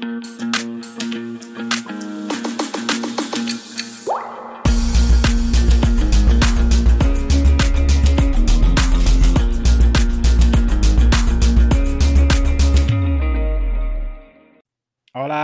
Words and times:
Hola, 0.00 0.20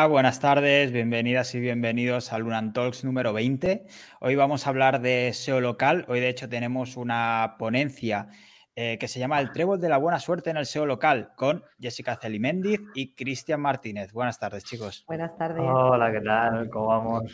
buenas 0.06 0.38
tardes, 0.38 0.92
bienvenidas 0.92 1.52
y 1.56 1.60
bienvenidos 1.60 2.32
al 2.32 2.42
Lunan 2.42 2.72
Talks 2.72 3.02
número 3.02 3.32
20. 3.32 3.86
Hoy 4.20 4.36
vamos 4.36 4.68
a 4.68 4.70
hablar 4.70 5.00
de 5.00 5.32
SEO 5.32 5.60
local. 5.60 6.04
Hoy 6.06 6.20
de 6.20 6.28
hecho 6.28 6.48
tenemos 6.48 6.96
una 6.96 7.56
ponencia 7.58 8.28
eh, 8.76 8.98
que 8.98 9.08
se 9.08 9.20
llama 9.20 9.40
El 9.40 9.52
Trébol 9.52 9.80
de 9.80 9.88
la 9.88 9.98
Buena 9.98 10.18
Suerte 10.18 10.50
en 10.50 10.56
el 10.56 10.66
SEO 10.66 10.86
local 10.86 11.32
con 11.36 11.62
Jessica 11.80 12.16
Celiméndiz 12.16 12.80
y 12.94 13.14
Cristian 13.14 13.60
Martínez. 13.60 14.12
Buenas 14.12 14.38
tardes, 14.38 14.64
chicos. 14.64 15.04
Buenas 15.06 15.36
tardes. 15.36 15.62
Hola, 15.64 16.10
¿qué 16.10 16.20
tal? 16.20 16.68
¿Cómo 16.70 16.86
vamos? 16.86 17.32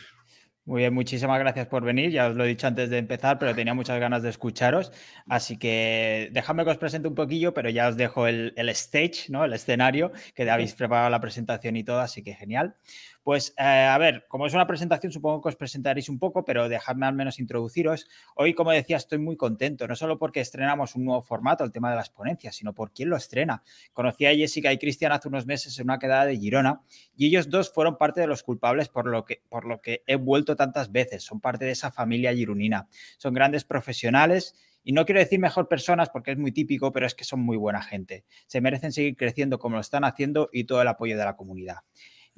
Muy 0.66 0.82
bien, 0.82 0.94
muchísimas 0.94 1.38
gracias 1.40 1.66
por 1.66 1.82
venir. 1.82 2.10
Ya 2.10 2.28
os 2.28 2.36
lo 2.36 2.44
he 2.44 2.48
dicho 2.48 2.66
antes 2.66 2.90
de 2.90 2.98
empezar, 2.98 3.38
pero 3.38 3.54
tenía 3.54 3.74
muchas 3.74 3.98
ganas 3.98 4.22
de 4.22 4.28
escucharos. 4.28 4.92
Así 5.26 5.56
que 5.56 6.28
dejadme 6.32 6.64
que 6.64 6.70
os 6.70 6.78
presente 6.78 7.08
un 7.08 7.14
poquillo, 7.14 7.54
pero 7.54 7.70
ya 7.70 7.88
os 7.88 7.96
dejo 7.96 8.26
el, 8.26 8.52
el 8.56 8.68
stage, 8.68 9.30
¿no? 9.30 9.44
El 9.44 9.52
escenario, 9.54 10.12
que 10.34 10.48
habéis 10.48 10.74
preparado 10.74 11.10
la 11.10 11.20
presentación 11.20 11.76
y 11.76 11.82
todo, 11.82 12.00
así 12.00 12.22
que 12.22 12.34
genial. 12.34 12.76
Pues 13.22 13.54
eh, 13.58 13.62
a 13.62 13.98
ver, 13.98 14.24
como 14.28 14.46
es 14.46 14.54
una 14.54 14.66
presentación, 14.66 15.12
supongo 15.12 15.42
que 15.42 15.50
os 15.50 15.56
presentaréis 15.56 16.08
un 16.08 16.18
poco, 16.18 16.44
pero 16.44 16.68
dejadme 16.68 17.06
al 17.06 17.14
menos 17.14 17.38
introduciros. 17.38 18.08
Hoy, 18.34 18.54
como 18.54 18.70
decía, 18.70 18.96
estoy 18.96 19.18
muy 19.18 19.36
contento, 19.36 19.86
no 19.86 19.94
solo 19.94 20.18
porque 20.18 20.40
estrenamos 20.40 20.94
un 20.94 21.04
nuevo 21.04 21.20
formato, 21.20 21.62
el 21.62 21.70
tema 21.70 21.90
de 21.90 21.96
las 21.96 22.08
ponencias, 22.08 22.56
sino 22.56 22.74
por 22.74 22.92
quién 22.92 23.10
lo 23.10 23.16
estrena. 23.16 23.62
Conocí 23.92 24.24
a 24.24 24.34
Jessica 24.34 24.72
y 24.72 24.78
Cristian 24.78 25.12
hace 25.12 25.28
unos 25.28 25.44
meses 25.44 25.78
en 25.78 25.84
una 25.84 25.98
quedada 25.98 26.24
de 26.24 26.38
Girona 26.38 26.80
y 27.14 27.26
ellos 27.26 27.50
dos 27.50 27.70
fueron 27.70 27.98
parte 27.98 28.20
de 28.20 28.26
los 28.26 28.42
culpables 28.42 28.88
por 28.88 29.06
lo 29.06 29.24
que, 29.24 29.42
por 29.48 29.66
lo 29.66 29.82
que 29.82 30.02
he 30.06 30.16
vuelto 30.16 30.56
tantas 30.56 30.90
veces. 30.90 31.22
Son 31.22 31.40
parte 31.40 31.66
de 31.66 31.72
esa 31.72 31.90
familia 31.90 32.32
girunina. 32.32 32.88
Son 33.18 33.34
grandes 33.34 33.64
profesionales 33.64 34.54
y 34.82 34.92
no 34.92 35.04
quiero 35.04 35.20
decir 35.20 35.38
mejor 35.38 35.68
personas 35.68 36.08
porque 36.08 36.32
es 36.32 36.38
muy 36.38 36.52
típico, 36.52 36.90
pero 36.90 37.06
es 37.06 37.14
que 37.14 37.24
son 37.24 37.40
muy 37.40 37.56
buena 37.56 37.82
gente. 37.82 38.24
Se 38.46 38.60
merecen 38.60 38.92
seguir 38.92 39.16
creciendo 39.16 39.58
como 39.58 39.76
lo 39.76 39.80
están 39.80 40.04
haciendo 40.04 40.48
y 40.52 40.64
todo 40.64 40.80
el 40.80 40.88
apoyo 40.88 41.18
de 41.18 41.24
la 41.24 41.36
comunidad. 41.36 41.76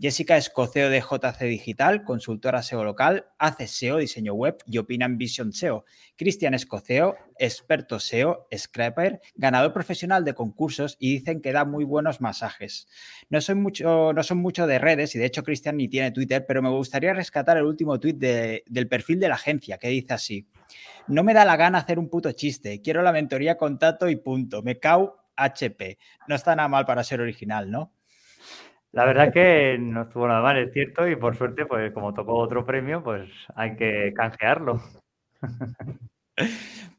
Jessica 0.02 0.36
es 0.36 0.50
coceo 0.50 0.90
de 0.90 1.00
JC 1.00 1.44
Digital, 1.44 2.02
consultora 2.02 2.60
SEO 2.64 2.82
local, 2.82 3.26
hace 3.38 3.68
SEO, 3.68 3.98
diseño 3.98 4.34
web 4.34 4.58
y 4.66 4.78
opina 4.78 5.06
en 5.06 5.16
Vision 5.16 5.52
SEO. 5.52 5.84
Cristian 6.16 6.54
es 6.54 6.66
coceo, 6.66 7.14
experto 7.38 8.00
SEO, 8.00 8.48
scraper, 8.52 9.20
ganador 9.36 9.72
profesional 9.72 10.24
de 10.24 10.34
concursos 10.34 10.96
y 10.98 11.12
dicen 11.12 11.40
que 11.40 11.52
da 11.52 11.64
muy 11.64 11.84
buenos 11.84 12.20
masajes. 12.20 12.88
No, 13.30 13.40
soy 13.40 13.54
mucho, 13.54 14.12
no 14.12 14.24
son 14.24 14.38
mucho 14.38 14.66
de 14.66 14.80
redes 14.80 15.14
y 15.14 15.20
de 15.20 15.26
hecho 15.26 15.44
Cristian 15.44 15.76
ni 15.76 15.86
tiene 15.86 16.10
Twitter, 16.10 16.44
pero 16.48 16.62
me 16.62 16.70
gustaría 16.70 17.14
rescatar 17.14 17.56
el 17.56 17.62
último 17.62 18.00
tweet 18.00 18.14
del 18.66 18.88
perfil 18.88 19.20
de 19.20 19.28
la 19.28 19.36
agencia 19.36 19.78
que 19.78 19.86
dice 19.86 20.14
así. 20.14 20.48
No 21.06 21.22
me 21.22 21.32
da 21.32 21.44
la 21.44 21.54
gana 21.54 21.78
hacer 21.78 22.00
un 22.00 22.08
puto 22.08 22.32
chiste, 22.32 22.82
quiero 22.82 23.02
la 23.02 23.12
mentoría 23.12 23.56
con 23.56 23.78
Tato 23.78 24.08
y 24.08 24.16
punto. 24.16 24.64
Me 24.64 24.80
cau 24.80 25.14
HP. 25.36 25.96
No 26.26 26.34
está 26.34 26.56
nada 26.56 26.68
mal 26.68 26.86
para 26.86 27.04
ser 27.04 27.20
original, 27.20 27.70
¿no? 27.70 27.92
La 28.92 29.06
verdad 29.06 29.32
que 29.32 29.78
no 29.80 30.02
estuvo 30.02 30.28
nada 30.28 30.42
mal, 30.42 30.58
es 30.58 30.70
cierto, 30.74 31.08
y 31.08 31.16
por 31.16 31.34
suerte, 31.34 31.64
pues 31.64 31.92
como 31.92 32.12
tocó 32.12 32.34
otro 32.36 32.66
premio, 32.66 33.02
pues 33.02 33.30
hay 33.54 33.74
que 33.76 34.12
canjearlo. 34.14 34.82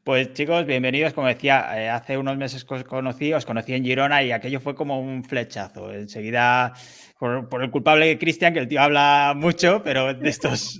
Pues 0.04 0.34
chicos, 0.34 0.66
bienvenidos. 0.66 1.14
Como 1.14 1.28
decía, 1.28 1.82
eh, 1.82 1.88
hace 1.88 2.18
unos 2.18 2.36
meses 2.36 2.66
os 2.68 2.84
conocí, 2.84 3.32
os 3.32 3.46
conocí 3.46 3.72
en 3.72 3.82
Girona 3.82 4.22
y 4.22 4.32
aquello 4.32 4.60
fue 4.60 4.74
como 4.74 5.00
un 5.00 5.24
flechazo. 5.24 5.90
Enseguida, 5.92 6.74
por, 7.18 7.62
el 7.62 7.70
culpable 7.70 8.18
Cristian, 8.18 8.52
que 8.52 8.60
el 8.60 8.68
tío 8.68 8.82
habla 8.82 9.32
mucho, 9.34 9.82
pero 9.82 10.12
de 10.12 10.28
estos 10.28 10.78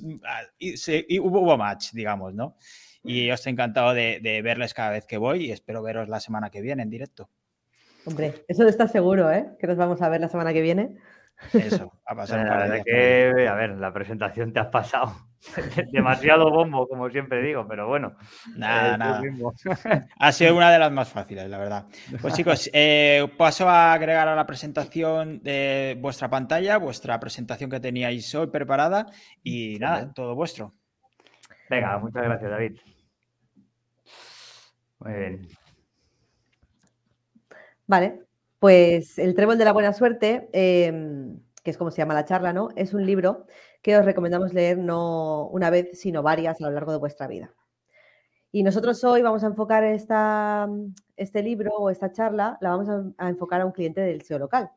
y, 0.58 1.18
hubo, 1.20 1.56
match, 1.56 1.92
digamos, 1.92 2.34
¿no? 2.34 2.58
Y 3.02 3.30
os 3.30 3.46
he 3.46 3.50
encantado 3.50 3.94
de 3.94 4.40
verles 4.44 4.74
cada 4.74 4.90
vez 4.90 5.06
que 5.06 5.16
voy 5.16 5.46
y 5.46 5.52
espero 5.52 5.82
veros 5.82 6.06
la 6.08 6.20
semana 6.20 6.50
que 6.50 6.60
viene 6.60 6.82
en 6.82 6.90
directo. 6.90 7.30
Hombre, 8.06 8.44
eso 8.48 8.66
está 8.66 8.86
seguro, 8.88 9.30
¿eh? 9.30 9.56
Que 9.58 9.66
nos 9.66 9.76
vamos 9.76 10.02
a 10.02 10.08
ver 10.08 10.20
la 10.20 10.28
semana 10.28 10.52
que 10.52 10.60
viene. 10.60 10.96
Eso, 11.52 11.92
a 12.06 12.14
pasar. 12.14 12.46
La 12.46 12.56
verdad 12.56 12.82
que, 12.84 13.48
a 13.48 13.54
ver, 13.54 13.70
la 13.70 13.92
presentación 13.92 14.52
te 14.52 14.60
has 14.60 14.68
pasado 14.68 15.12
demasiado 15.92 16.50
bombo, 16.50 16.88
como 16.88 17.10
siempre 17.10 17.42
digo, 17.42 17.66
pero 17.68 17.88
bueno. 17.88 18.16
Nada, 18.56 18.96
nada. 18.96 19.22
Ha 20.18 20.32
sido 20.32 20.56
una 20.56 20.70
de 20.70 20.78
las 20.78 20.92
más 20.92 21.08
fáciles, 21.10 21.48
la 21.48 21.58
verdad. 21.58 21.86
Pues 22.20 22.34
chicos, 22.34 22.70
eh, 22.72 23.26
paso 23.36 23.68
a 23.68 23.92
agregar 23.92 24.28
a 24.28 24.34
la 24.34 24.46
presentación 24.46 25.42
de 25.42 25.98
vuestra 26.00 26.28
pantalla, 26.28 26.78
vuestra 26.78 27.18
presentación 27.20 27.70
que 27.70 27.80
teníais 27.80 28.34
hoy 28.34 28.46
preparada 28.46 29.06
y 29.42 29.78
nada, 29.78 30.12
todo 30.12 30.34
vuestro. 30.34 30.72
Venga, 31.68 31.98
muchas 31.98 32.22
gracias, 32.22 32.50
David. 32.50 32.78
Muy 35.00 35.12
bien. 35.12 35.48
Vale, 37.86 38.20
pues 38.58 39.18
El 39.18 39.34
Trébol 39.34 39.58
de 39.58 39.64
la 39.64 39.72
Buena 39.72 39.92
Suerte, 39.92 40.48
em, 40.52 41.38
que 41.62 41.70
es 41.70 41.76
como 41.76 41.90
se 41.90 41.98
llama 41.98 42.14
la 42.14 42.24
charla, 42.24 42.52
¿no? 42.52 42.70
Es 42.76 42.94
un 42.94 43.04
libro 43.04 43.46
que 43.82 43.96
os 43.96 44.04
recomendamos 44.04 44.54
leer 44.54 44.78
no 44.78 45.46
una 45.48 45.70
vez, 45.70 45.98
sino 46.00 46.22
varias 46.22 46.60
a 46.60 46.64
lo 46.64 46.70
largo 46.70 46.92
de 46.92 46.98
vuestra 46.98 47.26
vida. 47.26 47.54
Y 48.52 48.62
nosotros 48.62 49.02
hoy 49.04 49.20
vamos 49.20 49.44
a 49.44 49.48
enfocar 49.48 49.84
esta, 49.84 50.68
este 51.16 51.42
libro 51.42 51.72
o 51.74 51.90
esta 51.90 52.12
charla, 52.12 52.56
la 52.60 52.70
vamos 52.70 52.88
a, 53.18 53.28
enfocar 53.28 53.60
a 53.60 53.66
un 53.66 53.72
cliente 53.72 54.00
del 54.00 54.22
SEO 54.22 54.38
local. 54.38 54.70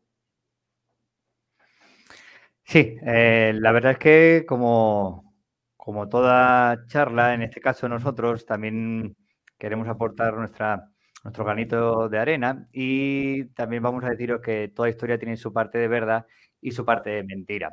Sí, 2.63 2.97
eh, 3.01 3.53
la 3.55 3.71
verdad 3.71 3.93
es 3.93 3.99
que 3.99 4.45
como, 4.47 5.33
como 5.77 6.09
toda 6.09 6.85
charla, 6.87 7.33
en 7.33 7.43
este 7.43 7.61
caso 7.61 7.87
nosotros 7.87 8.45
también 8.45 9.15
queremos 9.57 9.87
aportar 9.87 10.33
nuestra 10.33 10.91
nuestro 11.23 11.43
granito 11.43 12.09
de 12.09 12.19
arena 12.19 12.67
y 12.71 13.45
también 13.49 13.83
vamos 13.83 14.03
a 14.03 14.09
deciros 14.09 14.41
que 14.41 14.69
toda 14.69 14.89
historia 14.89 15.17
tiene 15.17 15.37
su 15.37 15.51
parte 15.51 15.77
de 15.77 15.87
verdad 15.87 16.25
y 16.61 16.71
su 16.71 16.85
parte 16.85 17.09
de 17.09 17.23
mentira. 17.23 17.71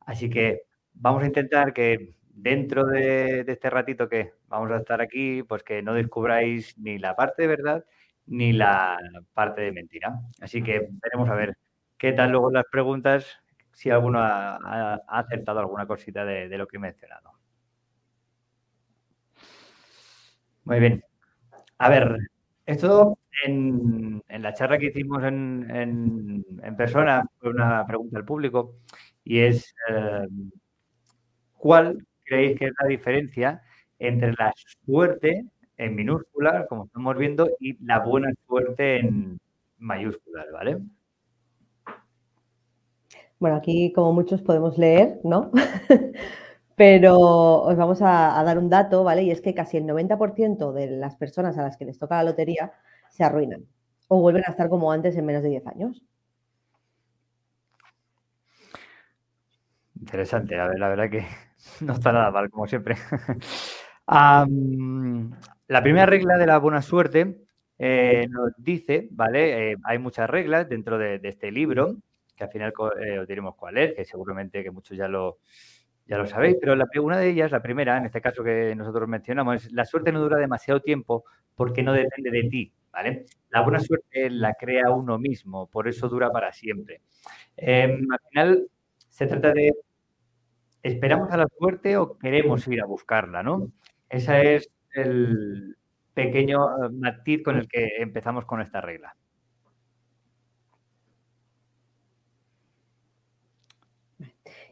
Así 0.00 0.30
que 0.30 0.62
vamos 0.94 1.22
a 1.22 1.26
intentar 1.26 1.72
que 1.72 2.14
dentro 2.30 2.84
de, 2.86 3.44
este 3.46 3.70
ratito 3.70 4.08
que 4.08 4.32
vamos 4.48 4.70
a 4.70 4.76
estar 4.76 5.00
aquí, 5.00 5.42
pues 5.42 5.62
que 5.62 5.82
no 5.82 5.94
descubráis 5.94 6.76
ni 6.78 6.98
la 6.98 7.16
parte 7.16 7.42
de 7.42 7.48
verdad 7.48 7.84
ni 8.26 8.52
la 8.52 8.98
parte 9.34 9.60
de 9.60 9.72
mentira. 9.72 10.20
Así 10.40 10.62
que 10.62 10.88
veremos 11.02 11.28
a 11.28 11.34
ver 11.34 11.56
qué 11.98 12.12
tal 12.12 12.30
luego 12.30 12.50
las 12.50 12.64
preguntas, 12.70 13.26
si 13.72 13.90
alguno 13.90 14.20
ha, 14.20 14.94
acertado 15.08 15.60
alguna 15.60 15.86
cosita 15.86 16.24
de 16.24 16.56
lo 16.58 16.66
que 16.66 16.78
he 16.78 16.80
mencionado. 16.80 17.32
Muy 20.64 20.80
bien. 20.80 21.04
A 21.78 21.88
ver, 21.90 22.18
esto 22.66 23.18
en, 23.44 24.22
la 24.28 24.54
charla 24.54 24.78
que 24.78 24.86
hicimos 24.86 25.22
en, 25.24 26.44
persona 26.76 27.24
fue 27.38 27.50
una 27.50 27.86
pregunta 27.86 28.18
al 28.18 28.24
público 28.24 28.76
y 29.22 29.40
es 29.40 29.74
eh, 29.90 30.26
¿cuál 31.58 31.98
creéis 32.24 32.58
que 32.58 32.66
es 32.66 32.72
la 32.80 32.88
diferencia 32.88 33.62
entre 33.98 34.32
la 34.32 34.52
suerte 34.84 35.44
en 35.76 35.94
minúsculas, 35.94 36.66
como 36.68 36.84
estamos 36.84 37.16
viendo, 37.16 37.50
y 37.58 37.76
la 37.84 38.00
buena 38.00 38.32
suerte 38.46 38.98
en 38.98 39.38
mayúsculas, 39.78 40.46
¿vale? 40.52 40.78
Bueno, 43.38 43.56
aquí 43.56 43.92
como 43.92 44.12
muchos 44.12 44.40
podemos 44.42 44.78
leer, 44.78 45.20
¿no? 45.24 45.50
Pero 46.76 47.16
os 47.62 47.76
vamos 47.76 48.00
a, 48.02 48.42
dar 48.44 48.58
un 48.58 48.68
dato, 48.68 49.04
¿vale? 49.04 49.22
Y 49.22 49.30
es 49.30 49.40
que 49.40 49.54
casi 49.54 49.76
el 49.76 49.84
90% 49.84 50.72
de 50.72 50.88
las 50.90 51.16
personas 51.16 51.56
a 51.58 51.62
las 51.62 51.76
que 51.76 51.84
les 51.84 51.98
toca 51.98 52.16
la 52.16 52.24
lotería 52.24 52.72
se 53.10 53.22
arruinan 53.22 53.64
o 54.08 54.20
vuelven 54.20 54.44
a 54.46 54.50
estar 54.50 54.68
como 54.68 54.90
antes 54.90 55.16
en 55.16 55.24
menos 55.24 55.42
de 55.42 55.50
10 55.50 55.66
años. 55.66 56.02
Interesante, 59.98 60.58
a 60.58 60.66
ver, 60.66 60.78
la 60.78 60.88
verdad 60.88 61.10
que 61.10 61.24
no 61.80 61.94
está 61.94 62.12
nada 62.12 62.30
mal, 62.30 62.50
como 62.50 62.66
siempre. 62.66 62.96
la 64.06 65.82
primera 65.82 66.06
regla 66.06 66.36
de 66.36 66.46
la 66.46 66.58
buena 66.58 66.82
suerte 66.82 67.38
eh, 67.78 68.26
nos 68.28 68.52
dice, 68.58 69.08
¿vale? 69.12 69.72
Eh, 69.72 69.76
hay 69.84 69.98
muchas 69.98 70.28
reglas 70.28 70.68
dentro 70.68 70.98
de, 70.98 71.20
este 71.22 71.50
libro, 71.50 71.96
que 72.36 72.44
al 72.44 72.50
final 72.50 72.72
eh, 73.00 73.18
os 73.20 73.28
diremos 73.28 73.54
cuál 73.56 73.78
es, 73.78 73.94
que 73.94 74.04
seguramente 74.04 74.62
que 74.62 74.70
muchos 74.70 74.96
ya 74.96 75.08
lo, 75.08 75.38
ya 76.06 76.18
lo 76.18 76.26
sabéis, 76.26 76.56
pero 76.60 76.76
la, 76.76 76.86
una 77.00 77.18
de 77.18 77.30
ellas, 77.30 77.50
la 77.50 77.62
primera, 77.62 77.96
en 77.96 78.04
este 78.06 78.20
caso 78.20 78.44
que 78.44 78.74
nosotros 78.74 79.08
mencionamos, 79.08 79.64
es 79.66 79.72
la 79.72 79.84
suerte 79.84 80.12
no 80.12 80.20
dura 80.20 80.36
demasiado 80.38 80.80
tiempo 80.80 81.24
porque 81.54 81.82
no 81.82 81.92
depende 81.92 82.30
de 82.30 82.48
ti, 82.48 82.72
¿vale? 82.92 83.26
La 83.50 83.62
buena 83.62 83.80
suerte 83.80 84.28
la 84.30 84.54
crea 84.54 84.90
uno 84.90 85.18
mismo, 85.18 85.68
por 85.68 85.88
eso 85.88 86.08
dura 86.08 86.30
para 86.30 86.52
siempre. 86.52 87.00
Em, 87.56 88.06
al 88.12 88.18
final 88.28 88.68
se 89.08 89.26
trata 89.26 89.52
de, 89.52 89.72
¿esperamos 90.82 91.30
a 91.32 91.36
la 91.38 91.46
suerte 91.58 91.96
o 91.96 92.18
queremos 92.18 92.66
ir 92.68 92.82
a 92.82 92.86
buscarla, 92.86 93.42
no? 93.42 93.72
Ese 94.08 94.56
es 94.56 94.70
el 94.94 95.76
pequeño 96.14 96.86
eh, 96.86 96.90
matiz 96.92 97.42
con 97.42 97.56
el 97.56 97.68
que 97.68 97.88
empezamos 97.98 98.44
con 98.44 98.60
esta 98.60 98.80
regla. 98.80 99.16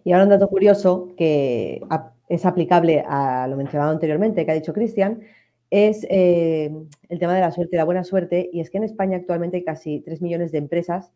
Y 0.04 0.12
ahora 0.12 0.25
un 0.25 0.31
dato 0.31 0.49
curioso 0.49 1.08
que 1.16 1.81
es 2.28 2.46
aplicable 2.46 3.04
a 3.06 3.46
lo 3.49 3.56
mencionado 3.56 3.90
anteriormente, 3.90 4.44
que 4.44 4.50
ha 4.50 4.54
dicho 4.54 4.72
Cristian, 4.72 5.20
es 5.70 6.06
eh, 6.10 6.70
el 7.08 7.19
tema 7.19 7.34
de 7.34 7.40
la 7.40 7.52
suerte 7.52 7.76
y 7.76 7.78
la 7.78 7.84
buena 7.84 8.04
suerte. 8.04 8.50
Y 8.52 8.60
es 8.60 8.70
que 8.70 8.78
en 8.78 8.84
España 8.84 9.16
actualmente 9.16 9.58
hay 9.58 9.64
casi 9.64 10.00
3 10.00 10.20
millones 10.22 10.52
de 10.52 10.58
empresas 10.58 11.12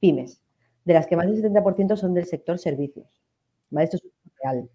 pymes, 0.00 0.40
de 0.84 0.94
las 0.94 1.06
que 1.06 1.16
más 1.16 1.26
del 1.26 1.42
70% 1.42 1.96
son 1.96 2.14
del 2.14 2.26
sector 2.26 2.58
servicios. 2.58 3.06
Esto 3.70 3.96
es 3.96 4.02
real. 4.42 4.68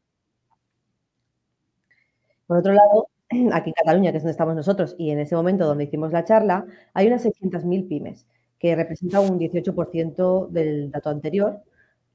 Por 2.47 2.57
otro 2.57 2.73
lado, 2.73 3.07
aquí 3.53 3.69
en 3.69 3.73
Cataluña, 3.73 4.11
que 4.11 4.17
es 4.17 4.23
donde 4.23 4.31
estamos 4.31 4.55
nosotros, 4.55 4.95
y 4.97 5.11
en 5.11 5.19
ese 5.19 5.35
momento 5.35 5.65
donde 5.65 5.85
hicimos 5.85 6.11
la 6.11 6.25
charla, 6.25 6.65
hay 6.93 7.07
unas 7.07 7.25
600.000 7.25 7.87
pymes, 7.87 8.27
que 8.59 8.75
representa 8.75 9.19
un 9.19 9.39
18% 9.39 10.49
del 10.49 10.91
dato 10.91 11.09
anterior, 11.09 11.61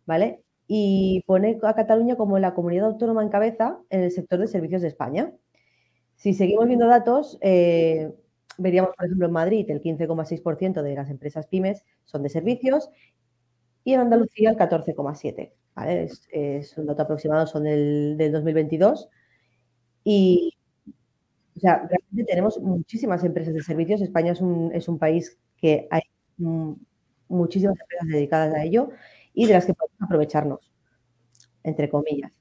¿vale? 0.06 0.42
Y 0.68 1.24
pone 1.26 1.58
a 1.62 1.74
Cataluña 1.74 2.16
como 2.16 2.38
la 2.38 2.54
comunidad 2.54 2.86
autónoma 2.86 3.22
en 3.22 3.30
cabeza 3.30 3.78
en 3.90 4.02
el 4.02 4.10
sector 4.10 4.38
de 4.38 4.46
servicios 4.46 4.82
de 4.82 4.88
España. 4.88 5.32
Si 6.14 6.34
seguimos 6.34 6.66
viendo 6.66 6.86
datos, 6.86 7.38
eh, 7.40 8.12
veríamos, 8.58 8.94
por 8.94 9.06
ejemplo, 9.06 9.26
en 9.26 9.32
Madrid 9.32 9.70
el 9.70 9.80
15,6% 9.80 10.82
de 10.82 10.94
las 10.94 11.10
empresas 11.10 11.46
pymes 11.46 11.84
son 12.04 12.22
de 12.22 12.28
servicios 12.28 12.90
y 13.84 13.94
en 13.94 14.00
Andalucía 14.00 14.50
el 14.50 14.56
14,7%. 14.56 15.52
¿vale? 15.74 16.10
Es, 16.30 16.76
un 16.76 16.86
dato 16.86 17.02
aproximado, 17.02 17.46
son 17.46 17.64
del, 17.64 18.16
del 18.18 18.32
2022. 18.32 19.08
Y, 20.04 20.54
o 21.56 21.60
sea, 21.60 21.78
realmente 21.78 22.24
tenemos 22.24 22.60
muchísimas 22.60 23.24
empresas 23.24 23.54
de 23.54 23.62
servicios. 23.62 24.02
España 24.02 24.32
es 24.32 24.40
un, 24.40 24.70
es 24.74 24.88
un 24.88 24.98
país 24.98 25.38
que 25.56 25.88
hay 25.90 26.02
muchísimas 27.28 27.78
empresas 27.80 28.08
dedicadas 28.08 28.54
a 28.54 28.64
ello 28.64 28.90
y 29.38 29.46
de 29.46 29.52
las 29.52 29.66
que 29.66 29.72
podemos 29.72 30.02
aprovecharnos, 30.02 30.72
entre 31.62 31.88
comillas. 31.88 32.32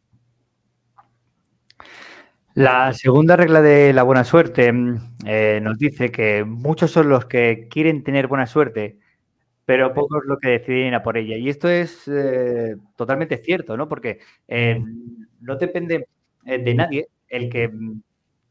La 2.56 2.92
segunda 2.94 3.36
regla 3.36 3.62
de 3.62 3.94
la 3.94 4.02
buena 4.02 4.24
suerte 4.24 4.74
mm, 4.74 4.98
eh, 5.28 5.60
nos 5.62 5.78
dice 5.78 6.12
que 6.12 6.44
muchos 6.44 6.90
son 6.90 7.10
los 7.10 7.26
que 7.26 7.68
quieren 7.70 8.04
tener 8.04 8.26
buena 8.26 8.48
suerte, 8.48 8.98
pero 9.64 9.94
pocos 9.94 10.24
los 10.26 10.40
que 10.40 10.50
deciden 10.50 10.88
ir 10.88 10.96
a 10.96 11.04
por 11.04 11.20
ella. 11.20 11.38
Y 11.38 11.50
esto 11.50 11.70
es 11.70 12.08
eh, 12.08 12.76
totalmente 12.96 13.38
cierto, 13.38 13.78
¿no? 13.78 13.88
Porque 13.88 14.20
eh, 14.48 14.82
no 15.42 15.56
depende 15.56 16.08
de 16.44 16.74
nadie 16.74 17.10
el 17.28 17.48
que 17.48 17.68
mm, 17.68 18.02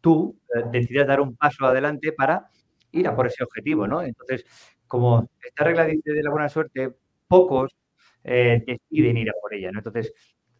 tú 0.01 0.39
decidas 0.71 1.09
dar 1.09 1.21
un 1.21 1.35
paso 1.35 1.67
adelante 1.67 2.13
para 2.13 2.49
ir 2.93 3.09
a 3.09 3.17
por 3.17 3.27
ese 3.27 3.43
objetivo, 3.43 3.89
¿no? 3.89 4.03
Entonces, 4.03 4.47
como 4.87 5.29
esta 5.45 5.65
regla 5.65 5.85
dice 5.85 6.13
de 6.13 6.23
la 6.23 6.31
buena 6.31 6.49
suerte, 6.49 6.93
pocos 7.27 7.75
deciden 8.27 9.17
ir 9.17 9.31
a 9.31 9.35
por 9.41 9.55
ella, 9.55 9.71
¿no? 9.71 9.79
Entonces, 9.79 10.13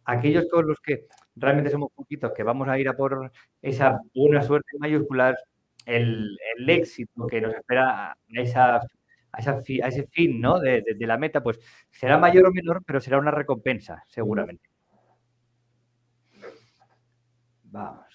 aquellos 0.07 0.47
todos 0.47 0.65
los 0.65 0.79
que 0.79 1.05
realmente 1.35 1.69
somos 1.69 1.91
poquitos 1.93 2.31
que 2.33 2.43
vamos 2.43 2.67
a 2.67 2.79
ir 2.79 2.87
a 2.89 2.95
por 2.95 3.31
esa 3.61 3.99
buena 4.15 4.41
suerte 4.41 4.77
mayúscula, 4.79 5.35
el, 5.85 6.37
el 6.57 6.69
éxito 6.69 7.27
que 7.27 7.41
nos 7.41 7.53
espera 7.53 8.11
a, 8.11 8.17
esa, 8.29 8.77
a, 8.77 9.87
ese 9.87 10.07
fin 10.07 10.39
¿no? 10.41 10.59
de, 10.59 10.83
la 10.99 11.17
meta, 11.17 11.43
pues 11.43 11.59
será 11.91 12.17
mayor 12.17 12.47
o 12.47 12.51
menor, 12.51 12.81
pero 12.85 13.01
será 13.01 13.17
una 13.19 13.31
recompensa, 13.31 14.03
seguramente. 14.07 14.69
Vamos. 17.63 18.05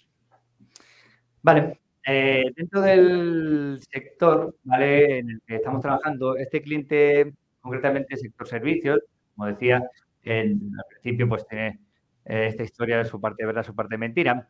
Vale, 1.43 1.81
eh, 2.07 2.53
dentro 2.57 2.81
del 2.81 3.81
sector 3.91 4.57
¿vale? 4.65 5.19
en 5.19 5.31
el 5.31 5.43
que 5.47 5.57
estamos 5.57 5.83
trabajando, 5.83 6.37
este 6.37 6.63
cliente, 6.63 7.35
concretamente 7.61 8.17
sector 8.17 8.49
servicios, 8.49 9.01
como 9.35 9.47
decía, 9.47 9.83
al 10.25 10.59
principio 10.91 11.29
pues 11.29 11.47
tiene 11.47 11.81
eh, 12.25 12.47
esta 12.49 12.63
historia 12.63 12.99
de 12.99 13.05
su 13.05 13.21
parte 13.21 13.45
verdad, 13.45 13.65
su 13.65 13.75
parte 13.75 13.99
mentira. 13.99 14.49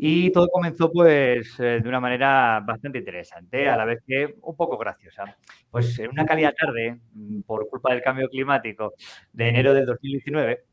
Y 0.00 0.30
todo 0.30 0.48
comenzó 0.48 0.92
pues 0.92 1.58
eh, 1.58 1.80
de 1.82 1.88
una 1.88 1.98
manera 1.98 2.62
bastante 2.64 2.98
interesante, 2.98 3.68
a 3.68 3.76
la 3.76 3.84
vez 3.84 4.00
que 4.06 4.36
un 4.42 4.56
poco 4.56 4.78
graciosa. 4.78 5.36
Pues 5.70 5.98
en 5.98 6.10
una 6.10 6.24
cálida 6.24 6.52
tarde, 6.52 7.00
mm, 7.12 7.40
por 7.42 7.68
culpa 7.68 7.92
del 7.92 8.02
cambio 8.02 8.28
climático 8.28 8.94
de 9.32 9.48
enero 9.48 9.74
del 9.74 9.86
2019, 9.86 10.64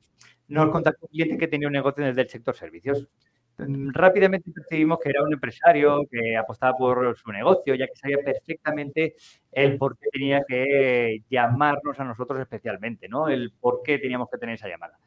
nos 0.50 0.70
contactó 0.70 1.08
un 1.08 1.10
cliente 1.10 1.38
que 1.38 1.48
tenía 1.48 1.68
un 1.68 1.74
negocio 1.74 2.06
desde 2.06 2.22
el 2.22 2.30
sector 2.30 2.56
servicios. 2.56 3.08
Mm, 3.58 3.92
rápidamente 3.94 4.52
percibimos 4.52 5.00
que 5.02 5.10
era 5.10 5.24
un 5.24 5.32
empresario 5.34 6.06
que 6.12 6.36
apostaba 6.36 6.78
por 6.78 7.18
su 7.18 7.32
negocio, 7.32 7.74
ya 7.76 7.88
que 7.88 7.96
sabía 7.96 8.18
perfectamente 8.24 9.16
el 9.52 9.78
por 9.78 9.98
qué 9.98 10.10
tenía 10.12 10.42
que 10.48 11.20
llamarnos 11.30 11.98
a 12.00 12.04
nosotros 12.04 12.40
especialmente, 12.42 13.08
¿no? 13.08 13.30
El 13.30 13.54
por 13.60 13.82
qué 13.84 13.98
teníamos 14.00 14.30
que 14.30 14.38
tener 14.38 14.56
esa 14.56 14.68
llamada. 14.68 14.98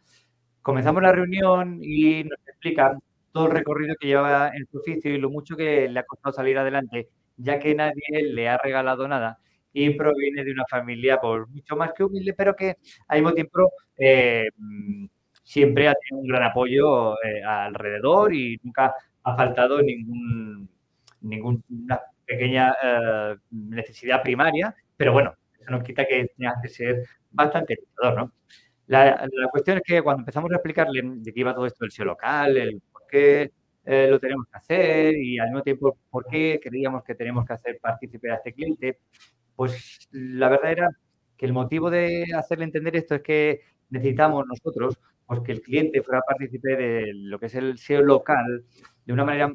Comenzamos 0.63 1.03
la 1.03 1.13
reunión 1.13 1.79
y 1.83 2.25
nos 2.25 2.39
explica 2.49 2.99
todo 3.33 3.47
el 3.47 3.53
recorrido 3.53 3.95
que 4.01 4.09
lleva 4.09 4.51
en 4.55 4.67
su 4.67 4.79
oficio 4.79 5.13
y 5.15 5.19
lo 5.19 5.31
mucho 5.31 5.57
que 5.57 5.89
le 5.89 6.01
ha 6.01 6.05
costado 6.05 6.33
salir 6.35 6.59
adelante, 6.59 7.09
ya 7.37 7.59
que 7.59 7.75
nadie 7.75 8.23
le 8.33 8.49
ha 8.49 8.59
regalado 8.59 9.07
nada 9.09 9.39
y 9.73 9.91
proviene 9.91 10.45
de 10.45 10.53
una 10.53 10.65
familia 10.71 11.21
pues, 11.21 11.49
mucho 11.49 11.77
más 11.77 11.93
que 11.93 12.05
humilde, 12.05 12.35
pero 12.35 12.57
que 12.57 12.77
al 13.09 13.19
mismo 13.21 13.35
tiempo 13.35 13.71
eh, 13.99 14.49
siempre 15.49 15.89
ha 15.89 15.95
tenido 15.95 16.21
un 16.23 16.29
gran 16.29 16.43
apoyo 16.43 17.15
eh, 17.25 17.43
alrededor 17.43 18.35
y 18.35 18.61
nunca 18.63 18.95
ha 19.23 19.35
faltado 19.35 19.81
ningún, 19.81 20.69
ninguna 21.23 22.03
pequeña 22.27 22.77
eh, 22.83 23.35
necesidad 23.53 24.23
primaria, 24.23 24.75
pero 24.95 25.15
bueno, 25.15 25.35
eso 25.59 25.71
nos 25.71 25.83
quita 25.83 26.05
que 26.07 26.27
tenga 26.37 26.55
que 26.61 26.69
ser 26.69 27.03
bastante 27.31 27.79
luchador, 27.81 28.19
¿no? 28.19 28.33
La, 28.89 29.27
cuestión 29.51 29.79
es 29.79 29.83
que 29.85 30.03
cuando 30.03 30.21
empezamos 30.21 30.51
a 30.51 30.57
explicarle 30.57 31.01
de 31.03 31.33
qué 31.33 31.41
iba 31.41 31.55
todo 31.55 31.65
esto 31.65 31.79
del 31.81 31.93
SEO 31.93 32.05
local, 32.05 32.57
el 32.59 32.83
por 32.93 33.07
qué 33.07 33.51
eh, 33.87 34.09
lo 34.11 34.21
tenemos 34.21 34.47
que 34.51 34.59
hacer 34.59 35.15
y 35.17 35.39
al 35.39 35.49
mismo 35.49 35.63
tiempo 35.63 35.97
por 36.11 36.27
qué 36.27 36.61
creíamos 36.63 37.03
que 37.05 37.15
tenemos 37.15 37.47
que 37.47 37.55
hacer 37.55 37.79
partícipe 37.81 38.31
a 38.31 38.35
este 38.35 38.53
cliente, 38.53 38.99
pues 39.57 40.09
la 40.11 40.51
verdad 40.51 40.73
era 40.73 40.91
que 41.39 41.47
el 41.47 41.55
motivo 41.55 41.89
de 41.89 42.27
hacerle 42.37 42.65
entender 42.65 42.97
esto 42.97 43.15
es 43.15 43.23
que 43.23 43.61
necesitamos 43.89 44.45
nosotros 44.47 44.99
pues 45.29 45.41
que 45.43 45.53
el 45.53 45.61
cliente 45.61 46.03
fuera 46.03 46.23
partícipe 46.27 46.75
de 46.75 47.13
lo 47.15 47.39
que 47.39 47.47
es 47.47 47.55
el 47.55 47.77
SEO 47.77 48.03
local 48.03 48.65
de 49.05 49.13
una 49.13 49.25
manera 49.27 49.53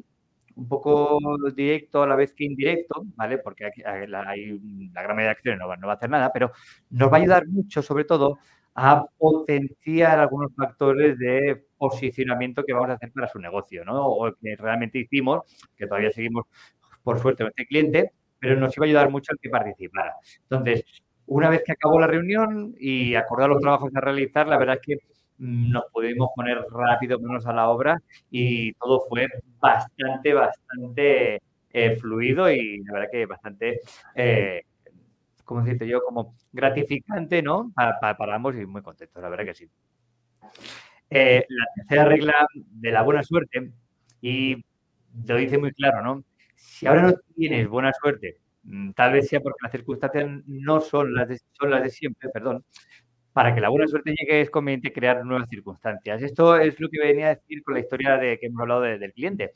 un 0.56 0.68
poco 0.68 1.18
directo 1.52 2.04
a 2.04 2.06
la 2.06 2.14
vez 2.14 2.32
que 2.32 2.44
indirecto, 2.44 3.02
¿vale? 3.16 3.38
Porque 3.38 3.64
hay, 3.84 4.06
la, 4.06 4.22
gran 4.22 5.16
mayoría 5.16 5.24
de 5.24 5.30
acciones 5.30 5.58
no 5.58 5.76
no 5.76 5.86
va 5.88 5.94
a 5.94 5.96
hacer 5.96 6.10
nada, 6.10 6.32
pero 6.32 6.52
nos 6.90 7.12
va 7.12 7.16
a 7.16 7.20
ayudar 7.20 7.48
mucho, 7.48 7.82
sobre 7.82 8.04
todo, 8.04 8.38
a 8.76 9.04
potenciar 9.18 10.20
algunos 10.20 10.54
factores 10.54 11.18
de 11.18 11.66
posicionamiento 11.76 12.62
que 12.64 12.72
vamos 12.72 12.90
a 12.90 12.92
hacer 12.92 13.10
para 13.10 13.26
su 13.26 13.40
negocio, 13.40 13.84
¿no? 13.84 14.06
O 14.06 14.32
que 14.32 14.54
realmente 14.56 15.00
hicimos, 15.00 15.42
que 15.76 15.88
todavía 15.88 16.12
seguimos, 16.12 16.46
por 17.02 17.18
suerte, 17.18 17.42
con 17.42 17.50
este 17.50 17.66
cliente, 17.66 18.12
pero 18.38 18.54
nos 18.54 18.76
iba 18.76 18.86
a 18.86 18.88
ayudar 18.88 19.10
mucho 19.10 19.32
el 19.32 19.38
que 19.40 19.50
participara. 19.50 20.14
Entonces, 20.42 20.84
una 21.26 21.48
vez 21.48 21.62
que 21.64 21.72
acabó 21.72 21.98
la 21.98 22.06
reunión 22.06 22.74
y 22.78 23.16
acordar 23.16 23.48
los 23.48 23.60
trabajos 23.60 23.90
a 23.94 24.00
realizar, 24.00 24.46
la 24.46 24.58
verdad 24.58 24.78
es 24.80 24.86
que 24.86 25.13
nos 25.38 25.84
pudimos 25.92 26.30
poner 26.34 26.58
rápido 26.70 27.18
menos 27.18 27.46
a 27.46 27.52
la 27.52 27.68
obra 27.68 28.00
y 28.30 28.72
todo 28.74 29.04
fue 29.08 29.26
bastante, 29.60 30.32
bastante 30.32 31.42
eh, 31.70 31.96
fluido 31.96 32.50
y 32.50 32.78
la 32.84 32.92
verdad 32.92 33.08
que 33.10 33.26
bastante 33.26 33.80
eh, 34.14 34.62
como 35.44 35.62
decirte 35.62 35.86
yo, 35.86 36.02
como 36.02 36.34
gratificante, 36.52 37.42
¿no? 37.42 37.70
Para, 37.74 38.34
ambos 38.34 38.56
y 38.56 38.66
muy 38.66 38.82
contentos, 38.82 39.22
la 39.22 39.28
verdad 39.28 39.44
que 39.44 39.54
sí. 39.54 39.70
Eh, 41.10 41.44
la 41.48 41.66
tercera 41.76 42.04
regla 42.06 42.46
de 42.54 42.90
la 42.90 43.02
buena 43.02 43.22
suerte, 43.22 43.70
y 44.20 44.64
lo 45.26 45.36
dice 45.36 45.58
muy 45.58 45.72
claro, 45.72 46.02
¿no? 46.02 46.24
Si 46.56 46.86
ahora 46.86 47.02
no 47.02 47.14
tienes 47.36 47.68
buena 47.68 47.92
suerte, 47.92 48.38
mm, 48.64 48.92
tal 48.92 49.12
vez 49.12 49.28
sea 49.28 49.40
porque 49.40 49.58
las 49.62 49.72
circunstancias 49.72 50.26
no 50.46 50.80
son 50.80 51.14
las 51.14 51.28
de, 51.28 51.38
son 51.52 51.70
las 51.70 51.82
de 51.82 51.90
siempre, 51.90 52.30
perdón, 52.30 52.64
para 53.34 53.52
que 53.52 53.60
la 53.60 53.68
buena 53.68 53.88
suerte 53.88 54.14
llegue 54.16 54.40
es 54.40 54.48
conveniente 54.48 54.92
crear 54.92 55.24
nuevas 55.26 55.48
circunstancias. 55.48 56.22
Esto 56.22 56.56
es 56.56 56.78
lo 56.78 56.88
que 56.88 57.00
venía 57.00 57.26
a 57.26 57.34
decir 57.34 57.64
con 57.64 57.74
la 57.74 57.80
historia 57.80 58.16
de 58.16 58.38
que 58.38 58.46
hemos 58.46 58.60
hablado 58.62 58.82
del 58.82 59.12
cliente. 59.12 59.52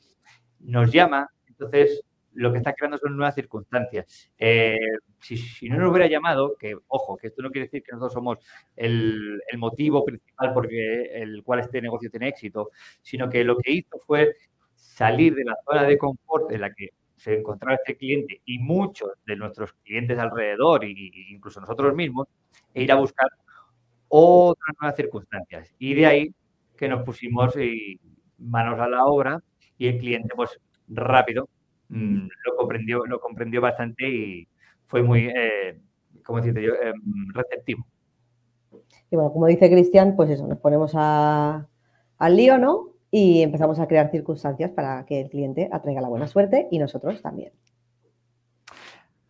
Nos 0.59 0.91
llama, 0.91 1.29
entonces 1.47 2.03
lo 2.33 2.51
que 2.51 2.57
está 2.57 2.73
creando 2.73 2.97
son 2.97 3.15
nuevas 3.15 3.35
circunstancias. 3.35 4.31
Eh, 4.37 4.77
si, 5.21 5.69
no 5.69 5.77
nos 5.77 5.91
hubiera 5.91 6.07
llamado, 6.07 6.57
que 6.59 6.75
ojo, 6.87 7.15
que 7.15 7.27
esto 7.27 7.41
no 7.41 7.51
quiere 7.51 7.67
decir 7.67 7.81
que 7.81 7.93
nosotros 7.93 8.13
somos 8.13 8.39
el, 8.75 9.41
motivo 9.57 10.03
principal 10.03 10.53
por 10.53 10.67
el 10.69 11.41
cual 11.43 11.61
este 11.61 11.81
negocio 11.81 12.09
tiene 12.09 12.27
éxito, 12.27 12.71
sino 13.01 13.29
que 13.29 13.45
lo 13.45 13.57
que 13.57 13.71
hizo 13.71 13.97
fue 13.99 14.35
salir 14.75 15.35
de 15.35 15.45
la 15.45 15.55
zona 15.65 15.83
de 15.83 15.97
confort 15.97 16.51
en 16.51 16.61
la 16.61 16.73
que 16.73 16.89
se 17.15 17.37
encontraba 17.39 17.75
este 17.75 17.95
cliente 17.95 18.41
y 18.43 18.59
muchos 18.59 19.11
de 19.25 19.37
nuestros 19.37 19.71
clientes 19.85 20.19
alrededor, 20.19 20.83
e 20.83 20.93
incluso 21.29 21.61
nosotros 21.61 21.95
mismos, 21.95 22.27
e 22.73 22.83
ir 22.83 22.91
a 22.91 22.95
buscar 22.95 23.29
otras 24.09 24.75
nuevas 24.79 24.95
circunstancias. 24.95 25.73
Y 25.79 25.93
de 25.93 26.05
ahí 26.05 26.35
que 26.75 26.89
nos 26.89 27.03
pusimos 27.03 27.55
eh, 27.57 27.97
manos 28.37 28.79
a 28.79 28.87
la 28.87 29.05
obra 29.05 29.41
y 29.77 29.87
el 29.87 29.97
cliente, 29.99 30.29
pues 30.35 30.59
rápido, 30.87 31.47
mm, 31.89 32.27
lo 32.45 32.55
comprendió, 32.57 33.05
lo 33.05 33.19
comprendió 33.19 33.61
bastante 33.61 34.07
y, 34.09 34.47
fue 34.89 35.03
muy, 35.03 35.27
eh, 35.27 35.79
¿cómo 36.25 36.43
yo?, 36.43 36.51
em, 36.51 37.31
receptivo. 37.33 37.85
Y 39.11 39.15
bueno, 39.15 39.31
como 39.31 39.45
dice 39.45 39.69
Cristian, 39.69 40.15
pues 40.15 40.31
eso, 40.31 40.47
nos 40.47 40.57
ponemos 40.59 40.93
al 40.95 41.67
lío, 42.35 42.57
¿no? 42.57 42.89
Y 43.11 43.41
empezamos 43.41 43.79
a 43.79 43.87
crear 43.87 44.09
circunstancias 44.11 44.71
para 44.71 45.05
que 45.05 45.21
el 45.21 45.29
cliente 45.29 45.69
atraiga 45.71 46.01
la 46.01 46.09
buena 46.09 46.27
suerte 46.27 46.67
y 46.71 46.79
nosotros 46.79 47.21
también. 47.21 47.51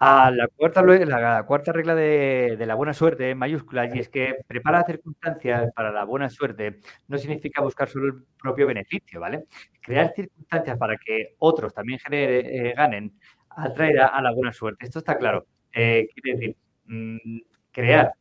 A 0.02 0.32
la 0.32 0.48
cuarta, 0.48 0.82
la 0.82 1.44
cuarta 1.46 1.74
regla 1.74 1.94
de, 1.94 2.56
la 2.66 2.76
buena 2.76 2.94
suerte 2.94 3.32
en 3.32 3.38
mayúsculas, 3.38 3.94
y 3.94 4.00
es 4.00 4.08
que 4.08 4.38
preparar 4.48 4.86
circunstancias 4.86 5.74
para 5.76 5.92
la 5.92 6.06
buena 6.06 6.30
suerte 6.30 6.80
no 7.10 7.18
significa 7.18 7.62
buscar 7.62 7.90
solo 7.90 8.06
el 8.06 8.24
propio 8.42 8.66
beneficio, 8.66 9.20
¿vale? 9.20 9.44
Crear 9.82 10.14
circunstancias 10.16 10.78
para 10.78 10.96
que 10.96 11.36
otros 11.40 11.74
también 11.74 12.00
eh, 12.12 12.74
ganen 12.78 13.12
atraerá 13.50 14.08
a 14.08 14.22
la 14.22 14.32
buena 14.32 14.54
suerte. 14.54 14.86
Esto 14.86 15.00
está 15.00 15.18
claro. 15.18 15.46
Eh, 15.74 16.08
quiere 16.14 16.40
decir, 16.40 16.56
mm, 16.86 17.40
crear 17.70 18.14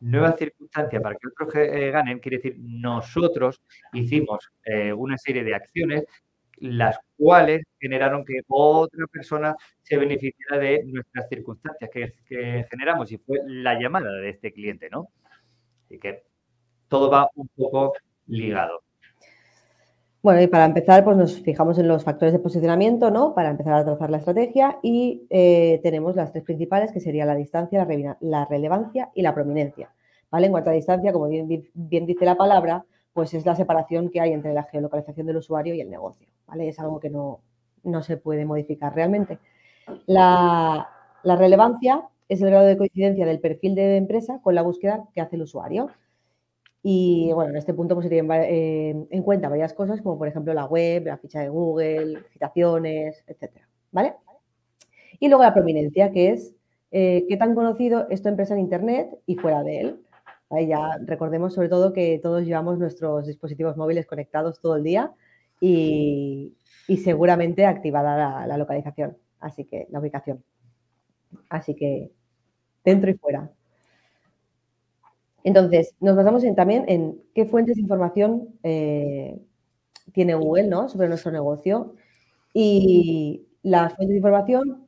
nuevas 0.00 0.36
circunstancias 0.36 1.02
para 1.02 1.14
que 1.14 1.28
otros 1.28 1.54
eh, 1.54 1.90
ganen, 1.90 2.18
quiere 2.18 2.36
decir, 2.36 2.56
nosotros 2.58 3.62
hicimos 3.94 4.50
una 4.94 5.16
serie 5.16 5.42
de 5.42 5.54
acciones 5.54 6.04
las 6.58 6.98
cuales 7.16 7.62
generaron 7.80 8.24
que 8.24 8.40
otra 8.48 9.06
persona 9.10 9.56
se 9.82 9.96
beneficiara 9.96 10.58
de 10.58 10.84
nuestras 10.84 11.28
circunstancias 11.28 11.90
que, 11.92 12.66
generamos 12.70 13.10
y 13.12 13.18
fue 13.18 13.38
la 13.46 13.78
llamada 13.78 14.10
de 14.12 14.30
este 14.30 14.52
cliente, 14.52 14.88
¿no? 14.90 15.08
Así 15.84 15.98
que 15.98 16.22
todo 16.88 17.10
va 17.10 17.28
un 17.34 17.48
poco 17.48 17.92
ligado. 18.26 18.82
Bueno, 20.22 20.40
y 20.40 20.46
para 20.46 20.64
empezar, 20.64 21.04
pues 21.04 21.18
nos 21.18 21.42
fijamos 21.42 21.78
en 21.78 21.86
los 21.86 22.02
factores 22.02 22.32
de 22.32 22.38
posicionamiento, 22.38 23.10
¿no? 23.10 23.34
Para 23.34 23.50
empezar 23.50 23.74
a 23.74 23.84
trazar 23.84 24.08
la 24.08 24.16
estrategia 24.16 24.78
y 24.82 25.26
eh, 25.28 25.80
tenemos 25.82 26.16
las 26.16 26.32
tres 26.32 26.44
principales, 26.44 26.92
que 26.92 27.00
serían 27.00 27.28
la 27.28 27.34
distancia, 27.34 27.86
la, 28.20 28.46
relevancia 28.46 29.10
y 29.14 29.20
la 29.20 29.34
prominencia. 29.34 29.90
¿Vale? 30.30 30.46
En 30.46 30.52
cuanto 30.52 30.70
a 30.70 30.72
distancia, 30.72 31.12
como 31.12 31.28
bien 31.28 32.06
dice 32.06 32.24
la 32.24 32.36
palabra, 32.36 32.86
pues 33.14 33.32
es 33.32 33.46
la 33.46 33.56
separación 33.56 34.10
que 34.10 34.20
hay 34.20 34.32
entre 34.32 34.52
la 34.52 34.64
geolocalización 34.64 35.26
del 35.26 35.38
usuario 35.38 35.72
y 35.72 35.80
el 35.80 35.88
negocio, 35.88 36.28
¿vale? 36.46 36.68
Es 36.68 36.78
algo 36.80 36.98
que 37.00 37.08
no, 37.08 37.40
se 38.02 38.16
puede 38.16 38.44
modificar 38.44 38.94
realmente. 38.94 39.38
La, 40.06 40.90
relevancia 41.22 42.02
es 42.28 42.42
el 42.42 42.50
grado 42.50 42.66
de 42.66 42.76
coincidencia 42.76 43.24
del 43.24 43.40
perfil 43.40 43.76
de 43.76 43.96
empresa 43.96 44.40
con 44.42 44.54
la 44.54 44.62
búsqueda 44.62 45.04
que 45.14 45.20
hace 45.20 45.36
el 45.36 45.42
usuario. 45.42 45.90
Y 46.82 47.30
bueno, 47.32 47.52
en 47.52 47.56
este 47.56 47.72
punto 47.72 47.94
pues, 47.94 48.04
se 48.04 48.10
tienen 48.10 48.30
eh, 48.32 49.06
en 49.08 49.22
cuenta 49.22 49.48
varias 49.48 49.72
cosas, 49.72 50.02
como 50.02 50.18
por 50.18 50.28
ejemplo 50.28 50.52
la 50.52 50.66
web, 50.66 51.06
la 51.06 51.16
ficha 51.16 51.40
de 51.40 51.48
Google, 51.48 52.18
citaciones, 52.32 53.24
etcétera, 53.26 53.68
¿vale? 53.92 54.14
Y 55.20 55.28
luego 55.28 55.44
la 55.44 55.54
prominencia, 55.54 56.10
que 56.10 56.30
es 56.30 56.52
eh, 56.90 57.24
qué 57.28 57.36
tan 57.36 57.54
conocido 57.54 58.08
es 58.10 58.22
tu 58.22 58.28
empresa 58.28 58.54
en 58.54 58.60
Internet 58.60 59.08
y 59.24 59.36
fuera 59.36 59.62
de 59.62 59.80
él. 59.80 60.04
Ya 60.62 60.98
recordemos 61.04 61.54
sobre 61.54 61.68
todo 61.68 61.92
que 61.92 62.18
todos 62.22 62.44
llevamos 62.44 62.78
nuestros 62.78 63.26
dispositivos 63.26 63.76
móviles 63.76 64.06
conectados 64.06 64.60
todo 64.60 64.76
el 64.76 64.84
día 64.84 65.12
y, 65.60 66.54
seguramente 67.02 67.66
activada 67.66 68.46
la, 68.46 68.58
localización, 68.58 69.16
así 69.40 69.64
que 69.64 69.86
la 69.90 70.00
ubicación. 70.00 70.44
Así 71.48 71.74
que 71.74 72.12
dentro 72.84 73.10
y 73.10 73.14
fuera. 73.14 73.50
Entonces, 75.42 75.94
nos 76.00 76.16
basamos 76.16 76.42
también 76.54 76.84
en 76.88 77.20
qué 77.34 77.44
fuentes 77.46 77.76
de 77.76 77.82
información 77.82 78.48
eh, 78.62 79.38
tiene 80.12 80.34
Google 80.34 80.68
¿no? 80.68 80.88
sobre 80.88 81.08
nuestro 81.08 81.32
negocio. 81.32 81.94
Y 82.52 83.46
las 83.62 83.94
fuentes 83.94 84.10
de 84.14 84.18
información 84.18 84.86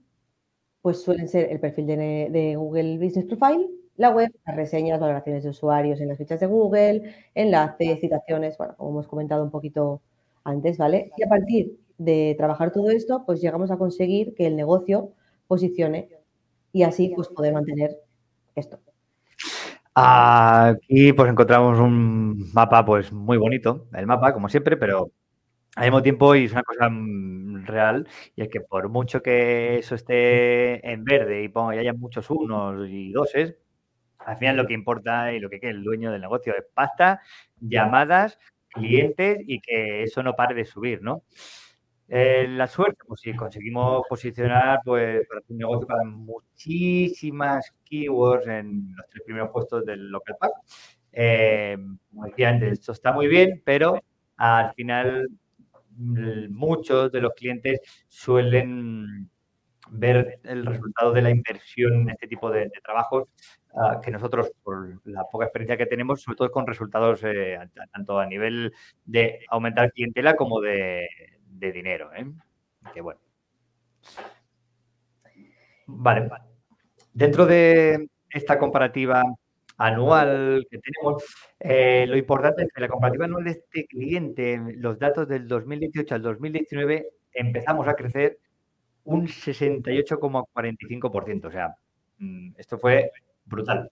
pues 0.83 1.03
suelen 1.03 1.29
ser 1.29 1.51
el 1.51 1.59
perfil 1.59 1.87
de 1.87 2.55
Google 2.57 2.99
Business 2.99 3.25
Profile, 3.25 3.69
la 3.97 4.11
web, 4.11 4.31
las 4.47 4.57
reseñas, 4.57 5.01
valoraciones 5.01 5.45
de 5.45 5.51
usuarios 5.51 6.01
en 6.01 6.09
las 6.09 6.19
fichas 6.19 6.41
de 6.41 6.47
Google, 6.47 7.15
enlaces, 7.35 8.01
citaciones, 8.01 8.57
bueno, 8.59 8.75
como 8.77 8.91
hemos 8.91 9.09
comentado 9.09 9.43
un 9.43 9.51
poquito 9.51 10.03
antes, 10.45 10.79
¿vale? 10.79 11.11
Y 11.17 11.25
a 11.25 11.29
partir 11.29 11.79
de 11.99 12.35
trabajar 12.37 12.73
todo 12.73 12.91
esto, 12.91 13.25
pues 13.25 13.41
llegamos 13.41 13.71
a 13.71 13.79
conseguir 13.79 14.35
que 14.35 14.47
el 14.47 14.57
negocio 14.57 15.13
posicione 15.47 16.09
y 16.73 16.83
así 16.83 17.13
pues 17.15 17.29
poder 17.29 17.55
mantener 17.55 17.97
esto. 18.55 18.79
Aquí 19.95 21.13
pues 21.15 21.31
encontramos 21.31 21.79
un 21.79 22.51
mapa 22.53 22.85
pues 22.85 23.13
muy 23.13 23.39
bonito, 23.39 23.87
el 23.95 24.07
mapa 24.07 24.35
como 24.35 24.49
siempre, 24.49 24.77
pero 24.77 25.11
al 25.75 25.85
mismo 25.85 26.03
tiempo 26.03 26.35
y 26.35 26.45
es 26.45 26.53
una 26.53 26.63
cosa 26.63 26.89
mm, 26.91 27.65
real 27.65 28.07
y 28.35 28.43
es 28.43 28.49
que 28.49 28.61
por 28.61 28.89
mucho 28.91 29.23
que 29.23 29.79
eso 29.79 29.95
esté 29.95 30.87
en 30.91 31.05
verde 31.05 31.43
y, 31.43 31.49
ponga, 31.49 31.77
y 31.77 31.79
haya 31.79 31.95
muchos 31.95 32.29
unos 32.31 32.89
y 32.89 33.13
doses, 33.13 33.57
al 34.27 34.37
final 34.39 34.57
lo 34.57 34.67
que 34.67 34.75
importa 34.75 35.33
y 35.33 35.39
lo 35.39 35.49
que 35.49 35.61
quiere 35.61 35.77
el 35.77 35.85
dueño 35.85 36.11
del 36.11 36.21
negocio 36.21 36.53
es 36.57 36.65
pasta, 36.75 37.21
llamadas, 37.61 38.39
clientes 38.69 39.39
y 39.47 39.61
que 39.61 40.03
eso 40.03 40.23
no 40.23 40.35
pare 40.35 40.55
de 40.55 40.65
subir, 40.65 41.01
¿no? 41.01 41.23
Eh, 42.09 42.47
la 42.49 42.67
suerte, 42.67 42.99
pues 43.07 43.21
si 43.21 43.35
conseguimos 43.35 44.03
posicionar 44.09 44.81
pues, 44.85 45.27
para 45.29 45.41
un 45.49 45.59
negocio 45.59 45.87
para 45.87 46.05
muchísimas 46.05 47.73
keywords 47.85 48.47
en 48.49 48.95
los 48.97 49.07
tres 49.09 49.23
primeros 49.25 49.51
puestos 49.53 49.85
del 49.85 50.09
local 50.11 50.37
pack. 50.41 50.53
Eh, 51.13 51.77
como 52.11 52.27
decía 52.27 52.51
antes, 52.51 52.73
esto 52.73 52.93
está 52.93 53.13
muy 53.13 53.29
bien, 53.29 53.63
pero 53.65 54.01
al 54.37 54.73
final 54.75 55.29
mm, 55.97 56.53
muchos 56.53 57.13
de 57.13 57.21
los 57.21 57.33
clientes 57.35 57.81
suelen 58.09 59.31
ver 59.89 60.41
el 60.45 60.67
resultado 60.67 61.13
de 61.13 61.23
la 61.23 61.31
inversión 61.31 62.03
en 62.03 62.11
este 62.11 62.27
tipo 62.27 62.51
de, 62.51 62.71
trabajos 62.83 63.29
ah, 63.75 64.01
que 64.03 64.11
nosotros, 64.11 64.51
por 64.63 65.01
la 65.05 65.25
poca 65.31 65.47
experiencia 65.47 65.77
que 65.77 65.87
tenemos, 65.87 66.23
sobre 66.23 66.37
todo 66.37 66.51
con 66.51 66.67
resultados 66.67 67.21
eh, 67.25 67.59
tanto 67.93 68.19
a 68.19 68.27
nivel 68.27 68.73
de 69.05 69.41
aumentar 69.49 69.93
clientela 69.93 70.37
como 70.37 70.61
de, 70.61 71.09
dinero. 71.49 72.11
¿eh? 72.15 72.27
Que 72.93 73.01
bueno. 73.01 73.21
Vale, 75.87 76.29
vale. 76.29 76.45
Dentro 77.13 77.47
de 77.47 78.09
esta 78.31 78.59
comparativa 78.59 79.23
anual 79.79 80.67
que 80.71 80.79
tenemos, 80.79 81.25
eh, 81.61 82.07
lo 82.09 82.17
importante 82.17 82.65
es 82.65 82.73
que 82.73 82.81
la 82.81 82.89
comparativa 82.89 83.27
anual 83.27 83.45
de 83.45 83.51
este 83.51 83.87
cliente, 83.87 84.61
los 84.77 84.99
datos 84.99 85.29
del 85.29 85.47
2018 85.49 86.15
al 86.15 86.23
2019, 86.23 87.09
empezamos 87.33 87.87
a 87.89 87.95
crecer 87.95 88.39
un 89.07 89.27
68,45%. 89.27 91.47
O 91.47 91.51
sea, 91.51 91.75
mm, 92.19 92.51
esto 92.57 92.79
fue 92.79 93.11
brutal. 93.45 93.91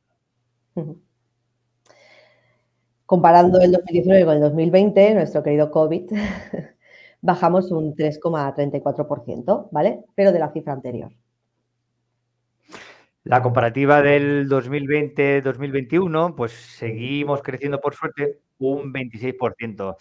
Comparando 3.06 3.61
el 3.61 3.73
2019 3.73 4.25
con 4.25 4.35
el 4.35 4.40
2020, 4.40 5.14
nuestro 5.14 5.42
querido 5.42 5.71
COVID, 5.71 6.11
bajamos 7.21 7.71
un 7.71 7.94
3,34%, 7.94 9.68
¿vale? 9.71 10.04
Pero 10.14 10.33
de 10.33 10.38
la 10.38 10.52
cifra 10.52 10.73
anterior. 10.75 11.12
La 13.23 13.40
comparativa 13.40 14.02
del 14.02 14.49
2020-2021, 14.50 16.35
pues 16.35 16.52
seguimos 16.52 17.40
creciendo 17.40 17.80
por 17.80 17.94
suerte 17.94 18.40
un 18.59 18.92
26% 18.92 19.97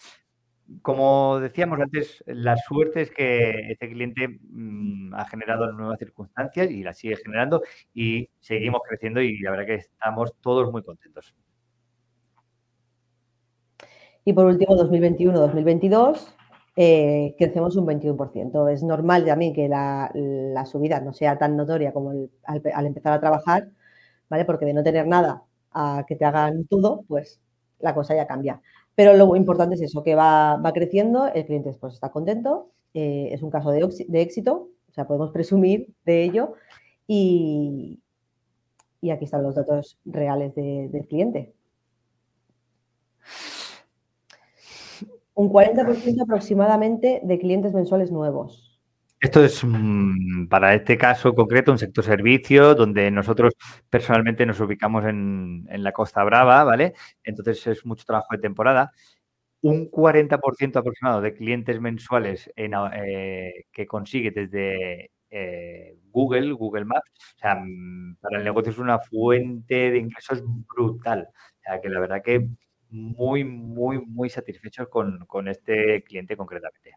como 0.82 1.40
decíamos 1.40 1.78
antes, 1.80 2.22
la 2.26 2.56
suerte 2.56 3.02
es 3.02 3.10
que 3.10 3.72
este 3.72 3.88
cliente 3.90 4.28
mm, 4.28 5.14
ha 5.14 5.26
generado 5.26 5.70
nuevas 5.72 5.98
circunstancias 5.98 6.70
y 6.70 6.82
las 6.82 6.98
sigue 6.98 7.16
generando 7.16 7.62
y 7.92 8.28
seguimos 8.40 8.80
creciendo 8.88 9.20
y 9.20 9.38
la 9.40 9.50
verdad 9.50 9.66
que 9.66 9.74
estamos 9.74 10.32
todos 10.40 10.70
muy 10.72 10.82
contentos. 10.82 11.34
Y 14.24 14.32
por 14.32 14.46
último, 14.46 14.74
2021-2022, 14.76 16.34
eh, 16.76 17.34
crecemos 17.38 17.76
un 17.76 17.86
21%. 17.86 18.72
Es 18.72 18.82
normal 18.82 19.26
también 19.26 19.52
que 19.52 19.68
la, 19.68 20.10
subida 20.64 21.00
no 21.00 21.12
sea 21.12 21.36
tan 21.36 21.56
notoria 21.56 21.92
como 21.92 22.10
al, 22.44 22.62
al, 22.74 22.86
empezar 22.86 23.12
a 23.12 23.20
trabajar, 23.20 23.68
¿vale? 24.30 24.46
Porque 24.46 24.64
de 24.64 24.72
no 24.72 24.82
tener 24.82 25.06
nada 25.06 25.42
a 25.72 26.04
que 26.08 26.16
te 26.16 26.24
hagan 26.24 26.66
todo, 26.66 27.04
pues 27.06 27.40
la 27.80 27.94
cosa 27.94 28.14
ya 28.14 28.26
cambia. 28.26 28.62
Pero 28.94 29.14
lo 29.14 29.34
importante 29.36 29.74
es 29.74 29.82
eso, 29.82 30.02
que 30.02 30.14
va, 30.14 30.60
creciendo, 30.72 31.26
el 31.26 31.46
cliente 31.46 31.70
después 31.70 31.94
está 31.94 32.10
contento, 32.10 32.70
eh, 32.94 33.28
es 33.32 33.42
un 33.42 33.50
caso 33.50 33.70
de, 33.70 33.80
éxito, 34.20 34.68
o 34.88 34.92
sea, 34.92 35.06
podemos 35.06 35.32
presumir 35.32 35.92
de 36.04 36.22
ello 36.22 36.54
y, 37.06 38.00
aquí 39.12 39.24
están 39.24 39.42
los 39.42 39.54
datos 39.54 39.98
reales 40.04 40.54
del 40.54 41.06
cliente. 41.08 41.54
Un 45.34 45.50
40% 45.50 46.22
aproximadamente 46.22 47.20
de 47.24 47.38
clientes 47.38 47.74
mensuales 47.74 48.12
nuevos. 48.12 48.63
Esto 49.24 49.42
es 49.42 49.64
mm, 49.64 50.48
para 50.48 50.74
este 50.74 50.98
caso 50.98 51.34
concreto 51.34 51.72
un 51.72 51.78
sector 51.78 52.04
servicio 52.04 52.74
donde 52.74 53.10
nosotros 53.10 53.54
personalmente 53.88 54.44
nos 54.44 54.60
ubicamos 54.60 55.06
en, 55.06 55.66
la 55.70 55.92
Costa 55.92 56.22
Brava, 56.24 56.62
¿vale? 56.62 56.92
Entonces 57.22 57.66
es 57.68 57.86
mucho 57.86 58.04
trabajo 58.04 58.28
de 58.32 58.38
temporada. 58.42 58.92
Un 59.62 59.90
40% 59.90 60.76
aproximado 60.76 61.22
de 61.22 61.32
clientes 61.34 61.80
mensuales 61.80 62.50
eh, 62.54 63.64
que 63.72 63.86
consigue 63.86 64.30
desde 64.30 65.10
eh, 65.30 65.96
Google, 66.10 66.52
Google 66.52 66.84
Maps. 66.84 67.34
O 67.36 67.38
sea, 67.38 67.54
mm, 67.56 68.16
para 68.20 68.38
el 68.38 68.44
negocio 68.44 68.72
es 68.72 68.78
una 68.78 68.98
fuente 68.98 69.90
de 69.90 69.98
ingresos 69.98 70.42
brutal. 70.68 71.28
O 71.30 71.62
sea 71.62 71.80
que 71.80 71.88
la 71.88 72.00
verdad 72.00 72.22
que 72.22 72.46
muy, 72.90 73.44
muy, 73.44 74.04
muy 74.04 74.28
satisfechos 74.28 74.88
con, 74.88 75.48
este 75.48 76.04
cliente 76.04 76.36
concretamente. 76.36 76.92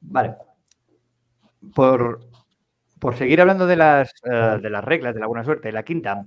Vale. 0.00 0.34
Por, 1.74 2.20
seguir 3.16 3.40
hablando 3.40 3.66
de 3.66 3.76
las, 3.76 4.12
eh, 4.24 4.58
de 4.62 4.70
las 4.70 4.84
reglas 4.84 5.14
de 5.14 5.20
la 5.20 5.26
buena 5.26 5.44
suerte, 5.44 5.72
la 5.72 5.82
quinta 5.82 6.26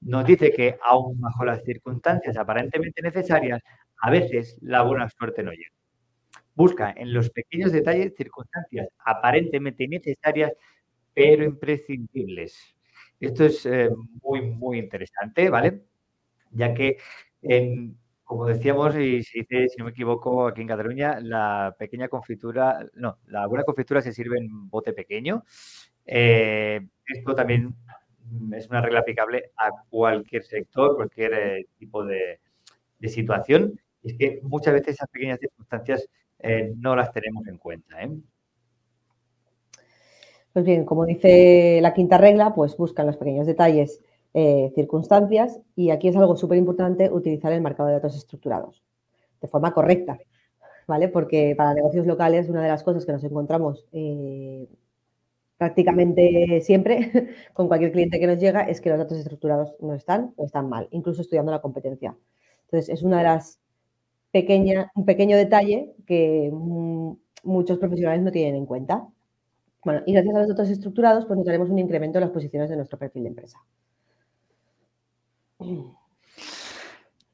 nos 0.00 0.24
dice 0.24 0.52
que 0.52 0.78
aún 0.82 1.20
bajo 1.20 1.44
las 1.44 1.62
circunstancias 1.62 2.36
aparentemente 2.36 3.02
necesarias, 3.02 3.62
a 4.00 4.10
veces 4.10 4.56
la 4.62 4.82
buena 4.82 5.08
suerte 5.10 5.42
no 5.42 5.52
llega. 5.52 5.70
Busca 6.54 6.92
en 6.96 7.12
los 7.12 7.30
pequeños 7.30 7.72
detalles 7.72 8.14
circunstancias 8.16 8.88
aparentemente 9.04 9.86
necesarias, 9.88 10.52
pero 11.14 11.44
imprescindibles. 11.44 12.74
Esto 13.18 13.44
es 13.44 13.66
eh, 13.66 13.90
muy, 14.22 14.42
muy 14.42 14.78
interesante, 14.78 15.50
¿vale? 15.50 15.82
Ya 16.52 16.72
que, 16.74 16.96
como 18.30 18.46
decíamos, 18.46 18.94
y 18.94 19.24
se 19.24 19.40
dice, 19.40 19.68
si 19.68 19.78
no 19.78 19.86
me 19.86 19.90
equivoco, 19.90 20.46
aquí 20.46 20.60
en 20.60 20.68
Cataluña, 20.68 21.18
la 21.20 21.74
pequeña 21.76 22.06
confitura, 22.06 22.86
no, 22.94 23.18
la 23.26 23.44
buena 23.48 23.64
confitura 23.64 24.00
se 24.00 24.12
sirve 24.12 24.38
en 24.38 24.70
bote 24.70 24.92
pequeño. 24.92 25.42
Eh, 26.06 26.80
esto 27.08 27.34
también 27.34 27.74
es 28.52 28.68
una 28.68 28.82
regla 28.82 29.00
aplicable 29.00 29.50
a 29.56 29.70
cualquier 29.88 30.44
sector, 30.44 30.94
cualquier 30.94 31.34
eh, 31.34 31.66
tipo 31.76 32.04
de, 32.04 32.38
situación. 33.08 33.80
es 34.04 34.16
que 34.16 34.38
muchas 34.44 34.74
veces 34.74 34.94
esas 34.94 35.08
pequeñas 35.08 35.40
circunstancias 35.40 36.08
eh, 36.38 36.72
no 36.76 36.94
las 36.94 37.12
tenemos 37.12 37.48
en 37.48 37.58
cuenta. 37.58 37.96
Pues 40.52 40.64
bien, 40.64 40.84
como 40.84 41.04
dice 41.04 41.80
la 41.82 41.92
quinta 41.94 42.16
regla, 42.16 42.54
pues 42.54 42.76
buscan 42.76 43.06
los 43.06 43.16
pequeños 43.16 43.48
detalles, 43.48 44.00
circunstancias, 44.32 45.60
y 45.76 45.90
aquí 45.90 46.08
es 46.08 46.16
algo 46.16 46.36
súper 46.36 46.58
importante 46.58 47.10
utilizar 47.10 47.52
el 47.52 47.60
marcado 47.60 47.88
de 47.88 47.96
datos 47.96 48.16
estructurados 48.16 48.82
de 49.40 49.48
forma 49.48 49.72
correcta, 49.72 50.18
¿vale? 50.86 51.08
Porque 51.08 51.54
para 51.56 51.74
negocios 51.74 52.06
locales 52.06 52.48
una 52.48 52.62
de 52.62 52.68
las 52.68 52.82
cosas 52.82 53.06
que 53.06 53.12
nos 53.12 53.24
encontramos 53.24 53.86
prácticamente 55.60 56.62
siempre 56.62 57.10
con 57.52 57.68
cualquier 57.68 57.92
cliente 57.92 58.18
que 58.18 58.26
nos 58.26 58.38
llega 58.38 58.62
es 58.62 58.80
que 58.80 58.88
los 58.88 58.98
datos 58.98 59.18
estructurados 59.18 59.74
no 59.80 59.92
están 59.94 60.32
o 60.36 60.46
están 60.46 60.70
mal, 60.70 60.88
incluso 60.90 61.20
estudiando 61.20 61.52
la 61.52 61.60
competencia. 61.60 62.16
Entonces, 62.62 62.88
es 62.88 63.02
una 63.02 63.18
de 63.18 63.24
las 63.24 63.60
pequeñas, 64.30 64.86
un 64.94 65.04
pequeño 65.04 65.36
detalle 65.36 65.94
que 66.06 66.50
muchos 67.42 67.78
profesionales 67.78 68.22
no 68.22 68.32
tienen 68.32 68.54
en 68.54 68.64
cuenta. 68.64 69.06
Bueno, 69.84 70.02
y 70.06 70.14
gracias 70.14 70.34
a 70.34 70.38
los 70.38 70.48
datos 70.48 70.70
estructurados, 70.70 71.26
pues 71.26 71.38
notaremos 71.38 71.68
un 71.68 71.78
incremento 71.78 72.18
en 72.18 72.22
las 72.22 72.30
posiciones 72.30 72.70
de 72.70 72.76
nuestro 72.76 72.98
perfil 72.98 73.24
de 73.24 73.28
empresa. 73.28 73.58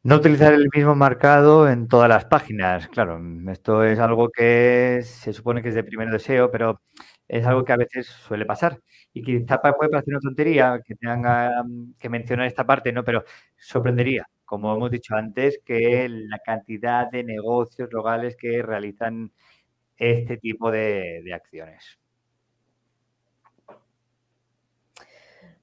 No 0.03 0.17
utilizar 0.17 0.53
el 0.53 0.69
mismo 0.75 0.95
marcado 0.95 1.69
en 1.69 1.89
todas 1.89 2.09
las 2.09 2.25
páginas. 2.27 2.87
Claro, 2.89 3.21
esto 3.51 3.83
es 3.85 3.99
algo 3.99 4.31
que 4.31 5.01
se 5.03 5.33
supone 5.33 5.63
que 5.63 5.71
es 5.71 5.75
de 5.75 5.83
primer 5.83 6.11
deseo, 6.11 6.51
pero 6.51 6.81
es 7.29 7.45
algo 7.47 7.65
que 7.65 7.73
a 7.73 7.77
veces 7.77 8.07
suele 8.07 8.47
pasar. 8.47 8.81
Y 9.13 9.23
quizá 9.23 9.61
puede 9.61 9.91
parecer 9.91 10.15
una 10.15 10.21
tontería 10.21 10.81
que 10.85 10.95
tenga 10.95 11.51
que 11.99 12.09
mencionar 12.09 12.47
esta 12.47 12.65
parte, 12.65 12.93
¿no? 12.93 13.03
Pero 13.05 13.25
sorprendería, 13.57 14.29
como 14.45 14.75
hemos 14.75 14.91
dicho 14.91 15.15
antes, 15.17 15.61
que 15.65 16.09
la 16.09 16.39
cantidad 16.39 17.11
de 17.11 17.25
negocios 17.25 17.89
locales 17.93 18.37
que 18.37 18.63
realizan 18.63 19.33
este 19.97 20.37
tipo 20.37 20.71
de, 20.71 21.23
acciones. 21.35 21.99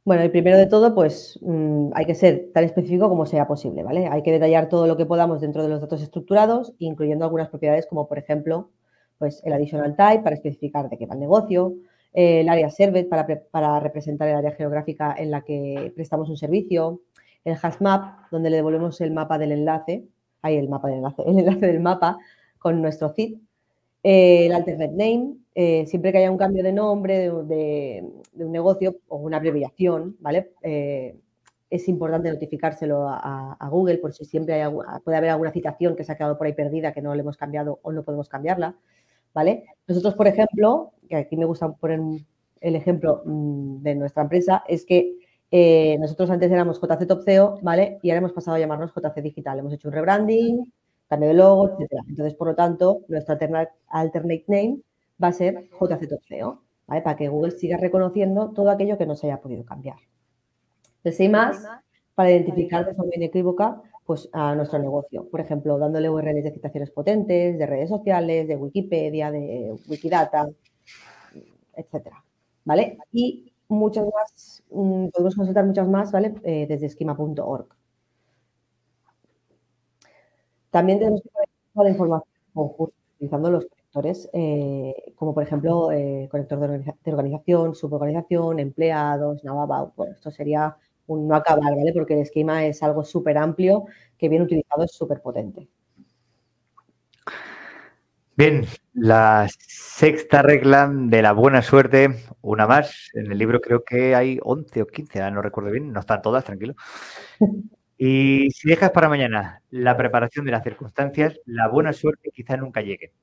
Bueno, 0.05 0.21
el 0.23 0.31
primero 0.31 0.57
de 0.57 0.65
todo, 0.65 0.93
pues 0.93 1.39
mm, 1.41 1.91
hay 1.93 2.05
que 2.05 2.13
ser 2.15 2.51
tan 2.53 2.65
específico 2.65 3.07
como 3.07 3.25
sea 3.25 3.47
posible, 3.47 3.83
¿vale? 3.83 4.07
Hay 4.07 4.21
que 4.21 4.33
detallar 4.33 4.67
todo 4.67 4.85
lo 4.85 4.97
que 4.97 5.05
podamos 5.05 5.39
dentro 5.39 5.63
de 5.63 5.69
los 5.69 5.79
datos 5.79 6.01
estructurados, 6.01 6.73
incluyendo 6.79 7.23
algunas 7.23 7.47
propiedades 7.47 7.87
como, 7.87 8.09
por 8.09 8.17
ejemplo, 8.17 8.69
pues 9.17 9.41
el 9.45 9.53
additional 9.53 9.95
type 9.95 10.21
para 10.23 10.35
especificar 10.35 10.89
de 10.89 10.97
qué 10.97 11.05
va 11.05 11.13
el 11.13 11.21
negocio, 11.21 11.75
el 12.11 12.49
área 12.49 12.69
served 12.69 13.07
para, 13.07 13.25
para, 13.49 13.79
representar 13.79 14.27
el 14.27 14.35
área 14.35 14.51
geográfica 14.51 15.15
en 15.17 15.31
la 15.31 15.41
que 15.41 15.93
prestamos 15.95 16.29
un 16.29 16.35
servicio, 16.37 17.01
el 17.45 17.57
hash 17.61 17.79
map, 17.79 18.29
donde 18.29 18.49
le 18.49 18.57
devolvemos 18.57 18.99
el 18.99 19.11
mapa 19.11 19.37
del 19.37 19.53
enlace, 19.53 20.03
ahí 20.41 20.57
el 20.57 20.67
mapa 20.67 20.89
del 20.89 20.97
enlace, 20.97 21.23
el 21.25 21.39
enlace 21.39 21.65
del 21.65 21.79
mapa 21.79 22.17
con 22.59 22.81
nuestro 22.81 23.13
CID, 23.13 23.37
el 24.03 24.53
alternate 24.53 24.91
name, 24.91 25.37
eh, 25.55 25.85
siempre 25.85 26.11
que 26.11 26.19
haya 26.19 26.31
un 26.31 26.37
cambio 26.37 26.63
de 26.63 26.73
nombre 26.73 27.29
de, 27.29 28.03
un 28.35 28.51
negocio 28.51 28.97
o 29.07 29.17
una 29.17 29.37
abreviación, 29.37 30.17
¿vale? 30.19 30.51
Eh, 30.61 31.15
es 31.69 31.87
importante 31.87 32.29
notificárselo 32.29 33.07
a, 33.07 33.67
Google 33.69 33.97
por 33.97 34.13
si 34.13 34.25
siempre 34.25 34.61
hay, 34.61 34.71
puede 35.03 35.17
haber 35.17 35.31
alguna 35.31 35.51
citación 35.51 35.95
que 35.95 36.03
se 36.03 36.11
ha 36.11 36.17
quedado 36.17 36.37
por 36.37 36.45
ahí 36.45 36.53
perdida 36.53 36.93
que 36.93 37.01
no 37.01 37.15
le 37.15 37.21
hemos 37.21 37.37
cambiado 37.37 37.79
o 37.81 37.91
no 37.91 38.03
podemos 38.03 38.29
cambiarla. 38.29 38.75
¿vale? 39.33 39.65
Nosotros, 39.87 40.15
por 40.15 40.27
ejemplo, 40.27 40.91
que 41.09 41.15
aquí 41.15 41.35
me 41.37 41.45
gusta 41.45 41.71
poner 41.71 41.99
el 42.61 42.75
ejemplo 42.75 43.23
mm, 43.25 43.81
de 43.81 43.95
nuestra 43.95 44.23
empresa, 44.23 44.63
es 44.67 44.85
que 44.85 45.15
eh, 45.51 45.97
nosotros 45.99 46.29
antes 46.29 46.51
éramos 46.51 46.79
JC 46.79 47.07
Top 47.07 47.23
CEO, 47.23 47.59
¿vale? 47.61 47.99
Y 48.01 48.09
ahora 48.09 48.19
hemos 48.19 48.33
pasado 48.33 48.55
a 48.55 48.59
llamarnos 48.59 48.91
JC 48.93 49.21
Digital. 49.21 49.59
Hemos 49.59 49.73
hecho 49.73 49.87
un 49.87 49.93
rebranding, 49.93 50.73
cambio 51.07 51.29
de 51.29 51.35
logo, 51.35 51.69
etc. 51.69 51.91
Entonces, 52.07 52.33
por 52.35 52.47
lo 52.47 52.55
tanto, 52.55 53.01
nuestro 53.07 53.37
alternate 53.89 54.45
name 54.47 54.79
va 55.21 55.29
a 55.29 55.33
ser 55.33 55.69
JC 55.69 56.09
¿vale? 56.87 57.01
Para 57.01 57.15
que 57.15 57.29
Google 57.29 57.51
siga 57.51 57.77
reconociendo 57.77 58.51
todo 58.51 58.69
aquello 58.69 58.97
que 58.97 59.05
no 59.05 59.15
se 59.15 59.27
haya 59.27 59.41
podido 59.41 59.65
cambiar. 59.65 59.97
Hay 61.03 61.29
más 61.29 61.65
para 62.15 62.31
identificar 62.31 62.85
de 62.85 62.93
forma 62.93 63.11
inequívoca 63.15 63.81
pues, 64.05 64.29
a 64.31 64.55
nuestro 64.55 64.79
negocio. 64.79 65.27
Por 65.29 65.41
ejemplo, 65.41 65.77
dándole 65.77 66.09
URLs 66.09 66.43
de 66.43 66.51
citaciones 66.51 66.91
potentes, 66.91 67.57
de 67.57 67.65
redes 67.65 67.89
sociales, 67.89 68.47
de 68.47 68.55
Wikipedia, 68.55 69.31
de 69.31 69.75
Wikidata, 69.87 70.47
etcétera. 71.75 72.23
¿Vale? 72.65 72.97
Y 73.11 73.51
muchas 73.67 74.05
más, 74.05 74.63
mm, 74.71 75.07
podemos 75.09 75.35
consultar 75.35 75.65
muchas 75.65 75.87
más, 75.87 76.11
¿vale? 76.11 76.35
Eh, 76.43 76.65
desde 76.67 76.85
esquema.org. 76.87 77.67
También 80.71 80.99
tenemos 80.99 81.21
que 81.21 81.29
toda 81.73 81.85
la 81.85 81.91
información 81.91 82.27
utilizando 82.55 83.51
los 83.51 83.67
eh, 84.33 84.93
como 85.15 85.33
por 85.33 85.43
ejemplo 85.43 85.91
eh, 85.91 86.27
conector 86.31 86.59
de, 86.59 87.11
organización, 87.11 87.75
suborganización, 87.75 88.59
empleados, 88.59 89.43
Navabout. 89.43 89.95
Bueno, 89.95 90.13
esto 90.13 90.31
sería 90.31 90.75
un 91.07 91.27
no 91.27 91.35
acabar, 91.35 91.75
¿vale? 91.75 91.93
Porque 91.93 92.13
el 92.13 92.21
esquema 92.21 92.65
es 92.65 92.81
algo 92.81 93.03
súper 93.03 93.37
amplio 93.37 93.85
que 94.17 94.29
bien 94.29 94.41
utilizado 94.41 94.83
es 94.83 94.91
súper 94.91 95.21
potente. 95.21 95.67
Bien, 98.35 98.65
la 98.93 99.47
sexta 99.59 100.41
regla 100.41 100.89
de 100.91 101.21
la 101.21 101.33
buena 101.33 101.61
suerte, 101.61 102.15
una 102.41 102.65
más. 102.65 103.09
En 103.13 103.31
el 103.31 103.37
libro 103.37 103.61
creo 103.61 103.83
que 103.83 104.15
hay 104.15 104.39
11 104.41 104.81
o 104.81 104.87
15, 104.87 105.29
no 105.29 105.43
recuerdo 105.43 105.69
bien, 105.69 105.93
no 105.93 105.99
están 105.99 106.21
todas, 106.21 106.43
tranquilo. 106.43 106.75
Y 107.95 108.49
si 108.51 108.67
dejas 108.67 108.91
para 108.91 109.07
mañana 109.07 109.61
la 109.69 109.95
preparación 109.95 110.43
de 110.45 110.51
las 110.51 110.63
circunstancias, 110.63 111.39
la 111.45 111.69
buena 111.69 111.93
suerte 111.93 112.31
quizá 112.33 112.57
nunca 112.57 112.81
llegue. 112.81 113.13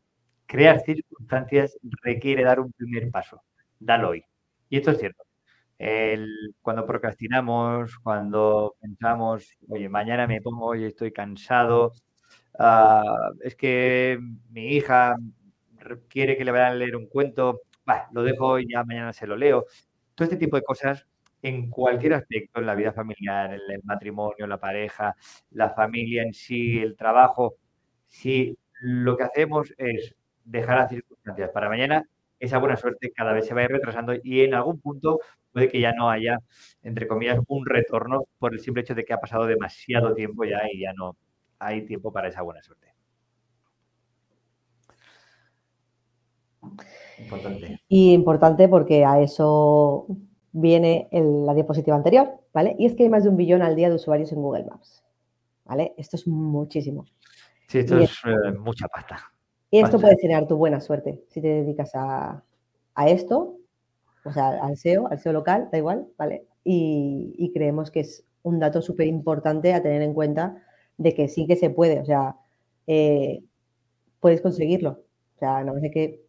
Crear 0.51 0.81
circunstancias 0.81 1.79
requiere 2.03 2.43
dar 2.43 2.59
un 2.59 2.73
primer 2.73 3.11
paso. 3.11 3.43
Dalo 3.79 4.11
hoy. 4.11 4.25
Y 4.69 4.79
esto 4.79 4.91
es 4.91 4.99
cierto 4.99 5.25
cuando 6.63 6.87
procrastinamos, 6.87 7.99
cuando 8.01 8.77
pensamos, 8.81 9.57
oye, 9.69 9.89
mañana 9.89 10.27
me 10.27 10.41
pongo, 10.43 10.67
oye, 10.67 10.89
estoy 10.89 11.13
cansado, 11.13 11.93
ah, 12.59 13.31
es 13.43 13.57
que 13.57 14.19
mi 14.51 14.77
hija 14.77 15.17
quiere 16.09 16.37
que 16.37 16.45
le 16.45 16.53
vayan 16.53 16.73
a 16.73 16.75
leer 16.75 16.97
un 16.97 17.09
cuento, 17.09 17.63
lo 18.13 18.23
dejo 18.23 18.47
hoy, 18.47 18.67
ya 18.71 18.85
mañana 18.85 19.13
se 19.13 19.27
lo 19.27 19.37
leo. 19.37 19.65
Todo 20.15 20.27
este 20.27 20.37
tipo 20.37 20.57
de 20.57 20.63
cosas 20.63 21.07
en 21.43 21.71
cualquier 21.71 22.15
aspecto, 22.15 22.61
en 22.61 22.67
la 22.67 22.75
vida 22.75 22.93
familiar, 22.93 23.55
en 23.55 23.61
el 23.71 23.81
matrimonio, 23.85 24.47
la 24.47 24.61
pareja, 24.61 25.17
la 25.53 25.71
familia 25.71 26.23
en 26.23 26.35
sí, 26.35 26.79
el 26.79 26.97
trabajo, 26.97 27.57
si 28.09 28.57
lo 28.83 29.17
que 29.17 29.25
hacemos 29.25 29.73
es 29.79 30.15
dejar 30.51 30.79
las 30.79 30.91
circunstancias 30.91 31.51
para 31.51 31.69
mañana, 31.69 32.05
esa 32.39 32.59
buena 32.59 32.77
suerte 32.77 33.13
cada 33.13 33.33
vez 33.33 33.47
se 33.47 33.55
va 33.55 33.61
a 33.61 33.65
ir 33.65 33.71
retrasando 33.71 34.15
y 34.23 34.41
en 34.41 34.55
algún 34.55 34.81
punto 34.81 35.21
puede 35.53 35.69
que 35.69 35.81
ya 35.81 35.93
no 35.93 36.11
haya, 36.11 36.39
entre 36.83 37.07
comillas, 37.07 37.39
un 37.49 37.67
retorno 37.67 38.25
por 38.39 38.55
el 38.55 38.61
simple 38.61 38.83
hecho 38.83 38.95
de 38.95 39.05
que 39.05 39.13
ha 39.13 39.21
pasado 39.21 39.47
demasiado 39.47 40.15
tiempo 40.15 40.45
ya 40.45 40.63
y 40.73 40.81
ya 40.81 40.93
no 40.95 41.17
hay 41.59 41.83
tiempo 41.83 42.13
para 42.13 42.29
esa 42.29 42.43
buena 42.43 42.63
suerte. 42.63 42.89
Importante. 47.19 47.81
Y 47.89 48.13
importante 48.13 48.69
porque 48.69 49.05
a 49.05 49.21
eso 49.21 50.07
viene 50.53 51.09
la 51.13 51.55
diapositiva 51.55 51.97
anterior, 51.97 52.41
¿vale? 52.53 52.75
Y 52.79 52.87
es 52.87 52.95
que 52.95 53.05
hay 53.05 53.09
más 53.11 53.25
de 53.25 53.31
un 53.31 53.37
billón 53.37 53.63
al 53.63 53.77
día 53.77 53.89
de 53.89 53.97
usuarios 53.97 54.33
en 54.33 54.41
Google 54.41 54.65
Maps, 54.65 55.05
¿vale? 55.65 55.95
Esto 55.99 56.17
es 56.17 56.27
muchísimo. 56.27 57.05
Sí, 57.69 57.81
esto 57.81 57.99
es 57.99 58.11
eh, 58.25 58.53
mucha 58.59 58.89
pasta. 58.89 59.31
Y 59.71 59.81
esto 59.81 60.01
puede 60.01 60.17
generar 60.21 60.47
tu 60.47 60.57
buena 60.57 60.81
suerte 60.81 61.23
si 61.29 61.41
te 61.41 61.49
dedicas 61.49 61.93
a, 61.95 62.43
esto, 63.07 63.57
o 64.25 64.33
sea, 64.33 64.49
al 64.63 64.77
SEO, 64.77 65.09
al 65.09 65.19
SEO 65.19 65.33
local, 65.33 65.69
da 65.73 65.79
igual, 65.79 66.07
¿vale? 66.19 66.45
Y, 66.65 67.51
creemos 67.55 67.91
que 67.91 68.01
es 68.01 68.25
un 68.43 68.59
dato 68.59 68.83
súper 68.83 69.07
importante 69.07 69.73
a 69.73 69.83
tener 69.83 70.03
en 70.03 70.13
cuenta 70.13 70.63
de 70.99 71.15
que 71.15 71.29
sí 71.29 71.47
que 71.47 71.57
se 71.57 71.71
puede, 71.71 72.01
o 72.01 72.05
sea, 72.05 72.37
eh, 72.87 73.43
puedes 74.19 74.41
conseguirlo. 74.41 75.03
O 75.37 75.39
sea, 75.39 75.65
no 75.65 75.75
hay 75.75 75.91
que 75.91 76.21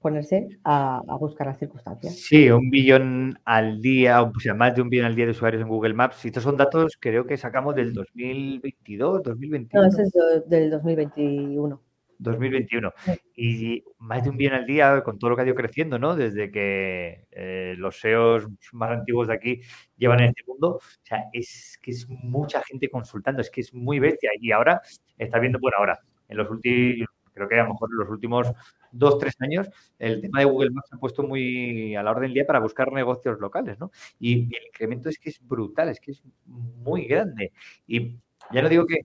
ponerse 0.00 0.48
a, 0.64 1.00
buscar 1.18 1.46
las 1.46 1.58
circunstancias. 1.58 2.14
Sí, 2.16 2.50
un 2.50 2.68
billón 2.68 3.38
al 3.44 3.80
día, 3.80 4.22
o 4.22 4.32
sea, 4.38 4.52
más 4.52 4.74
de 4.74 4.82
un 4.82 4.90
billón 4.90 5.06
al 5.06 5.14
día 5.14 5.24
de 5.24 5.30
usuarios 5.30 5.62
en 5.62 5.68
Google 5.68 5.94
Maps. 5.94 6.24
Y 6.24 6.28
estos 6.28 6.42
son 6.42 6.56
datos, 6.56 6.98
creo 7.00 7.24
que 7.24 7.36
sacamos 7.36 7.74
del 7.74 7.94
2022, 7.94 9.22
2021. 9.22 9.82
No, 9.82 9.88
ese 9.88 10.02
es 10.02 10.48
del 10.50 10.70
2021. 10.70 11.80
2021. 12.18 12.92
Y 13.36 13.84
más 13.98 14.24
de 14.24 14.30
un 14.30 14.36
billón 14.36 14.54
al 14.54 14.66
día 14.66 15.02
con 15.02 15.18
todo 15.18 15.30
lo 15.30 15.36
que 15.36 15.42
ha 15.42 15.46
ido 15.46 15.54
creciendo, 15.54 15.98
¿no? 15.98 16.16
Desde 16.16 16.50
que 16.50 17.26
eh, 17.30 17.74
los 17.78 18.00
SEOs 18.00 18.46
más 18.72 18.90
antiguos 18.90 19.28
de 19.28 19.34
aquí 19.34 19.60
llevan 19.96 20.20
en 20.20 20.26
este 20.28 20.44
mundo. 20.46 20.76
O 20.76 20.80
sea, 21.02 21.24
es 21.32 21.78
que 21.82 21.90
es 21.90 22.08
mucha 22.08 22.62
gente 22.62 22.88
consultando, 22.88 23.40
es 23.40 23.50
que 23.50 23.60
es 23.60 23.74
muy 23.74 23.98
bestia. 23.98 24.30
Y 24.40 24.52
ahora 24.52 24.80
está 25.18 25.38
viendo, 25.38 25.58
bueno, 25.58 25.78
ahora, 25.78 25.98
en 26.28 26.36
los 26.36 26.50
últimos, 26.50 27.08
creo 27.32 27.48
que 27.48 27.58
a 27.58 27.64
lo 27.64 27.70
mejor 27.70 27.90
en 27.92 27.98
los 27.98 28.08
últimos 28.08 28.52
dos, 28.94 29.18
tres 29.18 29.34
años, 29.40 29.68
el 29.98 30.20
tema 30.20 30.38
de 30.38 30.44
Google 30.46 30.70
Maps 30.70 30.88
se 30.88 30.96
ha 30.96 30.98
puesto 30.98 31.22
muy 31.22 31.96
a 31.96 32.02
la 32.02 32.12
orden 32.12 32.24
del 32.24 32.34
día 32.34 32.46
para 32.46 32.60
buscar 32.60 32.92
negocios 32.92 33.38
locales, 33.40 33.78
¿no? 33.78 33.90
Y, 34.18 34.44
el 34.56 34.66
incremento 34.68 35.08
es 35.08 35.18
que 35.18 35.30
es 35.30 35.40
brutal, 35.46 35.88
es 35.88 36.00
que 36.00 36.12
es 36.12 36.22
muy 36.46 37.06
grande. 37.06 37.52
Y 37.86 38.16
ya 38.52 38.62
no 38.62 38.68
digo 38.68 38.86
que 38.86 39.00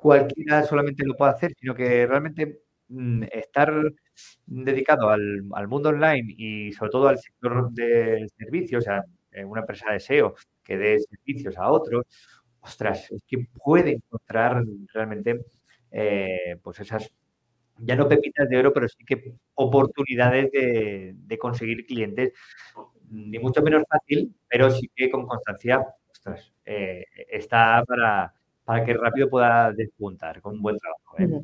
cualquiera 0.00 0.62
solamente 0.64 1.04
lo 1.04 1.16
pueda 1.16 1.32
hacer, 1.32 1.52
sino 1.58 1.74
que 1.74 2.06
realmente 2.06 2.62
mm, 2.88 3.24
estar 3.32 3.72
dedicado 4.46 5.10
al, 5.10 5.42
mundo 5.68 5.90
online 5.90 6.34
y 6.36 6.72
sobre 6.72 6.90
todo 6.90 7.08
al 7.08 7.18
sector 7.18 7.70
de 7.72 8.26
servicios, 8.38 8.82
o 8.82 8.84
sea, 8.84 9.04
una 9.46 9.60
empresa 9.60 9.92
de 9.92 10.00
SEO 10.00 10.34
que 10.64 10.76
dé 10.76 10.98
servicios 10.98 11.56
a 11.58 11.70
otros, 11.70 12.04
ostras, 12.60 13.10
es 13.10 13.22
que 13.26 13.46
puede 13.62 13.92
encontrar 13.92 14.62
realmente 14.92 15.40
eh, 15.90 16.56
pues 16.62 16.80
esas 16.80 17.10
ya 17.78 17.96
no 17.96 18.08
pepitas 18.08 18.48
de 18.48 18.58
oro, 18.58 18.72
pero 18.72 18.88
sí 18.88 19.04
que 19.04 19.34
oportunidades 19.54 20.50
de, 20.52 21.38
conseguir 21.38 21.86
clientes, 21.86 22.32
ni 23.10 23.38
mucho 23.38 23.62
menos 23.62 23.84
fácil, 23.88 24.34
pero 24.48 24.70
sí 24.70 24.90
que 24.94 25.10
con 25.10 25.26
constancia, 25.26 25.84
ostras, 26.10 26.52
eh, 26.64 27.04
está 27.30 27.82
para, 27.86 28.34
para, 28.70 28.84
que 28.84 28.94
rápido 28.94 29.28
pueda 29.28 29.72
despuntar 29.72 30.40
con 30.40 30.54
un 30.54 30.62
buen 30.62 30.76
trabajo. 30.78 31.16
¿eh? 31.18 31.42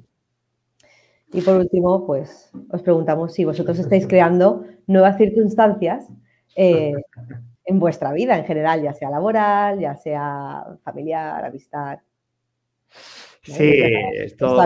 Y 1.32 1.40
por 1.40 1.56
último, 1.56 2.06
pues 2.06 2.50
os 2.70 2.82
preguntamos 2.82 3.32
si 3.34 3.44
vosotros 3.44 3.78
estáis 3.78 4.06
creando 4.08 4.64
nuevas 4.86 5.16
circunstancias 5.16 6.08
eh, 6.54 6.92
en 7.64 7.78
vuestra 7.78 8.12
vida 8.12 8.38
en 8.38 8.44
general, 8.44 8.82
ya 8.82 8.92
sea 8.92 9.10
laboral, 9.10 9.80
ya 9.80 9.96
sea 9.96 10.64
familiar, 10.84 11.44
amistad. 11.44 11.98
Sí, 13.42 13.82
esto. 14.14 14.56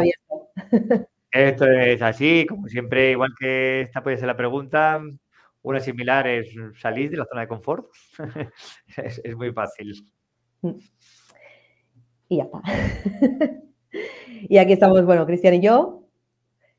Esto 1.32 1.64
es 1.64 2.02
así, 2.02 2.44
como 2.48 2.66
siempre, 2.66 3.12
igual 3.12 3.30
que 3.38 3.82
esta 3.82 4.02
puede 4.02 4.16
ser 4.16 4.26
la 4.26 4.36
pregunta, 4.36 5.00
una 5.62 5.78
similar 5.78 6.26
es 6.26 6.52
salir 6.76 7.08
de 7.08 7.18
la 7.18 7.24
zona 7.24 7.42
de 7.42 7.48
confort. 7.48 7.86
es, 8.96 9.36
muy 9.36 9.52
fácil. 9.52 9.94
Y 12.30 12.36
ya 12.36 12.44
está. 12.44 12.62
y 14.48 14.56
aquí 14.56 14.72
estamos, 14.72 15.04
bueno, 15.04 15.26
Cristian 15.26 15.54
y 15.54 15.60
yo, 15.60 16.04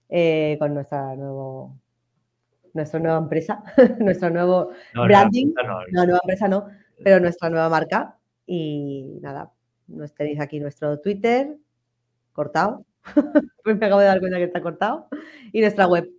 eh, 0.08 0.56
con 0.60 0.74
nuestra 0.74 1.14
nuevo, 1.16 1.78
nuestra 2.74 3.00
nueva 3.02 3.18
empresa, 3.18 3.62
nuestro 4.00 4.30
nuevo 4.30 4.72
branding. 4.94 5.54
No, 5.92 6.06
nueva 6.06 6.22
empresa 6.24 6.48
no, 6.48 6.68
pero 7.04 7.20
nuestra 7.20 7.50
nueva 7.50 7.68
marca. 7.68 8.18
Y 8.48 9.20
nada, 9.22 9.52
nos 9.88 10.14
tenéis 10.16 10.40
aquí 10.40 10.60
nuestro 10.60 11.00
Twitter 11.00 11.58
cortado 12.32 12.86
me 13.66 13.74
acabo 13.74 14.00
de 14.00 14.08
dar 14.08 14.20
cuenta 14.20 14.38
que 14.38 14.46
está 14.46 14.62
cortado. 14.62 15.08
Y 15.52 15.60
nuestra 15.60 15.86
web, 15.88 16.10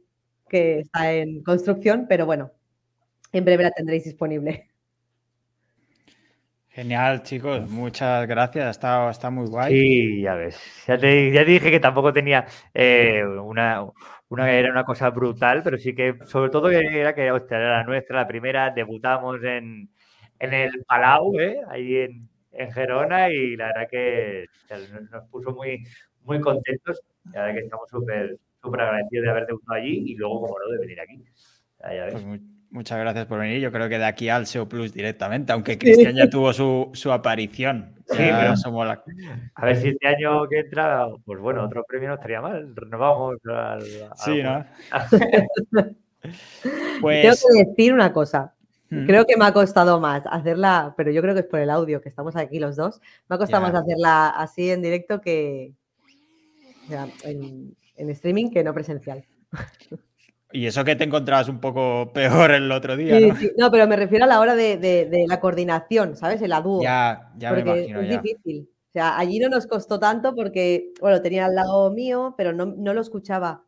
que 0.48 0.80
está 0.80 1.12
en 1.12 1.42
construcción, 1.42 2.06
pero 2.06 2.26
bueno, 2.26 2.52
en 3.32 3.44
breve 3.44 3.64
la 3.64 3.70
tendréis 3.70 4.04
disponible. 4.04 4.71
Genial, 6.74 7.22
chicos, 7.22 7.68
muchas 7.68 8.26
gracias, 8.26 8.70
está, 8.70 9.10
está 9.10 9.28
muy 9.28 9.46
guay. 9.46 9.72
Sí, 9.72 10.22
ya 10.22 10.34
ves, 10.34 10.58
ya 10.86 10.96
te, 10.96 11.44
dije 11.44 11.70
que 11.70 11.80
tampoco 11.80 12.14
tenía 12.14 12.46
eh, 12.72 13.22
una, 13.24 13.86
una, 14.30 14.50
era 14.50 14.70
una 14.70 14.82
cosa 14.82 15.10
brutal, 15.10 15.62
pero 15.62 15.76
sí 15.76 15.94
que 15.94 16.16
sobre 16.24 16.50
todo 16.50 16.70
era 16.70 17.14
que 17.14 17.26
era 17.26 17.78
la 17.78 17.84
nuestra, 17.84 18.20
la 18.20 18.26
primera, 18.26 18.70
debutamos 18.70 19.42
en, 19.44 19.90
en 20.38 20.54
el 20.54 20.82
Palau, 20.86 21.38
¿eh? 21.38 21.60
ahí 21.68 21.96
en, 21.96 22.28
en 22.52 22.72
Gerona, 22.72 23.28
y 23.28 23.54
la 23.54 23.66
verdad 23.66 23.88
que 23.90 24.46
nos 25.10 25.24
puso 25.28 25.52
muy, 25.52 25.84
muy 26.22 26.40
contentos. 26.40 27.02
La 27.32 27.42
verdad 27.42 27.54
que 27.54 27.64
estamos 27.64 27.90
súper 27.90 28.38
súper 28.62 28.80
agradecidos 28.80 29.24
de 29.24 29.30
haber 29.30 29.46
debutado 29.46 29.78
allí 29.78 30.04
y 30.06 30.14
luego, 30.14 30.40
como 30.40 30.58
no, 30.58 30.72
de 30.72 30.78
venir 30.78 31.00
aquí. 31.00 31.22
Pues 31.78 32.42
muchas 32.72 32.98
gracias 32.98 33.26
por 33.26 33.38
venir. 33.38 33.60
Yo 33.60 33.70
creo 33.70 33.88
que 33.88 33.98
de 33.98 34.04
aquí 34.04 34.28
al 34.28 34.46
SEO 34.46 34.68
Plus 34.68 34.92
directamente, 34.92 35.52
aunque 35.52 35.78
Cristian 35.78 36.16
ya 36.16 36.28
tuvo 36.28 36.52
su, 36.52 36.90
su 36.94 37.12
aparición. 37.12 37.94
Sí, 38.06 38.16
pero 38.18 38.56
somos 38.56 38.88
A 38.88 39.64
ver 39.64 39.76
si 39.76 39.88
este 39.88 40.08
año 40.08 40.48
que 40.48 40.58
entra, 40.60 41.06
pues 41.24 41.40
bueno, 41.40 41.64
otro 41.64 41.84
premio 41.84 42.08
no 42.08 42.14
estaría 42.16 42.40
mal. 42.40 42.74
Renovamos 42.74 43.36
al. 43.46 43.82
Sí, 44.16 44.42
¿no? 44.42 44.66
pues... 47.00 47.22
Tengo 47.22 47.36
que 47.52 47.70
decir 47.70 47.94
una 47.94 48.12
cosa. 48.12 48.54
Mm. 48.90 49.06
Creo 49.06 49.24
que 49.24 49.36
me 49.38 49.46
ha 49.46 49.52
costado 49.52 50.00
más 50.00 50.22
hacerla, 50.26 50.92
pero 50.96 51.10
yo 51.10 51.22
creo 51.22 51.32
que 51.32 51.40
es 51.40 51.46
por 51.46 51.60
el 51.60 51.70
audio, 51.70 52.02
que 52.02 52.10
estamos 52.10 52.36
aquí 52.36 52.58
los 52.58 52.76
dos. 52.76 53.00
Me 53.28 53.36
ha 53.36 53.38
costado 53.38 53.62
más 53.62 53.74
hacerla 53.74 54.28
así 54.28 54.70
en 54.70 54.82
directo 54.82 55.22
que, 55.22 55.72
en, 57.24 57.74
streaming 58.10 58.50
que 58.50 58.62
no 58.62 58.74
presencial. 58.74 59.24
Y 60.52 60.66
eso 60.66 60.84
que 60.84 60.96
te 60.96 61.04
encontrabas 61.04 61.48
un 61.48 61.60
poco 61.60 62.12
peor 62.12 62.52
el 62.52 62.70
otro 62.70 62.96
día, 62.96 63.18
¿no? 63.18 63.34
No, 63.56 63.70
pero 63.70 63.86
me 63.86 63.96
refiero 63.96 64.24
a 64.24 64.28
la 64.28 64.40
hora 64.40 64.54
de, 64.54 65.24
la 65.26 65.40
coordinación, 65.40 66.16
¿sabes? 66.16 66.42
El 66.42 66.52
dúo. 66.62 66.82
Ya, 66.82 67.32
ya 67.36 67.52
me 67.52 67.60
imagino. 67.60 68.00
Es 68.00 68.22
difícil. 68.22 68.68
O 68.88 68.92
sea, 68.92 69.18
allí 69.18 69.38
no 69.38 69.48
nos 69.48 69.66
costó 69.66 69.98
tanto 69.98 70.34
porque, 70.34 70.92
bueno, 71.00 71.22
tenía 71.22 71.46
al 71.46 71.54
lado 71.54 71.90
mío, 71.90 72.34
pero 72.36 72.52
no, 72.52 72.66
lo 72.66 73.00
escuchaba 73.00 73.64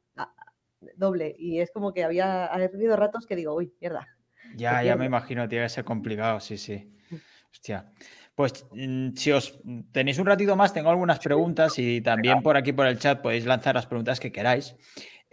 doble. 0.96 1.34
Y 1.38 1.60
es 1.60 1.70
como 1.70 1.94
que 1.94 2.04
había 2.04 2.44
habido 2.46 2.94
ratos 2.96 3.26
que 3.26 3.36
digo, 3.36 3.54
uy, 3.54 3.72
mierda. 3.80 4.06
Ya, 4.54 4.82
ya 4.82 4.96
me 4.96 5.06
imagino, 5.06 5.48
tiene 5.48 5.64
que 5.64 5.70
ser 5.70 5.84
complicado, 5.84 6.40
sí, 6.40 6.58
sí. 6.58 6.92
Mm. 7.10 7.16
Hostia. 7.50 7.90
Pues 8.34 8.66
mm, 8.72 9.14
si 9.14 9.32
os 9.32 9.60
tenéis 9.92 10.18
un 10.18 10.26
ratito 10.26 10.56
más, 10.56 10.72
tengo 10.74 10.90
algunas 10.90 11.20
preguntas 11.20 11.78
y 11.78 12.00
también 12.00 12.42
por 12.42 12.56
aquí 12.56 12.72
por 12.72 12.86
el 12.86 12.98
chat 12.98 13.22
podéis 13.22 13.46
lanzar 13.46 13.76
las 13.76 13.86
preguntas 13.86 14.18
que 14.18 14.32
queráis. 14.32 14.76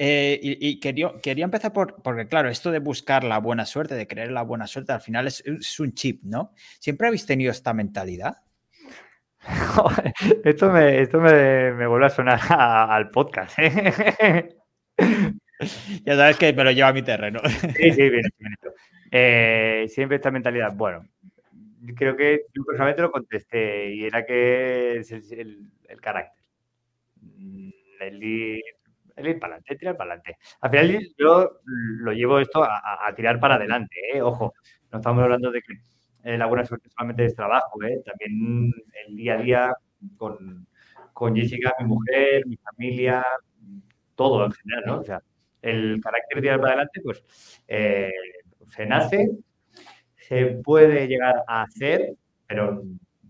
Eh, 0.03 0.39
y, 0.41 0.79
quería, 0.79 1.11
quería, 1.21 1.45
empezar 1.45 1.73
por, 1.73 2.01
porque, 2.01 2.25
claro, 2.25 2.49
esto 2.49 2.71
de 2.71 2.79
buscar 2.79 3.23
la 3.23 3.37
buena 3.37 3.67
suerte, 3.67 3.93
de 3.93 4.07
creer 4.07 4.31
la 4.31 4.41
buena 4.41 4.65
suerte, 4.65 4.93
al 4.93 5.01
final 5.01 5.27
es, 5.27 5.43
un 5.79 5.93
chip, 5.93 6.23
¿no? 6.23 6.53
¿Siempre 6.79 7.05
habéis 7.05 7.27
tenido 7.27 7.51
esta 7.51 7.71
mentalidad? 7.71 8.37
esto 10.43 10.71
me, 10.71 11.01
esto 11.01 11.21
me, 11.21 11.85
vuelve 11.85 12.07
a 12.07 12.09
sonar 12.09 12.39
al 12.49 13.09
podcast. 13.09 13.59
¿eh? 13.59 14.55
ya 16.03 16.15
sabes 16.15 16.37
que 16.37 16.51
me 16.51 16.63
lo 16.63 16.71
lleva 16.71 16.87
a 16.87 16.93
mi 16.93 17.03
terreno. 17.03 17.39
sí, 17.77 17.91
sí, 17.91 18.09
bien, 18.09 18.23
bien. 18.39 18.55
Eh, 19.11 19.85
siempre 19.87 20.15
esta 20.15 20.31
mentalidad. 20.31 20.73
Bueno, 20.73 21.05
creo 21.95 22.17
que 22.17 22.45
yo 22.55 22.63
personalmente 22.63 23.03
lo 23.03 23.11
contesté 23.11 23.93
y 23.93 24.05
era 24.05 24.25
que 24.25 24.97
es 24.97 25.11
el, 25.11 25.69
carácter. 26.01 26.43
Mm, 27.21 27.69
el 27.99 28.23
ir, 28.23 28.63
para 29.21 29.55
adelante, 29.55 29.75
tirar 29.75 29.97
para 29.97 30.13
adelante. 30.13 30.37
Al 30.61 30.69
final 30.69 31.07
yo 31.17 31.51
lo 31.63 32.11
llevo 32.13 32.39
esto 32.39 32.63
a, 32.63 33.13
tirar 33.15 33.39
para 33.39 33.55
adelante, 33.55 33.95
¿eh? 34.13 34.21
ojo, 34.21 34.53
no 34.91 34.97
estamos 34.97 35.23
hablando 35.23 35.51
de 35.51 35.61
que 35.61 35.73
eh, 36.23 36.37
la 36.37 36.45
buena 36.45 36.65
suerte 36.65 36.89
solamente 36.89 37.25
es 37.25 37.35
trabajo, 37.35 37.81
¿eh? 37.83 38.01
también 38.05 38.71
el 39.07 39.15
día 39.15 39.33
a 39.33 39.37
día 39.37 39.73
con, 40.17 40.67
con 41.13 41.35
Jessica, 41.35 41.73
mi 41.79 41.85
mujer, 41.85 42.45
mi 42.45 42.57
familia, 42.57 43.25
todo 44.15 44.45
en 44.45 44.51
general, 44.51 44.83
¿no? 44.85 44.99
O 44.99 45.03
sea, 45.03 45.21
el 45.61 45.99
carácter 46.01 46.35
de 46.37 46.41
tirar 46.41 46.59
para 46.59 46.73
adelante, 46.73 47.01
pues 47.03 47.23
se 47.67 48.85
nace 48.85 49.29
se 50.31 50.45
puede 50.63 51.07
llegar 51.09 51.43
a 51.45 51.63
hacer, 51.63 52.15
pero 52.47 52.81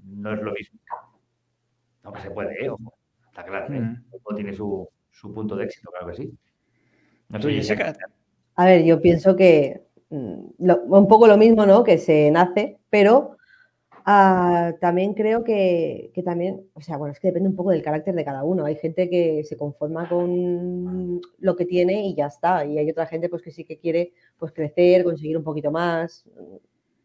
no 0.04 0.34
es 0.34 0.39
lo 0.39 0.51
mismo. 0.51 0.80
No 2.04 2.13
que 2.13 2.21
se 2.21 2.30
puede, 2.30 2.63
¿eh? 2.63 2.69
está 3.25 3.43
claro. 3.43 3.73
¿eh? 3.73 3.80
Mm. 3.80 4.36
tiene 4.36 4.54
su, 4.54 4.88
punto 5.34 5.56
de 5.56 5.65
éxito, 5.65 5.89
claro 5.91 6.08
que 6.08 6.15
sí. 6.15 6.34
A 8.56 8.65
ver, 8.65 8.84
yo 8.84 9.02
pienso 9.02 9.36
que 9.36 9.84
mm, 10.10 10.71
un 10.89 11.08
poco 11.08 11.28
lo 11.28 11.38
mismo, 11.38 11.65
¿no? 11.65 11.84
Que 11.84 11.97
se 11.97 12.30
nace, 12.32 12.80
pero 12.89 13.38
ah, 14.06 14.74
también 14.82 15.13
creo 15.13 15.43
que, 15.43 16.12
también, 16.26 16.67
o 16.74 16.82
sea, 16.82 16.97
bueno, 16.97 17.13
es 17.13 17.19
que 17.19 17.30
depende 17.30 17.50
un 17.50 17.56
poco 17.56 17.71
del 17.71 17.84
carácter 17.84 18.15
de 18.15 18.26
cada 18.26 18.43
uno. 18.43 18.65
Hay 18.65 18.76
gente 18.76 19.10
que 19.10 19.43
se 19.43 19.58
conforma 19.58 20.10
con 20.10 21.21
lo 21.39 21.56
que 21.56 21.65
tiene 21.65 22.08
y 22.08 22.15
ya 22.15 22.28
está. 22.28 22.65
Y 22.65 22.78
hay 22.78 22.89
otra 22.89 23.06
gente 23.06 23.30
pues 23.30 23.41
que 23.41 23.52
sí 23.52 23.63
que 23.63 23.80
quiere 23.80 24.13
pues 24.38 24.52
crecer, 24.52 25.04
conseguir 25.04 25.38
un 25.38 25.43
poquito 25.43 25.71
más 25.71 26.26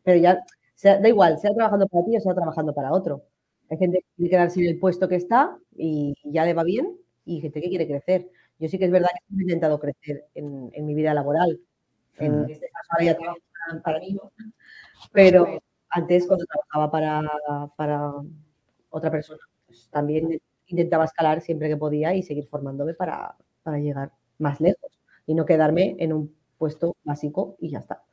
pero 0.07 0.21
ya 0.21 0.38
sea, 0.77 1.01
da 1.01 1.09
igual, 1.09 1.38
sea 1.40 1.53
trabajando 1.53 1.88
para 1.88 2.05
ti 2.05 2.16
o 2.16 2.21
sea 2.21 2.33
trabajando 2.33 2.73
para 2.73 2.92
otro. 2.92 3.25
Hay 3.69 3.77
gente 3.77 3.99
que 3.99 4.07
quiere 4.16 4.31
quedarse 4.31 4.61
en 4.61 4.66
el 4.69 4.79
puesto 4.79 5.09
que 5.09 5.16
está 5.16 5.59
y 5.77 6.14
ya 6.25 6.45
le 6.45 6.55
va 6.55 6.62
bien 6.62 6.97
y 7.26 7.40
gente 7.40 7.60
que 7.60 7.68
quiere 7.68 7.86
crecer. 7.86 8.30
Yo 8.58 8.68
sí 8.68 8.78
que 8.78 8.86
es 8.86 8.90
verdad 8.90 9.08
que 9.12 9.36
he 9.36 9.42
intentado 9.42 9.78
crecer 9.78 10.26
en, 10.34 10.70
mi 10.86 10.94
vida 10.94 11.12
laboral. 11.12 11.60
En 12.18 12.42
mm. 12.42 12.50
este 12.50 12.68
caso 12.70 12.88
ahora 12.90 13.04
ya 13.04 13.16
trabajo 13.16 13.38
para, 13.84 13.98
mí, 13.98 14.16
pero 15.12 15.60
antes 15.90 16.26
cuando 16.26 16.46
trabajaba 16.46 16.90
para, 16.90 17.70
para 17.76 18.12
otra 18.88 19.10
persona, 19.10 19.40
pues 19.66 19.88
también 19.90 20.40
intentaba 20.68 21.04
escalar 21.04 21.42
siempre 21.42 21.68
que 21.68 21.76
podía 21.76 22.14
y 22.14 22.22
seguir 22.22 22.46
formándome 22.46 22.94
para, 22.94 23.36
para 23.62 23.78
llegar 23.78 24.12
más 24.38 24.60
lejos 24.60 25.00
y 25.26 25.34
no 25.34 25.44
quedarme 25.44 25.96
en 25.98 26.12
un 26.12 26.34
puesto 26.56 26.96
básico 27.04 27.56
y 27.60 27.70
ya 27.70 27.80
está. 27.80 28.06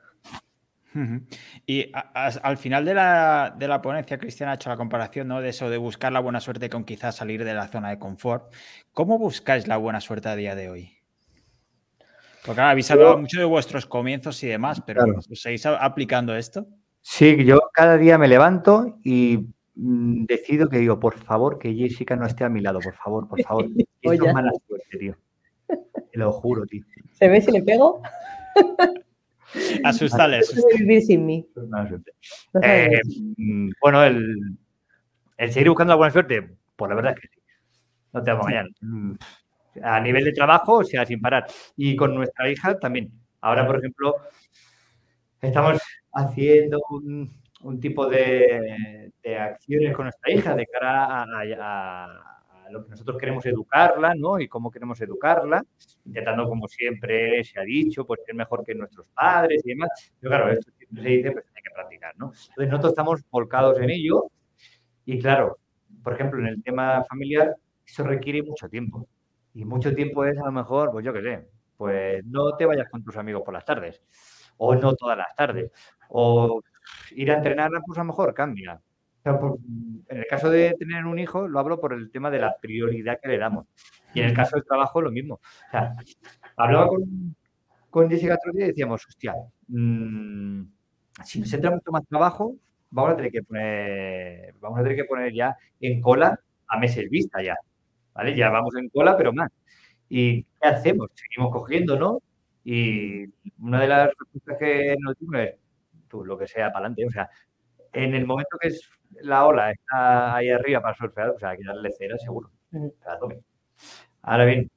Y 1.66 1.92
al 2.14 2.58
final 2.58 2.86
de 2.86 2.94
la, 2.94 3.56
de 3.58 3.68
la, 3.68 3.82
ponencia, 3.82 4.18
Cristian 4.18 4.50
ha 4.50 4.56
hecho 4.56 4.70
la 4.70 4.78
comparación 4.78 5.28
¿no? 5.28 5.42
de 5.42 5.50
eso, 5.50 5.70
de 5.70 5.78
buscar 5.78 6.12
la 6.12 6.20
buena 6.20 6.40
suerte 6.40 6.70
con 6.70 6.84
quizás 6.84 7.16
salir 7.16 7.44
de 7.44 7.54
la 7.54 7.68
zona 7.68 7.90
de 7.90 8.00
confort. 8.00 8.54
¿Cómo 8.92 9.18
buscáis 9.18 9.68
la 9.68 9.78
buena 9.78 10.02
suerte 10.02 10.30
a 10.30 10.36
día 10.36 10.56
de 10.56 10.70
hoy? 10.70 10.98
Porque 12.46 12.60
ahora 12.60 12.72
habéis 12.72 12.92
hablado 12.92 13.18
mucho 13.18 13.40
de 13.40 13.46
vuestros 13.46 13.86
comienzos 13.86 14.44
y 14.44 14.48
demás, 14.48 14.82
pero 14.86 15.04
¿seguís 15.34 15.66
aplicando 15.66 16.36
esto? 16.36 16.68
Sí, 17.02 17.44
yo 17.46 17.60
cada 17.74 17.98
día 17.98 18.18
me 18.18 18.28
levanto 18.28 19.00
y 19.04 19.48
mm, 19.76 20.26
decido 20.26 20.70
que 20.70 20.78
digo, 20.78 21.00
por 21.00 21.18
favor, 21.18 21.58
que 21.58 21.74
Jessica 21.74 22.16
no 22.16 22.26
esté 22.26 22.44
a 22.44 22.50
mi 22.50 22.62
lado, 22.62 22.80
por 22.80 22.96
favor, 22.96 23.28
por 23.28 23.42
favor. 23.42 23.66
Esto 24.02 24.26
es 24.26 24.34
mala 24.34 24.52
suerte, 24.68 24.98
tío. 24.98 25.16
Te 25.68 26.20
lo 26.20 26.32
juro, 26.34 26.66
tío. 26.66 26.84
¿Se 27.14 27.28
ve 27.28 27.42
si 27.42 27.52
le 27.52 27.62
pego? 27.62 28.02
Asustales. 29.84 30.54
vivir 30.78 31.02
sin 31.02 31.26
mí. 31.26 31.48
Eh, 32.62 33.02
bueno, 33.82 34.04
el, 34.04 34.36
seguir 35.50 35.70
buscando 35.70 35.92
la 35.92 35.98
buena 35.98 36.13
suerte, 36.13 36.50
pues 36.76 36.89
la 36.89 36.96
verdad 36.96 37.13
es 37.16 37.22
que 37.22 37.28
sí. 37.28 37.42
No 38.13 38.24
te 38.24 38.32
vamos 38.32 38.48
a 38.48 38.50
engañar. 38.52 38.72
Mm, 38.82 39.13
a 39.84 40.00
nivel 40.00 40.26
de 40.26 40.34
trabajo, 40.34 40.78
o 40.78 40.84
sea, 40.84 41.06
sin 41.06 41.20
parar. 41.20 41.48
Y 41.76 41.96
con 41.96 42.13
nuestra 42.13 42.50
hija 42.50 42.78
también. 42.80 43.12
Ahora, 43.42 43.66
por 43.66 43.80
ejemplo, 43.80 44.16
estamos 45.42 45.82
haciendo 46.13 46.80
un, 46.89 47.80
tipo 47.80 48.08
de, 48.08 49.12
acciones 49.39 49.96
con 49.96 50.06
nuestra 50.06 50.32
hija 50.32 50.56
de 50.56 50.68
cara 50.68 51.24
a 51.24 52.06
lo 52.74 52.84
que 52.84 52.90
nosotros 52.90 53.18
queremos 53.18 53.46
educarla, 53.46 54.14
¿no? 54.16 54.40
Y 54.40 54.48
cómo 54.48 54.72
queremos 54.72 55.00
educarla, 55.00 55.64
intentando, 56.06 56.48
como 56.50 56.68
siempre 56.68 57.44
se 57.44 57.60
ha 57.60 57.64
dicho, 57.64 58.06
pues 58.06 58.22
ser 58.26 58.36
mejor 58.36 58.66
que 58.66 58.76
nuestros 58.76 59.08
padres 59.10 59.62
y 59.64 59.70
demás. 59.70 59.90
Pero 60.20 60.30
claro, 60.32 60.52
esto 60.52 60.72
se 60.72 61.02
dice, 61.02 61.32
pues 61.32 61.46
hay 61.56 61.62
que 61.62 61.72
practicar, 61.74 62.14
¿no? 62.18 62.26
Entonces 62.28 62.68
nosotros 62.70 62.92
estamos 62.92 63.22
volcados 63.30 63.80
en 63.80 63.90
ello 63.90 64.26
y 65.06 65.20
claro, 65.20 65.58
por 66.04 66.14
ejemplo, 66.14 66.40
en 66.40 66.48
el 66.48 66.64
tema 66.64 67.04
familiar, 67.06 67.56
eso 67.86 68.04
requiere 68.04 68.44
mucho 68.44 68.68
tiempo. 68.68 69.08
Y 69.54 69.66
mucho 69.66 69.94
tiempo 69.94 70.26
es 70.26 70.38
a 70.38 70.46
lo 70.46 70.52
mejor, 70.52 70.92
pues 70.92 71.06
yo 71.06 71.14
qué 71.14 71.22
sé, 71.22 71.48
pues 71.78 72.26
no 72.26 72.56
te 72.58 72.66
vayas 72.66 72.90
con 72.90 73.04
tus 73.04 73.16
amigos 73.18 73.44
por 73.44 73.54
las 73.54 73.66
tardes, 73.66 74.02
o 74.58 74.74
no 74.76 74.96
todas 74.96 75.18
las 75.18 75.36
tardes, 75.36 75.72
o 76.10 76.62
ir 77.12 77.32
a 77.32 77.36
entrenar, 77.36 77.70
pues 77.86 77.98
a 78.00 78.02
lo 78.02 78.08
mejor 78.08 78.34
cambia 78.34 78.82
en 79.26 80.18
el 80.18 80.28
caso 80.28 80.50
de 80.50 80.76
tener 80.78 81.06
un 81.06 81.20
hijo, 81.20 81.48
lo 81.48 81.60
hablo 81.60 81.80
por 81.80 81.94
el 81.94 82.12
tema 82.12 82.30
de 82.30 82.40
la 82.40 82.56
prioridad 82.60 83.20
que 83.22 83.30
le 83.30 83.38
damos. 83.38 83.68
Y 84.14 84.20
en 84.20 84.28
el 84.28 84.34
caso 84.34 84.56
del 84.56 84.66
trabajo, 84.66 85.02
lo 85.02 85.12
mismo. 85.12 85.40
Hablaba 86.58 86.88
con, 86.88 87.36
con 87.90 88.10
Jessica 88.10 88.36
otro 88.36 88.52
y 88.54 88.66
decíamos, 88.68 89.06
hostia, 89.08 89.34
mm, 89.68 90.64
si 91.24 91.40
nos 91.40 91.54
entra 91.54 91.72
mucho 91.72 91.92
más 91.92 92.06
trabajo, 92.08 92.56
vamos 92.92 93.14
a 93.14 93.16
tener 93.16 93.32
que 93.32 93.44
poner, 93.44 94.56
vamos 94.60 94.80
a 94.80 94.84
tener 94.84 94.98
que 94.98 95.06
poner 95.06 95.34
ya 95.34 95.56
en 95.80 96.02
cola 96.02 96.40
a 96.68 96.80
meses 96.80 97.10
vista 97.10 97.42
ya. 97.42 97.56
¿Vale? 98.14 98.36
Ya 98.36 98.50
vamos 98.50 98.76
en 98.76 98.90
cola, 98.90 99.18
pero 99.18 99.34
más. 99.34 99.50
¿Y 100.10 100.44
qué 100.44 100.68
hacemos? 100.68 101.10
Seguimos 101.16 101.52
cogiendo, 101.52 101.98
¿no? 101.98 102.20
Y 102.64 103.26
una 103.60 103.82
de 103.82 103.88
las 103.88 104.10
respuestas 104.20 104.58
que 104.60 104.96
nos 105.00 105.18
dimos 105.18 105.40
es, 105.42 105.56
tú, 106.08 106.24
lo 106.24 106.38
que 106.38 106.48
sea, 106.48 106.68
para 106.68 106.86
adelante. 106.86 107.06
O 107.08 107.12
sea, 107.12 107.30
en 107.94 108.16
el 108.16 108.26
momento 108.26 108.58
que 108.60 108.70
es 108.70 108.90
la 109.22 109.46
ola 109.46 109.72
está 109.72 110.36
ahí 110.36 110.50
arriba 110.50 110.82
para 110.82 110.96
surfear, 110.96 111.30
o 111.30 111.40
sea, 111.40 111.50
hay 111.50 111.58
que 111.58 111.64
darle 111.66 111.92
cera 111.92 112.18
seguro. 112.18 112.52
Ahora 114.24 114.46
bien, 114.46 114.70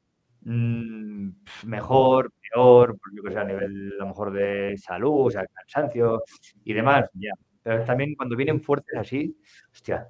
mm, 0.43 1.31
mejor, 1.65 2.33
peor, 2.53 2.99
yo 3.13 3.23
que 3.23 3.33
sé, 3.33 3.39
a 3.39 3.45
nivel 3.45 3.93
a 3.95 4.03
lo 4.03 4.07
mejor 4.09 4.33
de 4.33 4.77
salud, 4.77 5.27
o 5.27 5.31
sea, 5.31 5.47
cansancio 5.47 6.23
y 6.65 6.73
demás, 6.73 7.09
ya. 7.15 7.33
Pero 7.63 7.85
también 7.85 8.15
cuando 8.15 8.37
vienen 8.37 8.61
fuertes 8.61 8.97
así, 8.99 9.37
hostia, 9.73 10.09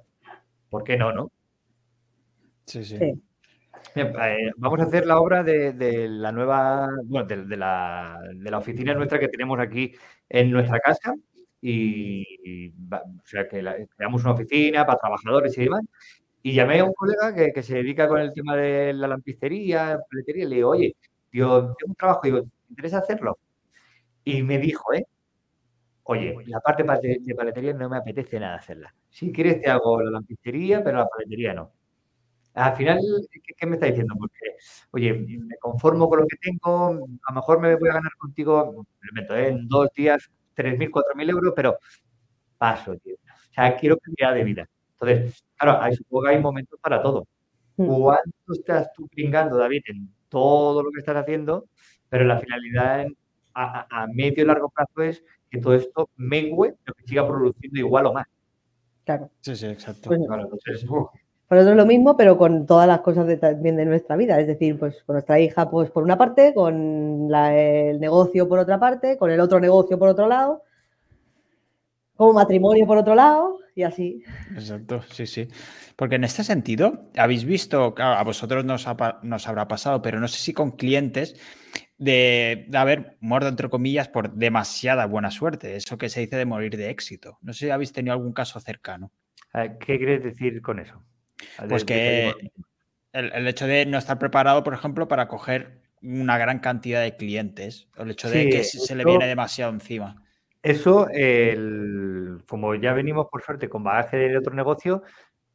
¿por 0.69 0.83
qué 0.83 0.97
no, 0.97 1.11
no? 1.11 1.31
Sí, 2.65 2.83
sí. 2.83 2.99
Eh, 3.95 4.51
vamos 4.57 4.79
a 4.79 4.83
hacer 4.83 5.05
la 5.05 5.19
obra 5.19 5.43
de, 5.43 6.07
la 6.09 6.31
nueva, 6.31 6.89
bueno, 7.05 7.27
de, 7.27 7.57
la, 7.57 8.19
de 8.33 8.51
la 8.51 8.57
oficina 8.57 8.93
nuestra 8.93 9.19
que 9.19 9.27
tenemos 9.27 9.59
aquí 9.59 9.93
en 10.29 10.51
nuestra 10.51 10.79
casa, 10.79 11.15
y, 11.61 12.73
o 12.91 13.25
sea, 13.25 13.47
que 13.47 13.87
creamos 13.95 14.23
una 14.23 14.33
oficina 14.33 14.85
para 14.85 14.99
trabajadores 14.99 15.57
y 15.57 15.63
demás. 15.63 15.83
Y 16.43 16.53
llamé 16.53 16.79
a 16.79 16.85
un 16.85 16.93
colega 16.93 17.33
que, 17.35 17.63
se 17.63 17.75
dedica 17.75 18.07
con 18.07 18.19
el 18.21 18.33
tema 18.33 18.55
de 18.55 18.93
la 18.93 19.07
lampistería, 19.07 19.99
paletería, 20.09 20.45
y 20.45 20.47
le 20.47 20.55
digo, 20.57 20.69
oye, 20.69 20.95
yo 21.31 21.75
tengo 21.77 21.91
un 21.91 21.95
trabajo, 21.95 22.21
digo, 22.23 22.41
¿te 22.43 22.49
interesa 22.69 22.99
hacerlo? 22.99 23.37
Y 24.23 24.43
me 24.43 24.57
dijo, 24.59 24.93
¿eh? 24.93 25.05
Oye, 26.03 26.35
la 26.45 26.61
parte 26.61 26.83
de 26.83 27.35
paletería 27.35 27.73
no 27.73 27.89
me 27.89 27.97
apetece 27.97 28.39
nada 28.39 28.55
hacerla. 28.55 28.95
Si 29.09 29.31
quieres 29.31 29.61
te 29.61 29.69
hago 29.69 30.01
la 30.01 30.11
lampistería, 30.11 30.83
pero 30.83 30.99
la 30.99 31.07
paletería 31.07 31.53
no. 31.53 31.73
Al 32.53 32.75
final, 32.75 32.99
¿qué, 33.57 33.65
me 33.67 33.75
está 33.75 33.87
diciendo? 33.87 34.15
Porque, 34.17 34.55
oye, 34.91 35.13
me 35.13 35.57
conformo 35.57 36.09
con 36.09 36.21
lo 36.21 36.27
que 36.27 36.37
tengo, 36.37 36.87
a 36.91 37.31
lo 37.31 37.35
mejor 37.35 37.59
me 37.59 37.75
voy 37.75 37.89
a 37.89 37.93
ganar 37.95 38.13
contigo, 38.17 38.85
¿eh? 39.29 39.47
en 39.49 39.67
dos 39.67 39.89
días 39.93 40.29
3.000, 40.57 40.89
4.000 40.89 41.29
euros, 41.29 41.53
pero 41.55 41.77
paso, 42.57 42.97
tío. 42.97 43.15
O 43.15 43.53
sea, 43.53 43.75
quiero 43.77 43.97
calidad 43.97 44.35
de 44.35 44.43
vida. 44.43 44.69
Entonces, 44.93 45.45
claro, 45.55 45.81
hay, 45.81 45.95
supongo 45.95 46.23
que 46.23 46.29
hay 46.29 46.41
momentos 46.41 46.79
para 46.81 47.01
todo. 47.01 47.27
Mm. 47.77 47.87
¿Cuánto 47.87 48.53
estás 48.53 48.91
tú 48.93 49.07
pringando, 49.07 49.57
David, 49.57 49.83
en 49.87 50.11
todo 50.27 50.81
lo 50.83 50.91
que 50.91 50.99
estás 50.99 51.15
haciendo? 51.15 51.65
Pero 52.09 52.23
la 52.23 52.39
finalidad 52.39 53.05
a, 53.53 54.07
medio 54.13 54.43
y 54.43 54.47
largo 54.47 54.69
plazo 54.69 55.01
es 55.01 55.23
que 55.49 55.59
todo 55.59 55.73
esto 55.73 56.09
mengue, 56.15 56.75
pero 56.83 56.95
que 56.95 57.07
siga 57.07 57.27
produciendo 57.27 57.79
igual 57.79 58.07
o 58.07 58.13
más. 58.13 58.27
Claro. 59.05 59.31
Sí, 59.41 59.55
sí, 59.55 59.67
exacto. 59.67 60.09
Pues, 60.09 60.19
entonces, 60.19 60.85
Por 60.85 61.09
eso 61.49 61.69
es 61.71 61.77
lo 61.77 61.85
mismo, 61.85 62.17
pero 62.17 62.37
con 62.37 62.65
todas 62.65 62.87
las 62.87 62.99
cosas 62.99 63.25
de, 63.25 63.37
también 63.37 63.77
de 63.77 63.85
nuestra 63.85 64.17
vida. 64.17 64.39
Es 64.39 64.47
decir, 64.47 64.77
pues 64.77 65.01
con 65.03 65.13
nuestra 65.13 65.39
hija, 65.39 65.69
pues 65.69 65.89
por 65.91 66.03
una 66.03 66.17
parte, 66.17 66.53
con 66.53 67.33
el 67.33 67.99
negocio 67.99 68.49
por 68.49 68.59
otra 68.59 68.79
parte, 68.79 69.17
con 69.17 69.31
el 69.31 69.39
otro 69.39 69.59
negocio 69.59 69.97
por 69.97 70.09
otro 70.09 70.27
lado, 70.27 70.63
como 72.17 72.33
matrimonio 72.33 72.85
por 72.85 72.97
otro 72.97 73.15
lado, 73.15 73.59
y 73.75 73.83
así. 73.83 74.23
Exacto, 74.55 75.01
sí, 75.11 75.25
sí. 75.25 75.47
Porque 75.95 76.15
en 76.15 76.25
este 76.25 76.43
sentido, 76.43 77.09
habéis 77.15 77.45
visto, 77.45 77.93
claro, 77.93 78.19
a 78.19 78.23
vosotros 78.23 78.65
nos, 78.65 78.85
nos 79.21 79.47
habrá 79.47 79.67
pasado, 79.67 80.01
pero 80.01 80.19
no 80.19 80.27
sé 80.27 80.39
si 80.39 80.51
con 80.51 80.71
clientes 80.71 81.39
de, 81.97 82.65
de, 82.67 82.77
haber 82.77 83.17
muerto, 83.21 83.47
entre 83.47 83.69
comillas, 83.69 84.09
por 84.09 84.33
demasiada 84.33 85.05
buena 85.05 85.31
suerte. 85.31 85.75
Eso 85.75 85.97
que 85.97 86.09
se 86.09 86.21
dice 86.21 86.35
de 86.35 86.45
morir 86.45 86.75
de 86.75 86.89
éxito. 86.89 87.37
No 87.41 87.53
sé 87.53 87.67
si 87.67 87.71
habéis 87.71 87.93
tenido 87.93 88.13
algún 88.13 88.33
caso 88.33 88.59
cercano. 88.59 89.11
¿Qué 89.53 89.97
quieres 89.97 90.23
decir 90.23 90.61
con 90.61 90.79
eso? 90.79 91.03
Pues 91.69 91.85
que 91.85 92.33
el, 93.13 93.47
hecho 93.47 93.67
de 93.67 93.85
no 93.85 93.97
estar 93.97 94.19
preparado, 94.19 94.63
por 94.63 94.73
ejemplo, 94.73 95.07
para 95.07 95.27
coger 95.27 95.81
una 96.01 96.37
gran 96.37 96.59
cantidad 96.59 97.01
de 97.01 97.15
clientes, 97.15 97.87
el 97.97 98.11
hecho 98.11 98.29
de 98.29 98.49
que 98.49 98.63
se 98.63 98.95
le 98.95 99.05
viene 99.05 99.27
demasiado 99.27 99.71
encima. 99.71 100.23
Eso, 100.63 101.07
el, 101.09 102.43
como 102.47 102.75
ya 102.75 102.93
venimos 102.93 103.27
por 103.31 103.41
suerte 103.43 103.69
con 103.69 103.83
bagaje 103.83 104.17
de 104.17 104.37
otro 104.37 104.53
negocio, 104.53 105.03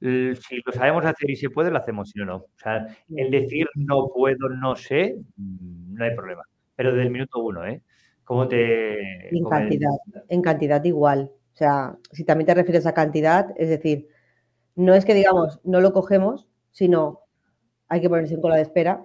si 0.00 0.62
lo 0.64 0.72
sabemos 0.72 1.04
hacer 1.04 1.30
y 1.30 1.36
se 1.36 1.50
puede, 1.50 1.70
lo 1.70 1.78
hacemos, 1.78 2.10
si 2.10 2.18
no, 2.18 2.24
no. 2.24 2.36
O 2.36 2.50
sea, 2.56 2.86
el 3.14 3.30
decir 3.30 3.68
no 3.74 4.08
puedo, 4.08 4.48
no 4.48 4.74
sé, 4.74 5.16
mm, 5.36 5.94
no 5.94 6.04
hay 6.04 6.14
problema. 6.14 6.42
Pero 6.74 6.90
desde 6.90 7.04
el 7.04 7.10
minuto 7.10 7.38
uno, 7.40 7.64
¿eh? 7.66 7.82
¿Cómo 8.24 8.48
te...? 8.48 9.28
En 9.28 9.44
cantidad, 9.44 9.90
en 10.28 10.42
cantidad 10.42 10.82
igual. 10.84 11.30
O 11.52 11.56
sea, 11.56 11.96
si 12.10 12.24
también 12.24 12.46
te 12.46 12.54
refieres 12.54 12.86
a 12.86 12.94
cantidad, 12.94 13.52
es 13.56 13.68
decir, 13.68 14.08
no 14.74 14.94
es 14.94 15.04
que 15.04 15.14
digamos, 15.14 15.60
no 15.64 15.80
lo 15.80 15.92
cogemos, 15.92 16.48
sino 16.70 17.20
hay 17.88 18.00
que 18.00 18.08
ponerse 18.08 18.34
en 18.34 18.40
cola 18.40 18.56
de 18.56 18.62
espera 18.62 19.04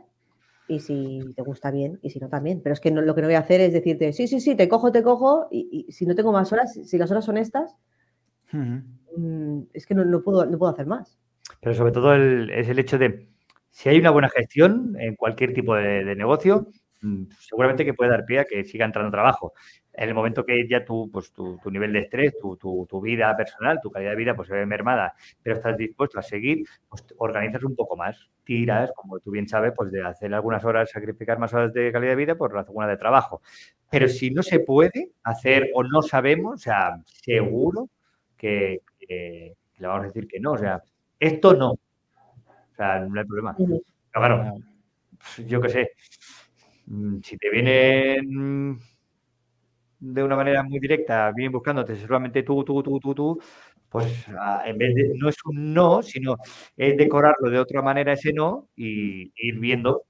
y 0.67 0.79
si 0.79 1.33
te 1.35 1.41
gusta 1.41 1.71
bien 1.71 1.99
y 2.01 2.09
si 2.09 2.19
no 2.19 2.29
también. 2.29 2.61
Pero 2.61 2.73
es 2.73 2.79
que 2.79 2.91
lo 2.91 3.15
que 3.15 3.21
no 3.21 3.27
voy 3.27 3.35
a 3.35 3.39
hacer 3.39 3.61
es 3.61 3.73
decirte, 3.73 4.13
sí, 4.13 4.27
sí, 4.27 4.39
sí, 4.39 4.55
te 4.55 4.67
cojo, 4.67 4.91
te 4.91 5.03
cojo 5.03 5.47
y, 5.51 5.87
si 5.89 6.05
no 6.05 6.15
tengo 6.15 6.31
más 6.31 6.51
horas, 6.51 6.73
si 6.83 6.97
las 6.97 7.11
horas 7.11 7.25
son 7.25 7.37
estas, 7.37 7.75
mm, 8.51 9.61
es 9.73 9.85
que 9.85 9.95
no, 9.95 10.21
puedo, 10.21 10.45
no 10.45 10.57
puedo 10.57 10.71
hacer 10.71 10.85
más. 10.85 11.17
Pero 11.61 11.75
sobre 11.75 11.91
todo 11.91 12.13
es 12.15 12.69
el 12.69 12.79
hecho 12.79 12.97
de, 12.97 13.27
si 13.71 13.89
hay 13.89 13.99
una 13.99 14.11
buena 14.11 14.29
gestión 14.29 14.95
en 14.99 15.15
cualquier 15.15 15.53
tipo 15.53 15.75
de, 15.75 16.15
negocio, 16.15 16.67
mm, 17.01 17.25
seguramente 17.39 17.85
que 17.85 17.93
puede 17.93 18.11
dar 18.11 18.25
pie 18.25 18.39
a 18.39 18.45
que 18.45 18.63
siga 18.63 18.85
entrando 18.85 19.11
trabajo. 19.11 19.53
En 19.97 20.09
el 20.09 20.13
momento 20.13 20.45
que 20.45 20.67
ya 20.67 20.85
tú, 20.85 21.09
pues, 21.11 21.31
tu, 21.33 21.59
nivel 21.71 21.91
de 21.91 22.01
estrés, 22.01 22.35
tu, 22.39 23.01
vida 23.01 23.35
personal, 23.35 23.79
tu 23.81 23.89
calidad 23.89 24.11
de 24.11 24.15
vida, 24.15 24.35
pues 24.35 24.47
se 24.47 24.53
ve 24.53 24.65
mermada, 24.67 25.15
pero 25.41 25.55
estás 25.55 25.75
dispuesto 25.75 26.19
a 26.19 26.21
seguir, 26.21 26.65
pues 26.87 27.03
organizas 27.17 27.63
un 27.63 27.75
poco 27.75 27.97
más. 27.97 28.29
Tiras, 28.43 28.91
como 28.95 29.19
tú 29.19 29.31
bien 29.31 29.47
sabes, 29.47 29.73
pues 29.75 29.91
de 29.91 30.05
hacer 30.05 30.31
algunas 30.35 30.63
horas, 30.63 30.91
sacrificar 30.91 31.39
más 31.39 31.51
horas 31.51 31.73
de 31.73 31.91
calidad 31.91 32.11
de 32.11 32.15
vida 32.15 32.35
por 32.35 32.53
la 32.53 32.63
segunda 32.63 32.87
de 32.87 32.97
trabajo. 32.97 33.41
Pero 33.89 34.07
si 34.07 34.29
no 34.29 34.43
se 34.43 34.59
puede 34.59 35.13
hacer 35.23 35.71
o 35.73 35.83
no 35.83 36.03
sabemos, 36.03 36.53
o 36.53 36.57
sea, 36.59 37.01
seguro 37.05 37.89
que, 38.37 38.81
le 39.09 39.55
vamos 39.87 40.03
a 40.03 40.07
decir 40.07 40.27
que 40.27 40.39
no. 40.39 40.51
O 40.51 40.57
sea, 40.59 40.79
esto 41.19 41.55
no. 41.55 41.71
O 41.71 42.75
sea, 42.75 42.99
no 42.99 43.19
hay 43.19 43.25
problema. 43.25 43.55
Pero 43.57 43.81
claro, 44.11 44.53
yo 45.47 45.59
qué 45.59 45.69
sé, 45.69 45.91
mm, 46.85 47.17
si 47.23 47.35
te 47.37 47.49
vienen 47.49 48.79
de 49.99 50.23
una 50.23 50.35
manera 50.35 50.63
muy 50.63 50.79
directa, 50.79 51.31
vienen 51.35 51.51
buscándote 51.51 51.95
solamente 51.95 52.43
tú, 52.43 52.63
tú, 52.63 52.83
tú, 52.83 52.99
tú, 52.99 53.15
tú, 53.15 53.41
pues 53.89 54.25
en 54.65 54.77
vez 54.77 54.93
de, 54.95 55.13
no 55.15 55.29
es 55.29 55.35
un 55.45 55.73
no, 55.73 56.01
sino 56.01 56.37
es 56.75 56.97
decorarlo 56.97 57.49
de 57.49 57.59
otra 57.59 57.81
manera 57.81 58.13
ese 58.13 58.33
no 58.33 58.67
y 58.75 59.31
ir 59.35 59.59
viendo 59.59 60.03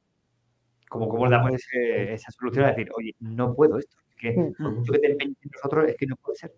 cómo, 0.89 1.08
cómo 1.08 1.30
damos 1.30 1.52
esa 1.54 2.32
solución 2.32 2.65
a 2.65 2.69
decir, 2.69 2.89
oye, 2.97 3.15
no 3.19 3.54
puedo 3.54 3.78
esto, 3.78 3.97
que 4.17 4.54
por 4.58 4.73
mucho 4.73 4.93
que 4.93 5.00
te 5.00 5.12
empeñes 5.12 5.38
nosotros 5.54 5.89
es 5.89 5.95
que 5.95 6.08
no 6.08 6.15
puede 6.15 6.38
ser. 6.38 6.54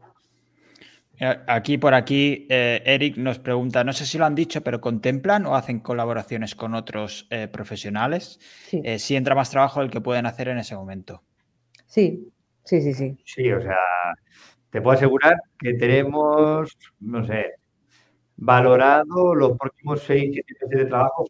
Aquí 1.48 1.78
por 1.78 1.94
aquí, 1.94 2.48
eh, 2.50 2.82
Eric 2.86 3.18
nos 3.18 3.40
pregunta, 3.40 3.84
no 3.84 3.92
sé 3.92 4.06
si 4.06 4.18
lo 4.18 4.26
han 4.26 4.36
dicho, 4.36 4.62
pero 4.62 4.80
¿contemplan 4.80 5.46
o 5.46 5.56
hacen 5.56 5.82
colaboraciones 5.82 6.56
con 6.56 6.76
otros 6.76 7.28
eh, 7.30 7.50
profesionales? 7.50 8.40
Eh, 8.72 9.00
si 9.00 9.18
entra 9.18 9.36
más 9.36 9.52
trabajo 9.52 9.82
el 9.82 9.90
que 9.90 10.00
pueden 10.00 10.26
hacer 10.26 10.48
en 10.48 10.60
ese 10.60 10.76
momento. 10.76 11.22
Sí, 11.86 12.32
Sí, 12.64 12.82
sí, 12.82 12.94
sí. 12.94 13.18
Sí, 13.26 13.52
o 13.52 13.62
sea, 13.62 13.78
te 14.70 14.82
puedo 14.82 14.96
asegurar 14.96 15.36
que 15.58 15.74
tenemos, 15.74 16.78
no 17.00 17.26
sé, 17.26 17.54
valorado 18.38 19.36
los 19.36 19.58
próximos 19.58 20.02
seis, 20.02 20.32
siete 20.34 20.54
meses 20.62 20.80
de 20.80 20.86
trabajo 20.86 21.26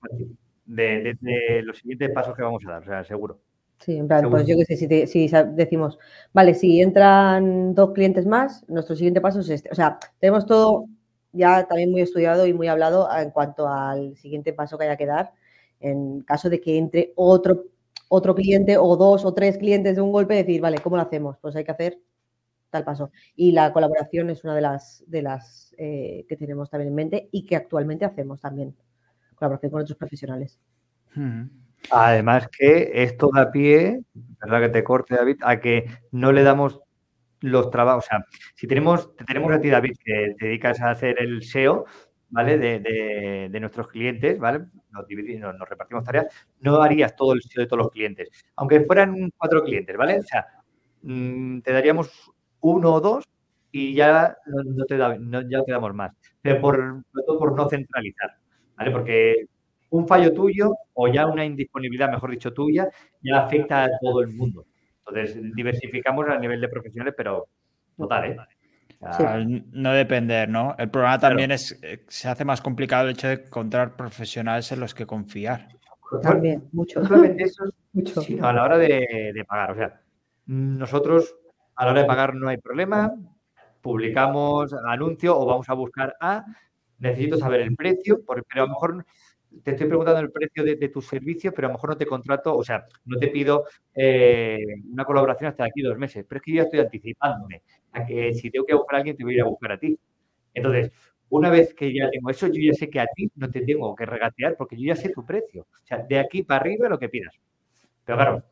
de, 0.65 1.18
de, 1.20 1.62
los 1.63 1.78
siguientes 1.78 2.12
pasos 2.12 2.36
que 2.36 2.44
vamos 2.44 2.63
a 2.68 2.72
dar, 2.72 2.82
o 2.82 2.86
sea, 2.86 3.04
seguro. 3.04 3.39
Sí, 3.80 3.98
en 3.98 4.08
plan, 4.08 4.30
pues 4.30 4.46
yo 4.46 4.58
qué 4.58 4.65
sé, 4.65 4.76
si, 4.76 5.08
si, 5.08 5.32
decimos, 5.54 5.98
vale, 6.34 6.54
si 6.54 6.82
entran 6.82 7.74
dos 7.74 7.94
clientes 7.94 8.26
más, 8.26 8.65
nuestro 8.68 8.96
siguiente 8.96 9.22
paso 9.22 9.39
es 9.39 9.50
este. 9.50 9.70
O 9.72 9.76
sea, 9.76 9.98
tenemos 10.20 10.46
todo 10.46 10.86
ya 11.32 11.65
también 11.65 11.92
muy 11.92 12.02
estudiado 12.02 12.46
y 12.46 12.54
muy 12.54 12.68
hablado 12.68 13.08
en 13.18 13.32
cuanto 13.32 13.68
al 13.70 14.18
siguiente 14.18 14.52
paso 14.52 14.78
que 14.78 14.84
haya 14.86 14.98
que 14.98 15.06
dar 15.06 15.32
en 15.80 16.22
caso 16.22 16.50
de 16.50 16.60
que 16.60 16.78
entre 16.78 17.13
otro 17.15 17.65
otro 18.10 18.36
cliente 18.36 18.78
o 18.78 18.98
dos 18.98 19.24
o 19.24 19.34
tres 19.34 19.58
clientes 19.58 19.95
de 19.95 20.02
un 20.02 20.12
golpe, 20.12 20.34
decir, 20.34 20.60
vale, 20.60 20.80
¿cómo 20.80 20.98
lo 20.98 21.04
hacemos? 21.04 21.38
Pues 21.39 21.56
hay 21.56 21.63
que 21.63 21.72
hacer 21.72 22.00
tal 22.69 22.84
paso. 22.84 23.12
Y 23.36 23.52
la 23.52 23.72
colaboración 23.72 24.30
es 24.30 24.43
una 24.43 24.56
de 24.56 24.62
las, 24.62 25.04
de 25.08 25.22
las 25.22 25.74
eh, 25.78 26.26
que 26.28 26.36
tenemos 26.36 26.69
también 26.69 26.89
en 26.89 26.95
mente 26.95 27.30
y 27.32 27.45
que 27.45 27.56
actualmente 27.56 28.06
hacemos 28.06 28.41
también, 28.41 28.76
colaboración 29.36 29.72
con 29.72 29.82
otros 29.82 29.98
profesionales. 29.98 30.60
Además 31.91 32.48
que 32.50 32.91
esto 32.93 33.30
da 33.34 33.52
pie, 33.52 34.02
verdad 34.13 34.62
que 34.62 34.69
te 34.69 34.84
corte 34.84 35.15
David, 35.15 35.38
a 35.41 35.60
que 35.60 35.86
no 36.12 36.32
le 36.32 36.43
damos 36.43 36.82
los 37.41 37.69
trabajos, 37.72 38.06
o 38.06 38.08
sea, 38.08 38.26
si 38.56 38.67
tenemos, 38.67 39.15
tenemos 39.15 39.52
a 39.54 39.62
ti 39.62 39.69
David 39.69 39.93
que 40.04 40.36
te 40.38 40.45
dedicas 40.45 40.82
a 40.82 40.91
hacer 40.91 41.22
el 41.22 41.41
SEO, 41.41 41.86
¿vale? 42.30 42.58
De, 42.58 43.50
de, 43.50 43.60
nuestros 43.60 43.88
clientes, 43.88 44.39
¿vale? 44.39 44.65
Nos, 44.92 45.08
dividimos, 45.08 45.56
nos, 45.58 45.70
repartimos 45.70 46.04
tareas, 46.04 46.28
no 46.62 46.82
harías 46.82 47.15
todo 47.15 47.34
el 47.34 47.42
sitio 47.42 47.62
de 47.62 47.68
todos 47.68 47.84
los 47.84 47.92
clientes. 47.92 48.30
Aunque 48.56 48.82
fueran 48.82 49.32
cuatro 49.38 49.63
clientes, 49.63 49.96
¿vale? 49.98 50.20
O 50.20 50.24
sea, 50.24 50.46
mm, 51.04 51.60
te 51.62 51.74
daríamos 51.74 52.32
uno 52.62 52.94
o 52.94 53.02
dos 53.02 53.26
y 53.72 53.94
ya 53.94 54.38
no, 54.46 54.86
te, 54.86 54.98
da, 54.98 55.18
ya 55.50 55.63
te 55.63 55.72
damos 55.72 55.94
más. 55.94 56.12
Pero 56.42 56.62
por, 56.62 57.04
todo 57.26 57.39
por 57.39 57.56
no 57.56 57.68
centralizar, 57.70 58.38
¿vale? 58.76 58.92
Porque 58.92 59.46
un 59.89 60.08
fallo 60.08 60.34
tuyo 60.34 60.74
o 60.94 61.08
ya 61.08 61.26
una 61.28 61.46
indisponibilidad, 61.46 62.12
mejor 62.12 62.32
dicho, 62.32 62.54
tuya, 62.54 62.89
ya 63.22 63.46
afecta 63.46 63.86
a 63.86 63.89
todo 64.02 64.22
el 64.22 64.30
mundo. 64.30 64.65
Entonces, 65.00 65.39
diversificamos 65.56 66.28
a 66.28 66.38
nivel 66.38 66.62
de 66.62 66.70
profesionales, 66.70 67.13
pero 67.18 67.48
total, 67.98 68.32
¿eh? 68.32 68.38
No 69.00 69.94
depender, 69.94 70.50
¿no? 70.50 70.76
El 70.78 70.90
problema 70.90 71.20
también 71.20 71.52
es 71.52 71.80
eh, 71.82 72.04
se 72.10 72.28
hace 72.28 72.44
más 72.44 72.62
complicado 72.62 73.06
el 73.06 73.14
hecho 73.14 73.28
de 73.28 73.34
encontrar 73.36 73.96
profesionales 73.96 74.72
en 74.74 74.82
los 74.82 74.94
que 74.94 75.06
confiar. 75.06 75.70
También, 76.22 76.68
mucho. 76.74 77.02
eso, 77.38 77.64
mucho. 77.94 78.22
a 78.42 78.52
la 78.52 78.64
hora 78.64 78.78
de, 78.78 79.46
pagar. 79.48 79.72
O 79.72 79.76
sea, 79.76 80.02
nosotros 80.48 81.36
a 81.76 81.86
la 81.86 81.92
hora 81.92 82.02
de 82.02 82.08
pagar 82.08 82.36
no 82.36 82.50
hay 82.50 82.58
problema. 82.58 83.14
Publicamos 83.82 84.74
anuncio 84.86 85.38
o 85.38 85.46
vamos 85.46 85.70
a 85.70 85.74
buscar 85.74 86.16
a. 86.20 86.44
Necesito 86.98 87.38
saber 87.38 87.62
el 87.62 87.76
precio, 87.78 88.20
pero 88.28 88.44
a 88.50 88.60
lo 88.66 88.68
mejor 88.68 89.06
te 89.64 89.72
estoy 89.72 89.88
preguntando 89.88 90.20
el 90.20 90.32
precio 90.32 90.66
de, 90.66 90.90
tus 90.90 91.08
servicios, 91.08 91.54
pero 91.56 91.68
a 91.68 91.70
lo 91.70 91.76
mejor 91.76 91.92
no 91.92 91.98
te 91.98 92.06
contrato, 92.06 92.58
o 92.58 92.64
sea, 92.64 92.86
no 93.06 93.18
te 93.18 93.30
pido 93.30 93.64
eh, 93.96 94.60
una 94.92 95.06
colaboración 95.06 95.50
hasta 95.50 95.64
aquí 95.64 95.82
dos 95.82 95.98
meses, 95.98 96.26
pero 96.28 96.40
es 96.40 96.44
que 96.44 96.52
yo 96.52 96.58
ya 96.58 96.64
estoy 96.64 96.80
anticipándome 96.82 97.64
a 97.91 98.06
que 98.06 98.34
si 98.34 98.49
tengo 98.49 98.65
que 98.65 98.73
buscar 98.75 98.95
a 98.95 98.97
alguien, 98.99 99.17
te 99.17 99.23
voy 99.23 99.34
a 99.34 99.36
ir 99.38 99.41
a 99.41 99.45
buscar 99.45 99.71
a 99.73 99.80
ti. 99.80 99.97
Entonces, 100.54 100.91
una 101.30 101.49
vez 101.49 101.73
que 101.73 101.93
ya 101.93 102.10
tengo 102.10 102.30
eso, 102.30 102.47
yo 102.47 102.62
ya 102.62 102.73
sé 102.73 102.89
que 102.89 102.99
a 102.99 103.08
ti 103.15 103.32
no 103.36 103.49
te 103.49 103.62
tengo 103.62 103.95
que 103.95 104.06
regatear 104.06 104.56
porque 104.58 104.75
yo 104.75 104.88
ya 104.88 104.95
sé 104.95 105.10
tu 105.10 105.25
precio. 105.25 105.63
O 105.63 105.86
sea, 105.86 105.99
de 105.99 106.19
aquí 106.19 106.43
para 106.43 106.62
arriba 106.62 106.89
lo 106.89 106.99
que 106.99 107.10
pidas. 107.10 107.34
Pero 108.04 108.17
claro, 108.17 108.43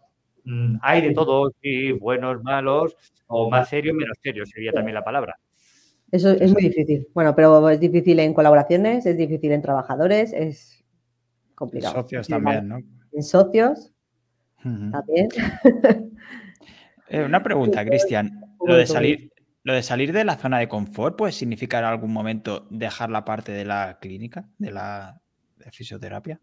mm, 0.44 0.78
hay 0.82 1.02
de 1.02 1.14
todo, 1.14 1.52
sí, 1.62 1.92
buenos, 1.92 2.44
malos, 2.44 2.96
o 3.28 3.50
más 3.50 3.70
serios, 3.70 3.96
menos 3.96 4.18
serios, 4.22 4.50
sería 4.50 4.72
también 4.72 4.96
la 4.96 5.04
palabra. 5.04 5.38
Eso 6.12 6.32
es 6.32 6.54
muy 6.54 6.62
difícil. 6.62 7.08
Bueno, 7.14 7.36
pero 7.36 7.70
es 7.70 7.80
difícil 7.80 8.20
en 8.20 8.34
colaboraciones, 8.34 9.06
es 9.06 9.18
difícil 9.18 9.52
en 9.52 9.62
trabajadores, 9.62 10.32
es 10.32 10.86
complicado. 11.54 11.96
En 11.96 12.02
socios 12.04 12.28
también, 12.28 12.68
¿no? 12.68 12.80
En 13.12 13.24
socios 13.24 13.92
también. 14.64 15.30
Eh, 17.10 17.24
una 17.24 17.42
pregunta, 17.42 17.86
Cristian. 17.86 18.47
Lo 18.68 18.76
de 18.76 18.86
salir, 18.86 19.32
lo 19.64 19.74
de 19.74 19.84
salir 19.84 20.14
de 20.14 20.24
la 20.24 20.38
zona 20.38 20.60
de 20.60 20.68
confort 20.68 21.18
puede 21.18 21.32
significar 21.32 21.84
en 21.84 21.90
algún 21.90 22.14
momento 22.14 22.68
dejar 22.70 23.10
la 23.10 23.26
parte 23.26 23.52
de 23.52 23.66
la 23.66 23.98
clínica, 24.00 24.50
de 24.58 24.72
la 24.72 25.20
fisioterapia. 25.72 26.40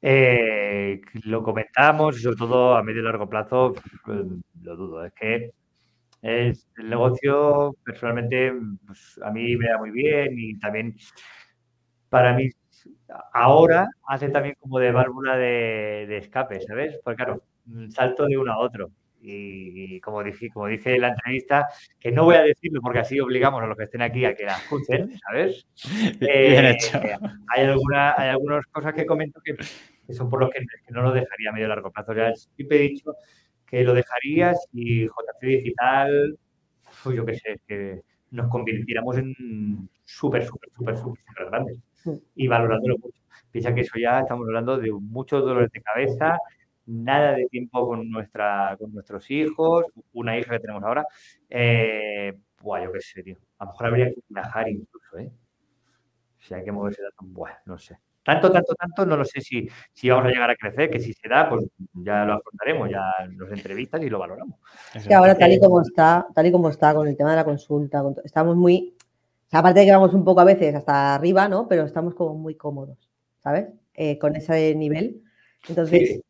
Eh, 0.00 1.00
lo 1.24 1.42
comentamos 1.42 2.18
y 2.18 2.22
sobre 2.22 2.36
todo 2.36 2.76
a 2.76 2.82
medio 2.82 3.00
y 3.00 3.04
largo 3.04 3.28
plazo 3.28 3.74
pues, 4.04 4.20
lo 4.62 4.76
dudo. 4.76 5.04
Es 5.04 5.12
que 5.14 5.50
el 6.22 6.56
negocio 6.88 7.74
personalmente 7.84 8.52
pues, 8.86 9.20
a 9.22 9.30
mí 9.30 9.56
me 9.56 9.68
da 9.68 9.78
muy 9.78 9.90
bien 9.90 10.34
y 10.38 10.58
también 10.58 10.96
para 12.08 12.34
mí 12.34 12.48
ahora 13.32 13.88
hace 14.06 14.28
también 14.28 14.56
como 14.58 14.78
de 14.78 14.92
válvula 14.92 15.36
de, 15.36 16.06
de 16.08 16.18
escape, 16.18 16.60
¿sabes? 16.60 16.98
Porque 17.02 17.24
claro, 17.24 17.42
salto 17.88 18.26
de 18.26 18.38
uno 18.38 18.52
a 18.52 18.58
otro. 18.58 18.90
Y, 19.26 20.00
como, 20.00 20.22
dije, 20.22 20.50
como 20.50 20.66
dice 20.66 20.98
la 20.98 21.08
entrevista, 21.08 21.66
que 21.98 22.12
no 22.12 22.24
voy 22.24 22.36
a 22.36 22.42
decirlo 22.42 22.80
porque 22.82 22.98
así 22.98 23.18
obligamos 23.20 23.62
a 23.62 23.66
los 23.66 23.76
que 23.76 23.84
estén 23.84 24.02
aquí 24.02 24.26
a 24.26 24.34
que 24.34 24.44
la 24.44 24.56
escuchen, 24.58 25.18
¿sabes? 25.18 25.66
Bien 26.20 26.66
eh, 26.66 26.70
hecho. 26.72 27.00
hay, 27.48 27.64
alguna, 27.64 28.14
hay 28.18 28.28
algunas 28.28 28.66
cosas 28.66 28.92
que 28.92 29.06
comento 29.06 29.40
que, 29.42 29.56
son 30.12 30.28
por 30.28 30.40
los 30.40 30.50
que, 30.50 30.60
no 30.90 31.00
lo 31.00 31.12
dejaría 31.12 31.48
a 31.48 31.52
medio 31.52 31.68
largo 31.68 31.90
plazo. 31.90 32.12
Ya 32.12 32.34
siempre 32.34 32.76
he 32.76 32.88
dicho 32.88 33.14
que 33.66 33.82
lo 33.82 33.94
dejaría 33.94 34.54
si 34.54 35.06
JC 35.06 35.40
Digital, 35.40 36.38
pues 37.02 37.16
yo 37.16 37.24
qué 37.24 37.34
sé, 37.36 37.60
que 37.66 38.02
nos 38.30 38.48
convirtiéramos 38.48 39.16
en 39.16 39.88
súper, 40.04 40.44
súper, 40.44 40.68
súper, 40.76 40.98
súper 40.98 41.46
grandes 41.50 41.78
y 42.34 42.46
valorándolo 42.46 42.98
mucho. 42.98 43.20
Piensa 43.50 43.74
que 43.74 43.80
eso 43.80 43.98
ya 43.98 44.20
estamos 44.20 44.46
hablando 44.46 44.76
de 44.76 44.92
muchos 44.92 45.42
dolores 45.42 45.70
de 45.72 45.80
cabeza, 45.80 46.38
nada 46.86 47.32
de 47.32 47.46
tiempo 47.46 47.86
con, 47.86 48.10
nuestra, 48.10 48.76
con 48.78 48.92
nuestros 48.92 49.30
hijos, 49.30 49.86
una 50.12 50.38
hija 50.38 50.52
que 50.52 50.60
tenemos 50.60 50.82
ahora. 50.84 51.06
Eh, 51.48 52.34
buah, 52.60 52.84
yo 52.84 52.92
qué 52.92 53.00
sé, 53.00 53.22
tío. 53.22 53.36
A 53.58 53.64
lo 53.64 53.70
mejor 53.70 53.86
habría 53.86 54.10
que 54.10 54.20
viajar 54.28 54.68
incluso, 54.68 55.18
¿eh? 55.18 55.30
Si 56.38 56.54
hay 56.54 56.64
que 56.64 56.72
moverse 56.72 57.02
tanto, 57.02 57.32
buah, 57.32 57.52
no 57.66 57.78
sé. 57.78 57.98
Tanto, 58.24 58.50
tanto, 58.50 58.74
tanto, 58.74 59.04
no 59.04 59.18
lo 59.18 59.24
sé 59.24 59.42
si, 59.42 59.68
si 59.92 60.08
vamos 60.08 60.24
a 60.24 60.28
llegar 60.30 60.48
a 60.48 60.56
crecer, 60.56 60.88
que 60.88 60.98
si 60.98 61.12
se 61.12 61.28
da, 61.28 61.46
pues 61.48 61.66
ya 61.92 62.24
lo 62.24 62.34
afrontaremos, 62.34 62.88
ya 62.88 63.02
nos 63.30 63.50
entrevistas 63.52 64.02
y 64.02 64.08
lo 64.08 64.18
valoramos. 64.18 64.58
Es 64.94 65.06
que 65.06 65.12
ahora, 65.12 65.36
tal 65.36 65.52
y 65.52 65.60
como 65.60 65.82
está, 65.82 66.26
tal 66.34 66.46
y 66.46 66.52
como 66.52 66.70
está 66.70 66.94
con 66.94 67.06
el 67.06 67.18
tema 67.18 67.30
de 67.30 67.36
la 67.36 67.44
consulta, 67.44 68.02
estamos 68.24 68.56
muy, 68.56 68.94
aparte 69.52 69.80
de 69.80 69.86
que 69.86 69.92
vamos 69.92 70.14
un 70.14 70.24
poco 70.24 70.40
a 70.40 70.44
veces 70.44 70.74
hasta 70.74 71.14
arriba, 71.14 71.48
¿no? 71.48 71.68
Pero 71.68 71.84
estamos 71.84 72.14
como 72.14 72.34
muy 72.34 72.54
cómodos, 72.54 73.10
¿sabes? 73.42 73.68
Eh, 73.92 74.18
con 74.18 74.34
ese 74.36 74.74
nivel. 74.74 75.22
Entonces, 75.68 76.22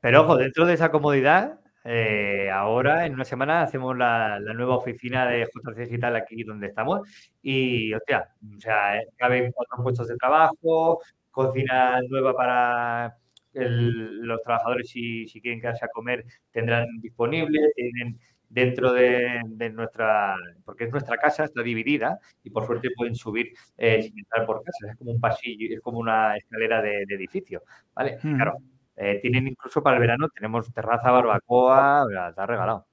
pero 0.00 0.22
ojo, 0.22 0.36
dentro 0.36 0.66
de 0.66 0.74
esa 0.74 0.90
comodidad, 0.90 1.60
eh, 1.84 2.50
ahora 2.50 3.06
en 3.06 3.14
una 3.14 3.24
semana 3.24 3.62
hacemos 3.62 3.96
la, 3.96 4.38
nueva 4.40 4.76
oficina 4.76 5.26
de 5.26 5.46
JC 5.46 5.76
Digital 5.76 6.16
aquí 6.16 6.44
donde 6.44 6.66
estamos 6.68 7.08
y, 7.42 7.92
hostia, 7.94 8.28
o 8.56 8.60
sea, 8.60 9.00
caben 9.16 9.52
cuatro 9.52 9.82
puestos 9.82 10.08
de 10.08 10.16
trabajo, 10.16 11.00
cocina 11.30 12.00
nueva 12.08 12.34
para 12.34 13.16
los 13.54 14.42
trabajadores 14.42 14.88
si, 14.88 15.26
si, 15.26 15.40
quieren 15.40 15.60
quedarse 15.60 15.84
a 15.84 15.88
comer 15.88 16.24
tendrán 16.52 16.86
disponible, 17.00 17.58
tienen 17.74 18.20
dentro 18.48 18.92
de, 18.92 19.42
nuestra, 19.72 20.36
porque 20.64 20.84
es 20.84 20.90
nuestra 20.90 21.16
casa, 21.16 21.44
está 21.44 21.62
dividida 21.62 22.18
y 22.42 22.50
por 22.50 22.66
suerte 22.66 22.88
pueden 22.96 23.14
subir 23.14 23.52
eh, 23.76 24.02
sin 24.02 24.18
entrar 24.18 24.46
por 24.46 24.62
casa. 24.62 24.90
Es 24.90 24.96
como 24.96 25.12
un 25.12 25.20
pasillo, 25.20 25.74
es 25.74 25.80
como 25.80 25.98
una 25.98 26.36
escalera 26.36 26.80
de, 26.80 27.02
edificio, 27.02 27.62
¿vale? 27.94 28.18
Hmm. 28.22 28.36
Claro, 28.36 28.58
eh, 29.00 29.20
tienen 29.22 29.46
incluso 29.46 29.82
para 29.82 29.96
el 29.96 30.00
verano, 30.00 30.28
tenemos 30.28 30.72
terraza, 30.72 31.10
barbacoa, 31.12 32.04
está 32.30 32.46
regalado. 32.46 32.86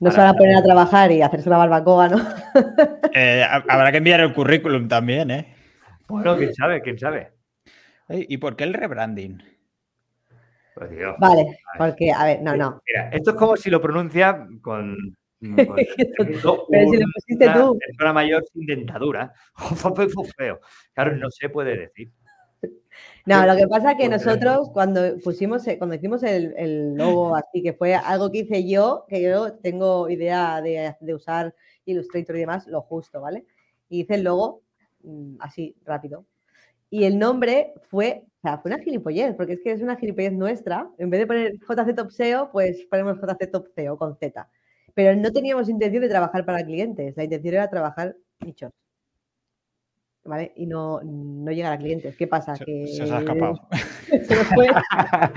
no, 0.00 0.10
se 0.10 0.18
van 0.18 0.28
a 0.28 0.34
poner 0.34 0.56
a 0.56 0.62
trabajar 0.62 1.12
y 1.12 1.22
hacerse 1.22 1.48
la 1.48 1.58
barbacoa, 1.58 2.08
¿no? 2.08 2.16
Eh, 3.16 3.46
habrá 3.48 3.92
que 3.92 3.98
enviar 3.98 4.18
el 4.18 4.34
currículum 4.34 4.88
también, 4.88 5.30
¿eh? 5.30 5.54
Bueno, 6.08 6.36
quién 6.36 6.52
sabe, 6.52 6.82
quién 6.82 6.98
sabe. 6.98 7.30
¿Y 8.08 8.38
por 8.38 8.56
qué 8.56 8.64
el 8.64 8.74
rebranding? 8.74 9.40
Pues 10.74 10.90
vale, 11.20 11.58
porque, 11.78 12.10
a 12.10 12.24
ver, 12.24 12.42
no, 12.42 12.56
no. 12.56 12.82
Mira, 12.84 13.08
esto 13.10 13.30
es 13.30 13.36
como 13.36 13.56
si 13.56 13.70
lo 13.70 13.80
pronuncia 13.80 14.48
con. 14.60 14.96
Pero 15.40 15.76
si 16.26 16.42
lo 16.42 16.66
pusiste 16.66 17.46
una 17.46 17.54
tú. 17.54 17.78
persona 17.78 18.12
mayor 18.12 18.44
sin 18.52 18.66
dentadura. 18.66 19.32
feo. 20.36 20.60
Claro, 20.92 21.16
no 21.16 21.30
se 21.30 21.48
puede 21.50 21.76
decir. 21.76 22.10
No, 23.26 23.46
lo 23.46 23.56
que 23.56 23.66
pasa 23.66 23.92
es 23.92 23.96
que 23.96 24.08
nosotros 24.08 24.68
cuando 24.70 25.00
pusimos, 25.24 25.64
cuando 25.78 25.96
hicimos 25.96 26.22
el, 26.22 26.94
logo 26.94 27.34
así, 27.34 27.62
que 27.62 27.72
fue 27.72 27.94
algo 27.94 28.30
que 28.30 28.40
hice 28.40 28.68
yo, 28.68 29.06
que 29.08 29.22
yo 29.22 29.54
tengo 29.54 30.10
idea 30.10 30.60
de, 30.60 30.94
de 31.00 31.14
usar 31.14 31.54
Illustrator 31.86 32.36
y 32.36 32.40
demás, 32.40 32.66
lo 32.66 32.82
justo, 32.82 33.22
¿vale? 33.22 33.46
Y 33.88 34.02
hice 34.02 34.16
el 34.16 34.24
logo 34.24 34.62
mm, 35.02 35.36
así, 35.40 35.74
rápido. 35.84 36.26
Y 36.90 37.04
el 37.04 37.18
nombre 37.18 37.74
fue, 37.90 38.24
o 38.38 38.40
sea, 38.42 38.58
fue 38.58 38.70
una 38.70 38.82
gilipollez, 38.82 39.34
porque 39.34 39.54
es 39.54 39.60
que 39.62 39.72
es 39.72 39.82
una 39.82 39.96
gilipollez 39.96 40.32
nuestra. 40.32 40.90
En 40.98 41.10
vez 41.10 41.20
de 41.20 41.26
poner 41.26 41.52
JC 41.58 41.94
Top 41.96 42.10
SEO, 42.10 42.50
pues 42.52 42.86
ponemos 42.90 43.18
JC 43.18 43.50
Top 43.50 43.66
SEO 43.74 43.98
con 43.98 44.16
Z. 44.16 44.48
Pero 44.94 45.16
no 45.20 45.32
teníamos 45.32 45.68
intención 45.68 46.02
de 46.02 46.08
trabajar 46.08 46.44
para 46.44 46.64
clientes, 46.64 47.16
la 47.16 47.24
intención 47.24 47.54
era 47.54 47.70
trabajar 47.70 48.16
nichos. 48.40 48.72
¿Vale? 50.24 50.52
Y 50.56 50.66
no, 50.66 51.00
no 51.02 51.52
llegar 51.52 51.74
a 51.74 51.78
clientes. 51.78 52.16
¿Qué 52.16 52.26
pasa? 52.26 52.56
Se, 52.56 52.64
que 52.64 52.86
se 52.86 53.02
ha 53.02 53.18
escapado. 53.18 53.60
se, 54.08 54.34
nos 54.34 54.46
fue, 54.54 54.68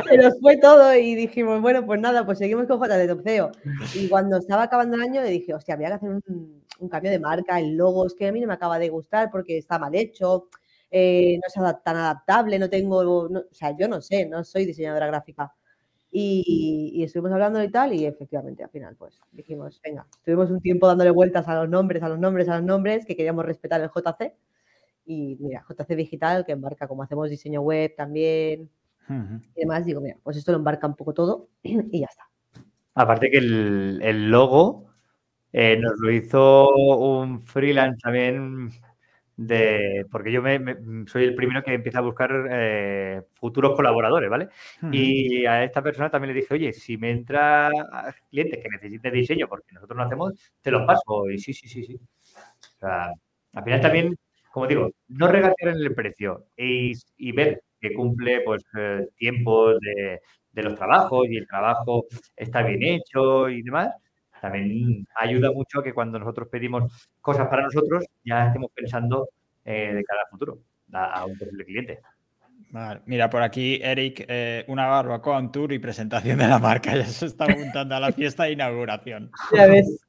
se, 0.09 0.17
nos 0.17 0.39
fue, 0.39 0.57
todo 0.57 0.95
y 0.95 1.13
dijimos, 1.13 1.61
bueno, 1.61 1.85
pues 1.85 1.99
nada, 1.99 2.25
pues 2.25 2.37
seguimos 2.37 2.67
con 2.67 2.79
JC 2.79 3.07
Top 3.07 3.21
SEO. 3.21 3.51
Y 3.95 4.07
cuando 4.07 4.37
estaba 4.37 4.63
acabando 4.63 4.95
el 4.95 5.01
año 5.01 5.21
le 5.21 5.29
dije, 5.29 5.53
hostia, 5.53 5.73
había 5.73 5.89
que 5.89 5.93
hacer 5.95 6.09
un, 6.09 6.63
un 6.79 6.89
cambio 6.89 7.11
de 7.11 7.19
marca, 7.19 7.59
el 7.59 7.75
logo, 7.75 8.07
es 8.07 8.13
que 8.13 8.27
a 8.27 8.31
mí 8.31 8.39
no 8.39 8.47
me 8.47 8.53
acaba 8.53 8.79
de 8.79 8.87
gustar 8.87 9.29
porque 9.29 9.57
está 9.57 9.77
mal 9.77 9.93
hecho 9.93 10.47
eh, 10.89 11.37
no 11.37 11.41
es 11.47 11.83
tan 11.83 11.95
adaptable, 11.97 12.59
no 12.59 12.69
tengo, 12.69 12.97
o 12.99 13.43
sea, 13.51 13.75
yo 13.77 13.87
no 13.87 14.01
sé, 14.01 14.25
no 14.25 14.43
soy 14.43 14.65
diseñadora 14.65 15.07
gráfica. 15.07 15.53
Y, 16.09 17.03
estuvimos 17.03 17.31
hablando 17.33 17.61
y 17.63 17.69
tal, 17.69 17.93
y 17.93 18.05
efectivamente 18.05 18.63
al 18.63 18.69
final, 18.69 18.95
pues 18.95 19.19
dijimos, 19.31 19.79
venga, 19.83 20.07
estuvimos 20.17 20.49
un 20.49 20.61
tiempo 20.61 20.87
dándole 20.87 21.11
vueltas 21.11 21.47
a 21.47 21.55
los 21.55 21.69
nombres, 21.69 22.01
a 22.01 22.09
los 22.09 22.17
nombres, 22.19 22.47
a 22.49 22.55
los 22.55 22.63
nombres, 22.63 23.05
que 23.05 23.15
queríamos 23.15 23.45
respetar 23.45 23.81
el 23.81 23.89
JC. 23.89 24.33
Y 25.07 25.37
mira, 25.39 25.65
JC 25.67 25.95
Digital, 25.95 26.45
que 26.45 26.51
embarca 26.51 26.87
como 26.87 27.01
hacemos 27.01 27.29
diseño 27.29 27.61
web 27.61 27.95
también 27.95 28.69
y 29.09 29.61
demás, 29.61 29.85
digo, 29.85 30.01
mira, 30.01 30.17
pues 30.21 30.35
esto 30.35 30.51
lo 30.51 30.57
embarca 30.57 30.85
un 30.85 30.95
poco 30.95 31.13
todo 31.13 31.47
y 31.63 32.01
ya 32.01 32.07
está. 32.07 32.29
Aparte 32.93 33.31
que 33.31 33.37
el, 33.37 34.29
logo 34.29 34.89
eh, 35.53 35.77
nos 35.77 35.97
lo 35.99 36.11
hizo 36.11 36.69
un 36.75 37.41
freelance 37.41 37.99
también 38.01 38.69
de, 39.37 40.05
porque 40.11 40.31
yo 40.31 40.41
me, 40.41 40.59
soy 41.05 41.23
el 41.23 41.35
primero 41.35 41.63
que 41.63 41.73
empieza 41.73 41.99
a 41.99 42.01
buscar 42.01 42.47
eh, 42.49 43.21
futuros 43.33 43.75
colaboradores, 43.75 44.29
¿vale? 44.29 44.49
Y 44.91 45.45
a 45.45 45.63
esta 45.63 45.81
persona 45.83 46.09
también 46.09 46.33
le 46.33 46.41
dije, 46.41 46.53
oye, 46.53 46.73
si 46.73 46.97
me 46.97 47.11
entra 47.11 47.69
clientes 48.29 48.59
que 48.61 48.69
necesiten 48.69 49.13
diseño, 49.13 49.47
porque 49.47 49.73
nosotros 49.73 49.95
no 49.95 50.03
hacemos, 50.03 50.33
te 50.61 50.71
los 50.71 50.85
paso. 50.85 51.29
Y 51.29 51.37
sí, 51.37 51.53
sí, 51.53 51.69
sí, 51.69 51.83
sí. 51.83 51.95
O 51.95 52.79
sea, 52.79 53.11
al 53.53 53.63
final 53.63 53.79
también, 53.79 54.17
como 54.51 54.67
digo, 54.67 54.91
no 55.09 55.27
regatear 55.27 55.75
en 55.75 55.81
el 55.81 55.93
precio 55.95 56.45
y, 56.55 56.93
ver 57.31 57.61
que 57.79 57.93
cumple 57.93 58.41
pues 58.41 58.63
eh, 58.77 59.07
tiempos 59.17 59.79
de, 59.79 60.19
de 60.51 60.63
los 60.63 60.75
trabajos 60.75 61.27
y 61.29 61.37
el 61.37 61.47
trabajo 61.47 62.05
está 62.35 62.63
bien 62.63 62.81
hecho 62.83 63.49
y 63.49 63.61
demás 63.61 63.91
también 64.41 65.07
ayuda 65.15 65.51
mucho 65.51 65.81
que 65.81 65.93
cuando 65.93 66.19
nosotros 66.19 66.47
pedimos 66.49 67.09
cosas 67.21 67.47
para 67.47 67.63
nosotros, 67.63 68.05
ya 68.23 68.47
estemos 68.47 68.71
pensando 68.73 69.29
eh, 69.65 69.93
de 69.93 70.03
cara 70.03 70.21
al 70.21 70.29
futuro, 70.29 70.59
a, 70.93 71.25
un 71.25 71.37
posible 71.37 71.65
cliente. 71.65 71.99
Mira, 73.05 73.29
por 73.29 73.41
aquí, 73.41 73.79
Eric, 73.81 74.25
eh, 74.27 74.65
una 74.67 74.87
barbacoa, 74.87 75.39
un 75.39 75.51
tour 75.51 75.71
y 75.71 75.79
presentación 75.79 76.39
de 76.39 76.47
la 76.47 76.59
marca. 76.59 76.91
Ya 76.97 77.05
se 77.05 77.25
está 77.25 77.47
montando 77.47 77.95
a 77.95 77.99
la 77.99 78.11
fiesta 78.11 78.43
de 78.43 78.51
inauguración. 78.53 79.31
Ya 79.53 79.67
ves. 79.67 79.99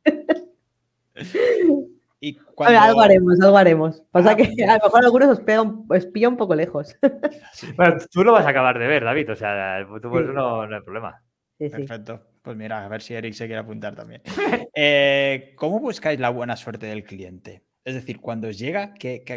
Y 2.21 2.39
algo 2.57 3.01
haremos, 3.01 3.41
algo 3.41 3.57
haremos. 3.57 4.03
Pasa 4.11 4.33
ah, 4.33 4.37
que 4.37 4.65
a 4.65 4.77
lo 4.79 4.85
mejor 4.85 5.05
algunos 5.05 5.29
os, 5.29 5.41
pega 5.41 5.63
un, 5.63 5.87
pilla 6.13 6.29
un 6.29 6.37
poco 6.37 6.55
lejos. 6.55 6.97
Bueno, 7.77 7.97
tú 8.11 8.25
lo 8.25 8.33
vas 8.33 8.47
a 8.47 8.51
acabar 8.51 8.79
de 8.79 8.87
ver, 8.87 9.05
David. 9.05 9.31
O 9.33 9.37
sea, 9.37 9.87
tú 10.03 10.11
por 10.11 10.23
eso 10.23 10.33
no, 10.33 10.67
no 10.67 10.77
hay 10.77 10.83
problema. 10.83 11.23
Perfecto. 11.59 12.21
Pues 12.43 12.57
mira, 12.57 12.85
a 12.85 12.89
ver 12.89 13.03
si 13.03 13.15
Eric 13.15 13.35
se 13.35 13.47
quiere 13.47 13.61
apuntar 13.61 13.95
también. 13.95 14.23
Eh, 14.81 15.55
¿Cómo 15.57 15.81
buscáis 15.81 16.21
la 16.21 16.31
buena 16.31 16.57
suerte 16.57 16.87
del 16.87 17.03
cliente? 17.03 17.65
Es 17.85 17.95
decir, 17.95 18.21
cuando 18.21 18.47
os 18.47 18.59
llega, 18.59 18.95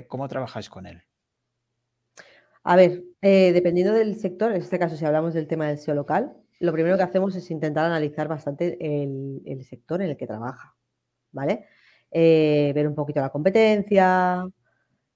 cómo 0.07 0.27
trabajáis 0.27 0.69
con 0.69 0.85
él? 0.85 1.01
A 2.63 2.75
ver, 2.75 3.03
eh, 3.21 3.51
dependiendo 3.53 3.91
del 3.93 4.17
sector, 4.17 4.51
en 4.51 4.61
este 4.61 4.77
caso 4.77 4.95
si 4.95 5.05
hablamos 5.05 5.33
del 5.33 5.47
tema 5.47 5.67
del 5.67 5.79
SEO 5.79 5.95
local, 5.95 6.37
lo 6.59 6.71
primero 6.73 6.95
que 6.95 7.03
hacemos 7.03 7.35
es 7.35 7.49
intentar 7.49 7.85
analizar 7.85 8.27
bastante 8.27 8.77
el, 8.79 9.63
sector 9.63 10.01
en 10.03 10.11
el 10.11 10.17
que 10.17 10.27
trabaja, 10.27 10.75
¿vale? 11.31 11.65
Eh, 12.11 12.71
ver 12.75 12.87
un 12.87 12.95
poquito 12.95 13.21
la 13.21 13.29
competencia 13.29 14.45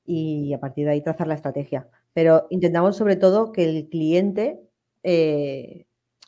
y 0.06 0.54
a 0.54 0.60
partir 0.60 0.86
de 0.86 0.92
ahí 0.94 1.02
trazar 1.02 1.28
la 1.28 1.36
estrategia. 1.36 1.90
Pero 2.14 2.48
intentamos 2.50 2.98
sobre 2.98 3.16
todo 3.18 3.52
que 3.52 3.66
el 3.66 3.90
cliente, 3.90 4.62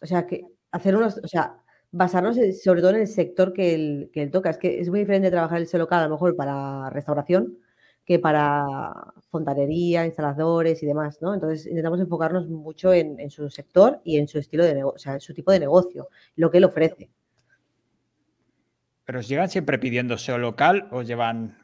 o 0.01 0.05
sea, 0.05 0.27
que 0.27 0.45
hacer 0.71 0.95
unos, 0.95 1.19
o 1.23 1.27
sea, 1.27 1.61
basarnos 1.91 2.37
sobre 2.63 2.81
todo 2.81 2.91
en 2.91 2.97
el 3.01 3.07
sector 3.07 3.53
que 3.53 3.73
él, 3.75 4.09
que 4.13 4.27
toca. 4.27 4.49
Es 4.49 4.57
que 4.57 4.79
es 4.79 4.89
muy 4.89 4.99
diferente 4.99 5.31
trabajar 5.31 5.61
el 5.61 5.79
local 5.79 6.01
a 6.01 6.07
lo 6.07 6.15
mejor 6.15 6.35
para 6.35 6.89
restauración 6.89 7.57
que 8.07 8.19
para 8.19 9.13
fontanería, 9.29 10.05
instaladores 10.05 10.81
y 10.81 10.85
demás, 10.85 11.21
¿no? 11.21 11.33
Entonces 11.33 11.67
intentamos 11.67 11.99
enfocarnos 11.99 12.47
mucho 12.47 12.93
en, 12.93 13.29
su 13.29 13.49
sector 13.49 13.99
y 14.05 14.17
en 14.17 14.29
su 14.29 14.39
estilo 14.39 14.63
de 14.63 14.75
negocio, 14.75 14.95
o 14.95 14.99
sea, 14.99 15.13
en 15.15 15.19
su 15.19 15.33
tipo 15.33 15.51
de 15.51 15.59
negocio, 15.59 16.07
lo 16.37 16.49
que 16.49 16.59
él 16.59 16.63
ofrece. 16.63 17.09
¿Pero 19.07 19.19
os 19.19 19.27
llegan 19.29 19.47
siempre 19.47 19.79
pidiendo 19.79 20.17
SEO 20.17 20.37
local 20.37 20.89
o 20.91 21.01
llevan 21.01 21.57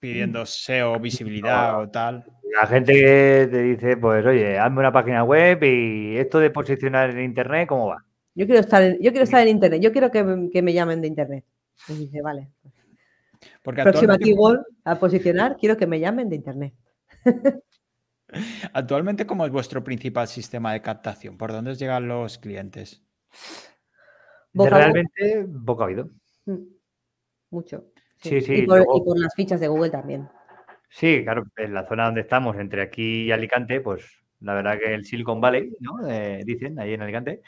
pidiendo 0.00 0.44
SEO 0.44 0.98
visibilidad 0.98 1.80
o 1.80 1.88
tal? 1.88 2.24
La 2.60 2.66
gente 2.66 2.92
que 2.92 3.48
te 3.48 3.62
dice, 3.62 3.96
pues 3.96 4.26
oye, 4.26 4.58
hazme 4.58 4.80
una 4.80 4.90
página 4.90 5.22
web 5.22 5.62
y 5.62 6.16
esto 6.16 6.40
de 6.40 6.50
posicionar 6.50 7.10
en 7.10 7.20
internet, 7.20 7.68
¿cómo 7.68 7.86
va? 7.86 8.04
Yo 8.34 8.46
quiero 8.46 8.58
estar 8.62 8.82
en, 8.82 8.94
yo 9.00 9.12
quiero 9.12 9.22
estar 9.22 9.40
en 9.42 9.48
internet, 9.48 9.80
yo 9.80 9.92
quiero 9.92 10.10
que, 10.10 10.24
me 10.60 10.72
llamen 10.72 11.00
de 11.00 11.06
internet. 11.06 11.44
Y 11.88 11.92
dice, 11.92 12.20
vale. 12.20 12.50
Porque 13.62 13.84
Próxima 13.84 14.18
keyword 14.18 14.64
a 14.82 14.98
posicionar, 14.98 15.56
quiero 15.56 15.76
que 15.76 15.86
me 15.86 16.00
llamen 16.00 16.28
de 16.28 16.34
internet. 16.34 16.74
Actualmente, 18.72 19.24
¿cómo 19.24 19.46
es 19.46 19.52
vuestro 19.52 19.84
principal 19.84 20.26
sistema 20.26 20.72
de 20.72 20.82
captación? 20.82 21.38
¿Por 21.38 21.52
dónde 21.52 21.70
os 21.70 21.78
llegan 21.78 22.08
los 22.08 22.38
clientes? 22.38 23.04
realmente 24.52 25.44
boca 25.46 25.84
oído. 25.84 26.10
Mm, 26.46 26.77
mucho. 27.50 27.86
Sí, 28.20 28.40
sí. 28.40 28.54
y, 28.54 28.66
por, 28.66 29.18
las 29.18 29.34
fichas 29.34 29.60
de 29.60 29.68
Google 29.68 29.90
también. 29.90 30.28
Sí, 30.90 31.22
claro, 31.22 31.44
en 31.56 31.74
la 31.74 31.86
zona 31.86 32.06
donde 32.06 32.22
estamos, 32.22 32.56
entre 32.56 32.82
aquí 32.82 33.24
y 33.24 33.32
Alicante, 33.32 33.80
pues 33.80 34.04
la 34.40 34.54
verdad 34.54 34.78
que 34.78 34.94
el 34.94 35.04
Silicon 35.04 35.40
Valley, 35.40 35.70
¿no? 35.80 36.08
Eh, 36.08 36.42
dicen, 36.44 36.78
ahí 36.78 36.94
en 36.94 37.02
Alicante. 37.02 37.42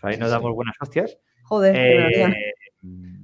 Pues 0.00 0.14
ahí 0.14 0.20
nos 0.20 0.30
damos 0.30 0.52
buenas 0.54 0.76
hostias. 0.80 1.18
Joder, 1.44 1.74
eh, 1.76 2.34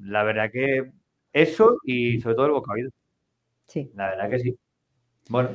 la 0.04 0.22
verdad 0.22 0.50
que 0.50 0.90
eso 1.32 1.78
y 1.84 2.20
sobre 2.20 2.36
todo 2.36 2.46
el 2.46 2.52
bocadillo. 2.52 2.90
Sí. 3.66 3.90
La 3.94 4.10
verdad 4.10 4.30
que 4.30 4.38
sí. 4.38 4.58
Bueno, 5.28 5.50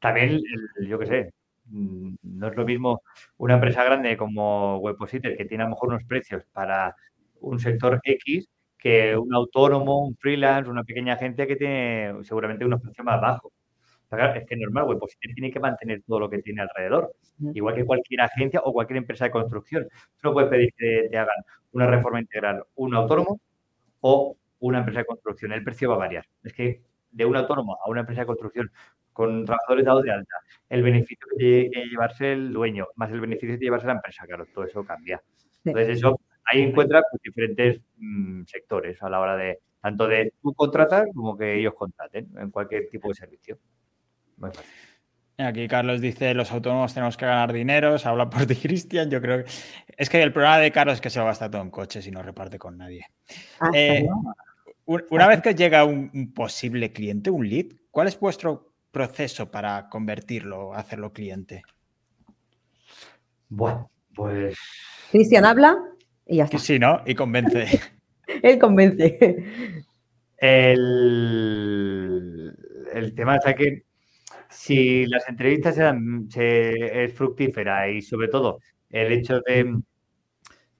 también, 0.00 0.40
yo 0.86 0.98
qué 0.98 1.06
sé, 1.06 1.34
mm, 1.66 2.14
no 2.22 2.48
es 2.48 2.56
lo 2.56 2.64
mismo 2.64 3.02
una 3.36 3.54
empresa 3.54 3.84
grande 3.84 4.16
como 4.16 4.78
Webpositor 4.78 5.36
que 5.36 5.44
tiene 5.44 5.64
a 5.64 5.66
lo 5.66 5.74
mejor 5.74 5.90
unos 5.90 6.04
precios 6.04 6.44
para 6.52 6.94
un 7.40 7.58
sector 7.58 8.00
X 8.02 8.48
que 8.80 9.16
un 9.16 9.34
autónomo, 9.34 10.06
un 10.06 10.16
freelance, 10.16 10.70
una 10.70 10.84
pequeña 10.84 11.14
agencia 11.14 11.46
que 11.46 11.56
tiene 11.56 12.14
seguramente 12.22 12.64
unos 12.64 12.80
precios 12.80 13.04
más 13.04 13.20
bajos 13.20 13.52
es 14.12 14.46
que 14.46 14.54
es 14.54 14.60
normal, 14.60 14.84
web 14.84 14.98
tiene 15.34 15.50
que 15.52 15.60
mantener 15.60 16.02
todo 16.06 16.20
lo 16.20 16.30
que 16.30 16.38
tiene 16.42 16.62
alrededor. 16.62 17.12
Igual 17.54 17.74
que 17.74 17.84
cualquier 17.84 18.22
agencia 18.22 18.60
o 18.64 18.72
cualquier 18.72 18.98
empresa 18.98 19.26
de 19.26 19.30
construcción. 19.30 19.84
Tú 19.84 20.28
no 20.28 20.32
puedes 20.32 20.50
pedir 20.50 20.72
que 20.76 21.08
te 21.10 21.18
hagan 21.18 21.36
una 21.72 21.86
reforma 21.86 22.20
integral, 22.20 22.64
un 22.74 22.94
autónomo 22.94 23.40
o 24.00 24.36
una 24.60 24.78
empresa 24.78 25.00
de 25.00 25.06
construcción. 25.06 25.52
El 25.52 25.62
precio 25.62 25.90
va 25.90 25.94
a 25.96 25.98
variar. 25.98 26.24
Es 26.42 26.52
que 26.52 26.82
de 27.12 27.24
un 27.24 27.36
autónomo 27.36 27.78
a 27.84 27.88
una 27.88 28.00
empresa 28.00 28.22
de 28.22 28.26
construcción 28.26 28.70
con 29.12 29.44
trabajadores 29.44 29.84
dados 29.84 30.02
de 30.02 30.12
alta, 30.12 30.34
el 30.68 30.82
beneficio 30.82 31.26
que 31.36 31.70
llevarse 31.90 32.32
el 32.32 32.52
dueño, 32.52 32.86
más 32.96 33.10
el 33.10 33.20
beneficio 33.20 33.56
de 33.56 33.64
llevarse 33.64 33.86
la 33.86 33.94
empresa, 33.94 34.24
claro, 34.26 34.46
todo 34.52 34.64
eso 34.64 34.84
cambia. 34.84 35.20
Entonces 35.64 35.98
eso 35.98 36.18
ahí 36.50 36.62
encuentras 36.62 37.04
pues, 37.10 37.22
diferentes 37.22 37.80
mm, 37.96 38.42
sectores 38.46 39.02
a 39.02 39.08
la 39.10 39.20
hora 39.20 39.36
de 39.36 39.58
tanto 39.80 40.06
de 40.06 40.34
tú 40.42 40.52
contratar 40.54 41.06
como 41.14 41.36
que 41.36 41.58
ellos 41.58 41.74
contraten 41.74 42.28
en 42.38 42.50
cualquier 42.50 42.88
tipo 42.88 43.08
de 43.08 43.14
servicio. 43.14 43.58
Muy 44.36 44.50
fácil. 44.50 44.70
Aquí 45.38 45.66
Carlos 45.68 46.02
dice, 46.02 46.34
los 46.34 46.52
autónomos 46.52 46.92
tenemos 46.92 47.16
que 47.16 47.24
ganar 47.24 47.50
dinero, 47.50 47.96
se 47.98 48.06
habla 48.06 48.28
por 48.28 48.44
ti, 48.44 48.56
Cristian, 48.62 49.08
yo 49.10 49.22
creo 49.22 49.42
que... 49.44 49.50
Es 49.96 50.10
que 50.10 50.22
el 50.22 50.32
problema 50.32 50.58
de 50.58 50.70
Carlos 50.70 50.96
es 50.96 51.00
que 51.00 51.08
se 51.08 51.18
lo 51.18 51.24
gasta 51.24 51.50
todo 51.50 51.62
en 51.62 51.70
coches 51.70 52.06
y 52.06 52.10
no 52.10 52.22
reparte 52.22 52.58
con 52.58 52.76
nadie. 52.76 53.06
Ah, 53.58 53.70
Eh, 53.72 54.04
no. 54.06 54.34
una 55.10 55.26
vez 55.26 55.40
que 55.40 55.54
llega 55.54 55.84
un, 55.84 56.10
un 56.12 56.34
posible 56.34 56.92
cliente, 56.92 57.30
un 57.30 57.48
lead, 57.48 57.66
¿cuál 57.90 58.08
es 58.08 58.20
vuestro 58.20 58.74
proceso 58.90 59.50
para 59.50 59.88
convertirlo, 59.88 60.74
hacerlo 60.74 61.12
cliente? 61.14 61.62
Bueno, 63.48 63.90
pues 64.14 64.58
Cristian 65.10 65.44
habla 65.46 65.76
y 66.30 66.36
ya 66.38 66.44
Que 66.48 66.56
está. 66.56 66.66
sí, 66.66 66.78
¿no? 66.78 67.02
Y 67.06 67.14
convence. 67.14 67.66
Él 68.42 68.58
convence. 68.58 69.18
el, 71.60 72.56
el 72.92 73.14
tema 73.14 73.36
está 73.36 73.54
que 73.54 73.82
si 74.48 75.06
las 75.06 75.28
entrevistas 75.28 75.76
eran, 75.78 76.28
se- 76.30 77.04
es 77.04 77.12
fructífera 77.14 77.88
y 77.90 78.02
sobre 78.02 78.28
todo 78.28 78.58
el 78.90 79.12
hecho 79.12 79.40
de, 79.46 79.78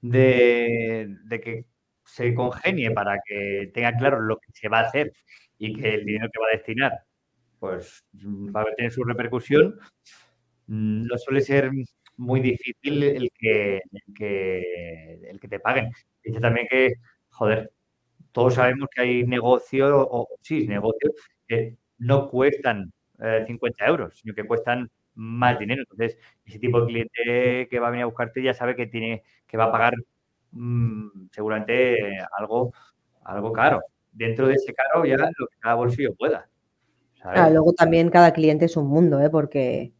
de, 0.00 1.16
de 1.24 1.40
que 1.40 1.64
se 2.04 2.34
congenie 2.34 2.90
para 2.90 3.18
que 3.24 3.70
tenga 3.72 3.92
claro 3.96 4.20
lo 4.20 4.38
que 4.38 4.50
se 4.52 4.68
va 4.68 4.80
a 4.80 4.86
hacer 4.86 5.12
y 5.58 5.74
que 5.74 5.94
el 5.94 6.04
dinero 6.04 6.28
que 6.32 6.40
va 6.40 6.46
a 6.52 6.56
destinar 6.56 6.92
pues 7.60 8.04
va 8.24 8.62
a 8.62 8.74
tener 8.74 8.90
su 8.90 9.04
repercusión, 9.04 9.78
no 10.66 11.18
suele 11.18 11.42
ser 11.42 11.70
muy 12.16 12.40
difícil 12.40 13.00
que, 13.00 13.10
el 13.16 13.30
que 14.16 14.62
te 15.60 15.62
paguen. 15.62 15.90
Dice 16.24 16.40
también 16.40 16.66
que, 16.68 16.94
joder, 17.30 17.70
todos 18.32 18.54
sabemos 18.54 18.88
que 18.94 19.02
hay 19.02 19.24
negocios, 19.24 19.90
o 19.92 20.28
sí, 20.40 20.66
negocios 20.66 21.12
que 21.46 21.76
no 21.98 22.28
cuestan 22.28 22.92
eh, 23.20 23.44
50 23.46 23.86
euros, 23.86 24.16
sino 24.16 24.34
que 24.34 24.46
cuestan 24.46 24.90
más 25.14 25.58
dinero. 25.58 25.82
Entonces, 25.82 26.18
ese 26.44 26.58
tipo 26.58 26.80
de 26.80 26.86
cliente 26.86 27.68
que 27.70 27.78
va 27.78 27.88
a 27.88 27.90
venir 27.90 28.04
a 28.04 28.06
buscarte 28.06 28.42
ya 28.42 28.54
sabe 28.54 28.76
que 28.76 28.86
tiene, 28.86 29.22
que 29.46 29.56
va 29.56 29.64
a 29.64 29.72
pagar 29.72 29.94
mm, 30.52 31.28
seguramente 31.32 32.18
algo, 32.38 32.72
algo 33.24 33.52
caro. 33.52 33.82
Dentro 34.12 34.48
de 34.48 34.54
ese 34.54 34.74
caro 34.74 35.04
ya 35.04 35.16
lo 35.16 35.46
que 35.46 35.56
cada 35.60 35.74
bolsillo 35.74 36.14
pueda. 36.14 36.48
Ah, 37.22 37.50
luego 37.50 37.72
también 37.74 38.08
cada 38.10 38.32
cliente 38.32 38.64
es 38.64 38.76
un 38.76 38.86
mundo, 38.86 39.20
¿eh? 39.20 39.28
porque 39.28 39.92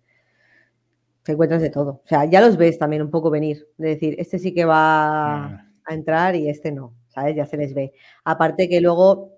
te 1.25 1.33
encuentras 1.33 1.63
de 1.63 1.71
todo. 1.71 2.03
O 2.05 2.09
sea, 2.09 2.25
ya 2.25 2.41
los 2.41 2.57
ves 2.57 2.79
también 2.79 3.03
un 3.03 3.11
poco 3.11 3.31
venir, 3.31 3.69
de 3.79 3.89
decir, 3.91 4.17
este 4.19 4.39
sí 4.39 4.55
que 4.55 4.65
va 4.65 5.47
Ah, 5.47 5.67
a 5.87 5.95
entrar 5.95 6.37
y 6.37 6.49
este 6.49 6.73
no, 6.73 6.95
¿sabes? 7.09 7.37
Ya 7.37 7.47
se 7.47 7.57
les 7.57 7.75
ve. 7.75 7.93
Aparte 8.25 8.69
que 8.69 8.81
luego 8.81 9.33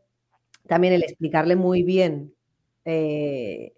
también 0.67 0.95
el 0.95 1.03
explicarle 1.03 1.57
muy 1.57 1.83
bien 1.83 2.35
eh, 2.85 3.75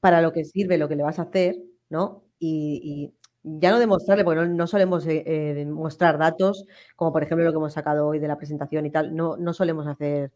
para 0.00 0.22
lo 0.22 0.32
que 0.32 0.44
sirve, 0.44 0.78
lo 0.78 0.88
que 0.88 0.96
le 0.96 1.02
vas 1.02 1.18
a 1.18 1.22
hacer, 1.22 1.56
¿no? 1.90 2.24
Y, 2.38 3.12
y 3.44 3.58
ya 3.60 3.70
no 3.70 3.78
demostrarle, 3.78 4.24
porque 4.24 4.40
no, 4.40 4.46
no 4.46 4.66
solemos 4.66 5.06
eh, 5.06 5.22
eh, 5.26 5.66
mostrar 5.66 6.18
datos, 6.18 6.66
como 6.96 7.12
por 7.12 7.22
ejemplo 7.22 7.44
lo 7.44 7.52
que 7.52 7.56
hemos 7.58 7.72
sacado 7.74 8.06
hoy 8.08 8.18
de 8.18 8.28
la 8.28 8.36
presentación 8.38 8.86
y 8.86 8.90
tal, 8.90 9.14
no, 9.16 9.36
no 9.36 9.52
solemos 9.54 9.86
hacer, 9.86 10.32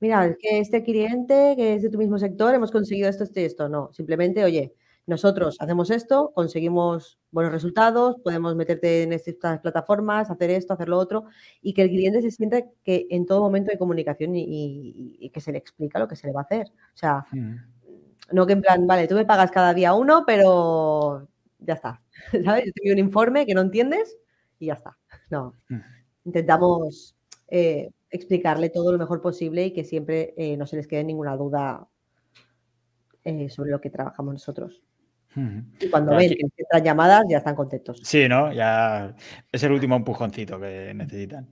mira, 0.00 0.26
es 0.26 0.36
que 0.38 0.58
este 0.58 0.82
cliente 0.84 1.54
que 1.56 1.74
es 1.74 1.82
de 1.82 1.90
tu 1.90 1.98
mismo 1.98 2.18
sector, 2.18 2.54
hemos 2.54 2.70
conseguido 2.72 3.08
esto, 3.08 3.24
esto 3.24 3.40
y 3.40 3.44
esto, 3.44 3.68
no, 3.68 3.92
simplemente, 3.92 4.44
oye, 4.44 4.74
nosotros 5.06 5.56
hacemos 5.60 5.90
esto, 5.90 6.30
conseguimos 6.34 7.18
buenos 7.32 7.52
resultados, 7.52 8.16
podemos 8.22 8.54
meterte 8.54 9.02
en 9.02 9.12
estas 9.12 9.60
plataformas, 9.60 10.30
hacer 10.30 10.50
esto, 10.50 10.74
hacer 10.74 10.88
lo 10.88 10.98
otro, 10.98 11.24
y 11.60 11.74
que 11.74 11.82
el 11.82 11.88
cliente 11.88 12.22
se 12.22 12.30
sienta 12.30 12.62
que 12.84 13.06
en 13.10 13.26
todo 13.26 13.40
momento 13.40 13.70
hay 13.72 13.78
comunicación 13.78 14.36
y, 14.36 14.42
y- 14.44 15.16
y 15.20 15.30
que 15.30 15.40
se 15.40 15.50
le 15.52 15.58
explica 15.58 15.98
lo 15.98 16.06
que 16.08 16.16
se 16.16 16.26
le 16.28 16.32
va 16.32 16.40
a 16.42 16.44
hacer. 16.44 16.66
O 16.68 16.96
sea, 16.96 17.26
mm. 17.32 17.54
no 18.32 18.46
que 18.46 18.52
en 18.54 18.62
plan, 18.62 18.86
vale, 18.86 19.08
tú 19.08 19.14
me 19.16 19.24
pagas 19.26 19.50
cada 19.50 19.74
día 19.74 19.92
uno, 19.94 20.22
pero 20.26 21.26
ya 21.58 21.74
está. 21.74 22.00
¿Sabes? 22.44 22.66
Yo 22.66 22.72
te 22.72 22.80
doy 22.84 22.92
un 22.92 22.98
informe 22.98 23.44
que 23.46 23.54
no 23.54 23.60
entiendes 23.62 24.16
y 24.60 24.66
ya 24.66 24.74
está. 24.74 24.96
No. 25.30 25.54
Mm. 25.68 25.80
Intentamos 26.26 27.16
eh, 27.48 27.90
explicarle 28.10 28.70
todo 28.70 28.92
lo 28.92 28.98
mejor 28.98 29.20
posible 29.20 29.66
y 29.66 29.72
que 29.72 29.82
siempre 29.84 30.32
eh, 30.36 30.56
no 30.56 30.66
se 30.66 30.76
les 30.76 30.86
quede 30.86 31.02
ninguna 31.02 31.36
duda 31.36 31.88
eh, 33.24 33.48
sobre 33.50 33.70
lo 33.72 33.80
que 33.80 33.90
trabajamos 33.90 34.34
nosotros. 34.34 34.80
Mm. 35.34 35.58
Y 35.80 35.88
cuando 35.88 36.16
ven 36.16 36.28
que 36.30 36.46
entran 36.56 36.84
llamadas, 36.84 37.24
ya 37.28 37.38
están 37.38 37.54
contentos. 37.54 38.00
Sí, 38.04 38.28
¿no? 38.28 38.52
Ya 38.52 39.14
es 39.50 39.62
el 39.62 39.72
último 39.72 39.96
empujoncito 39.96 40.60
que 40.60 40.92
necesitan. 40.94 41.48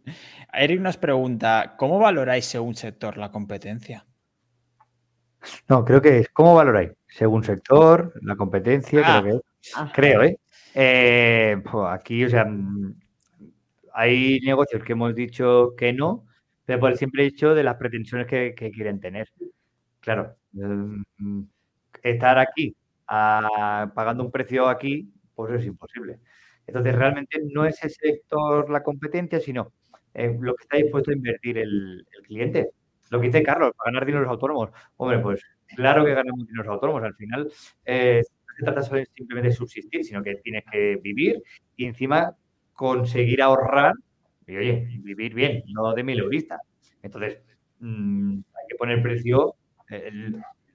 Eric 0.52 0.80
nos 0.80 0.96
pregunta, 0.96 1.74
¿cómo 1.78 1.98
valoráis 1.98 2.44
según 2.44 2.74
sector 2.74 3.16
la 3.16 3.30
competencia? 3.30 4.04
No, 5.68 5.84
creo 5.84 6.02
que 6.02 6.18
es 6.18 6.28
cómo 6.28 6.54
valoráis, 6.54 6.92
según 7.08 7.42
sector, 7.42 8.12
la 8.22 8.36
competencia, 8.36 9.02
Ah. 9.04 9.20
creo 9.22 9.32
que 9.32 9.36
es. 9.36 9.72
Ah, 9.76 9.92
Creo, 9.94 10.22
¿eh? 10.22 10.38
Eh, 10.74 11.56
pues 11.70 11.86
aquí, 11.90 12.24
o 12.24 12.28
sea, 12.28 12.44
mm, 12.44 12.94
hay 13.94 14.40
negocios 14.40 14.82
que 14.84 14.92
hemos 14.92 15.14
dicho 15.14 15.74
que 15.76 15.92
no, 15.92 16.26
pero 16.64 16.80
por 16.80 16.92
el 16.92 16.98
simple 16.98 17.24
hecho 17.24 17.54
de 17.54 17.64
las 17.64 17.76
pretensiones 17.76 18.26
que, 18.26 18.54
que 18.54 18.70
quieren 18.70 19.00
tener. 19.00 19.28
Claro, 20.00 20.36
mm, 20.52 21.42
estar 22.02 22.38
aquí 22.38 22.74
pagando 23.10 24.24
un 24.24 24.30
precio 24.30 24.68
aquí, 24.68 25.12
pues 25.34 25.52
es 25.60 25.66
imposible. 25.66 26.20
Entonces, 26.66 26.94
realmente 26.94 27.40
no 27.52 27.64
es 27.64 27.82
el 27.82 27.90
sector 27.90 28.70
la 28.70 28.82
competencia, 28.82 29.40
sino 29.40 29.72
eh, 30.14 30.36
lo 30.40 30.54
que 30.54 30.62
está 30.62 30.76
dispuesto 30.76 31.10
a 31.10 31.14
invertir 31.14 31.58
el, 31.58 32.06
cliente. 32.24 32.70
Lo 33.10 33.20
que 33.20 33.26
dice 33.26 33.42
Carlos, 33.42 33.72
para 33.76 33.90
ganar 33.90 34.06
dinero 34.06 34.24
los 34.24 34.30
autónomos. 34.30 34.70
Hombre, 34.96 35.18
pues 35.18 35.42
claro 35.74 36.04
que 36.04 36.14
ganamos 36.14 36.46
dinero 36.46 36.64
los 36.64 36.74
autónomos. 36.74 37.02
Al 37.02 37.14
final, 37.16 37.50
eh, 37.84 38.22
no 38.46 38.54
se 38.56 38.64
trata 38.64 38.82
simplemente 38.82 39.48
de 39.48 39.54
subsistir, 39.54 40.04
sino 40.04 40.22
que 40.22 40.36
tienes 40.36 40.64
que 40.70 40.96
vivir 41.02 41.42
y 41.76 41.86
encima 41.86 42.36
conseguir 42.72 43.42
ahorrar 43.42 43.94
y, 44.46 44.56
oye, 44.56 44.88
vivir 45.02 45.34
bien, 45.34 45.62
no 45.68 45.92
de 45.94 46.04
mil 46.04 46.20
eurista. 46.20 46.60
Entonces, 47.02 47.40
mm, 47.80 48.34
hay 48.34 48.66
que 48.68 48.76
poner 48.76 49.02
precio, 49.02 49.56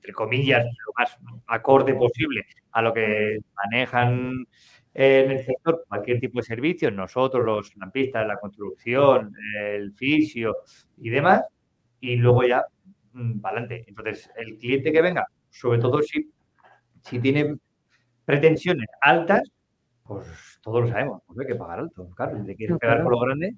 entre 0.05 0.13
comillas, 0.13 0.63
lo 0.63 0.93
más 0.97 1.17
acorde 1.47 1.95
posible 1.95 2.45
a 2.71 2.81
lo 2.83 2.93
que 2.93 3.39
manejan 3.55 4.45
en 4.93 5.31
el 5.31 5.43
sector 5.43 5.83
cualquier 5.87 6.19
tipo 6.19 6.39
de 6.39 6.43
servicios, 6.43 6.93
nosotros, 6.93 7.43
los 7.43 7.75
lampistas, 7.77 8.27
la 8.27 8.37
construcción, 8.37 9.33
el 9.59 9.93
fisio 9.93 10.57
y 10.97 11.09
demás, 11.09 11.43
y 11.99 12.17
luego 12.17 12.43
ya 12.43 12.63
para 13.41 13.57
adelante. 13.57 13.83
Entonces, 13.87 14.29
el 14.37 14.57
cliente 14.57 14.91
que 14.91 15.01
venga, 15.01 15.25
sobre 15.49 15.79
todo 15.79 16.01
si, 16.03 16.31
si 17.01 17.19
tiene 17.19 17.57
pretensiones 18.25 18.87
altas, 19.01 19.41
pues 20.03 20.59
todos 20.61 20.81
lo 20.81 20.87
sabemos, 20.89 21.23
pues 21.25 21.39
hay 21.39 21.47
que 21.47 21.55
pagar 21.55 21.79
alto. 21.79 22.07
Claro, 22.15 22.37
si 22.37 22.45
te 22.45 22.55
quieres 22.55 22.73
No, 22.73 22.79
pegar 22.79 22.97
claro. 22.97 23.05
por 23.05 23.13
lo 23.13 23.19
grande, 23.21 23.55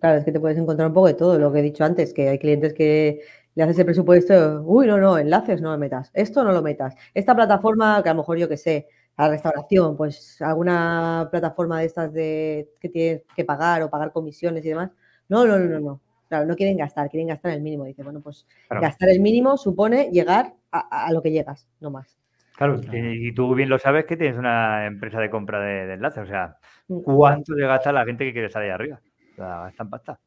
claro, 0.00 0.18
es 0.18 0.24
que 0.24 0.32
te 0.32 0.40
puedes 0.40 0.58
encontrar 0.58 0.88
un 0.88 0.94
poco 0.94 1.06
de 1.06 1.14
todo, 1.14 1.38
lo 1.38 1.50
que 1.50 1.60
he 1.60 1.62
dicho 1.62 1.82
antes, 1.82 2.12
que 2.12 2.28
hay 2.28 2.38
clientes 2.38 2.74
que 2.74 3.22
le 3.54 3.62
haces 3.62 3.78
el 3.78 3.84
presupuesto, 3.84 4.62
uy, 4.64 4.86
no, 4.86 4.98
no, 4.98 5.18
enlaces 5.18 5.60
no 5.60 5.72
lo 5.72 5.78
metas, 5.78 6.10
esto 6.14 6.42
no 6.44 6.52
lo 6.52 6.62
metas, 6.62 6.94
esta 7.14 7.34
plataforma 7.34 8.02
que 8.02 8.08
a 8.08 8.12
lo 8.14 8.18
mejor 8.18 8.38
yo 8.38 8.48
que 8.48 8.56
sé, 8.56 8.88
la 9.16 9.28
restauración, 9.28 9.96
pues 9.96 10.40
alguna 10.42 11.28
plataforma 11.30 11.78
de 11.80 11.86
estas 11.86 12.12
de 12.12 12.68
que 12.80 12.88
tienes 12.88 13.22
que 13.36 13.44
pagar 13.44 13.82
o 13.82 13.90
pagar 13.90 14.10
comisiones 14.12 14.64
y 14.64 14.70
demás, 14.70 14.90
no, 15.28 15.46
no, 15.46 15.58
no, 15.58 15.66
no, 15.66 15.80
no. 15.80 16.00
Claro, 16.28 16.46
no 16.46 16.56
quieren 16.56 16.76
gastar, 16.76 17.08
quieren 17.10 17.28
gastar 17.28 17.52
el 17.52 17.62
mínimo. 17.62 17.84
Dice, 17.84 18.02
bueno, 18.02 18.20
pues 18.20 18.46
Claro. 18.66 18.82
gastar 18.82 19.10
el 19.10 19.20
mínimo 19.20 19.56
supone 19.56 20.10
llegar 20.10 20.54
a, 20.72 21.06
a 21.06 21.12
lo 21.12 21.22
que 21.22 21.30
llegas, 21.30 21.68
no 21.80 21.90
más. 21.90 22.18
Claro, 22.56 22.80
y 22.92 23.32
tú 23.34 23.54
bien 23.54 23.68
lo 23.68 23.78
sabes 23.78 24.04
que 24.04 24.16
tienes 24.16 24.36
una 24.38 24.86
empresa 24.86 25.20
de 25.20 25.30
compra 25.30 25.60
de, 25.60 25.86
de 25.86 25.94
enlaces. 25.94 26.24
O 26.24 26.26
sea, 26.26 26.56
Mm. 26.88 27.00
¿cuánto 27.02 27.54
le 27.54 27.66
gasta 27.66 27.92
la 27.92 28.04
gente 28.04 28.24
que 28.24 28.32
quiere 28.32 28.48
estar 28.48 28.62
ahí 28.62 28.68
arriba? 28.70 29.00
O 29.32 29.36
sea, 29.36 29.46
gastan 29.64 29.90
pasta. 29.90 30.18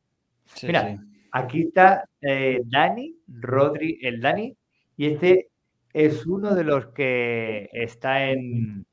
Sí, 0.46 0.68
Mira, 0.68 0.82
sí. 0.82 0.98
Aquí 1.32 1.62
está 1.64 2.06
eh, 2.22 2.62
Dani, 2.66 3.16
Rodri, 3.28 4.00
el 4.02 4.22
Dani, 4.22 4.56
y 4.98 5.08
este 5.08 5.50
es 5.94 6.26
uno 6.26 6.56
de 6.56 6.64
los 6.64 6.88
que 6.88 7.70
está 7.74 8.30
en, 8.30 8.86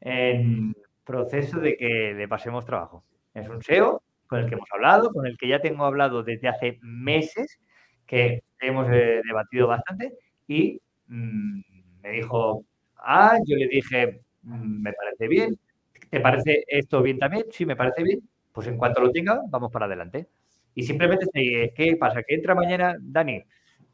en 0.00 0.74
proceso 1.04 1.60
de 1.60 1.76
que 1.76 2.14
le 2.16 2.28
pasemos 2.28 2.64
trabajo. 2.64 3.04
Es 3.34 3.48
un 3.48 3.58
SEO 3.62 4.02
con 4.26 4.40
el 4.40 4.48
que 4.48 4.54
hemos 4.54 4.68
hablado, 4.72 5.10
con 5.12 5.26
el 5.26 5.36
que 5.38 5.48
ya 5.48 5.60
tengo 5.60 5.84
hablado 5.84 6.22
desde 6.22 6.48
hace 6.48 6.78
meses, 6.82 7.58
que 8.06 8.42
hemos 8.60 8.86
eh, 8.92 9.20
debatido 9.26 9.66
bastante, 9.68 10.12
y 10.46 10.80
mm, 11.08 11.60
me 12.02 12.10
dijo, 12.10 12.64
ah, 12.96 13.38
yo 13.46 13.56
le 13.56 13.68
dije, 13.68 14.20
"Mm, 14.42 14.82
me 14.82 14.92
parece 14.92 15.28
bien, 15.28 15.58
¿te 16.10 16.20
parece 16.20 16.64
esto 16.68 17.02
bien 17.02 17.18
también? 17.18 17.44
Sí, 17.50 17.64
me 17.66 17.76
parece 17.76 18.02
bien. 18.02 18.20
Pues 18.52 18.66
en 18.66 18.76
cuanto 18.78 19.00
lo 19.00 19.10
tenga, 19.12 19.40
vamos 19.50 19.70
para 19.72 19.86
adelante. 19.86 20.28
Y 20.74 20.82
simplemente, 20.82 21.26
se- 21.32 21.72
¿qué 21.74 21.96
pasa? 21.96 22.22
Que 22.22 22.34
entra 22.34 22.54
mañana, 22.54 22.96
Dani, 23.00 23.42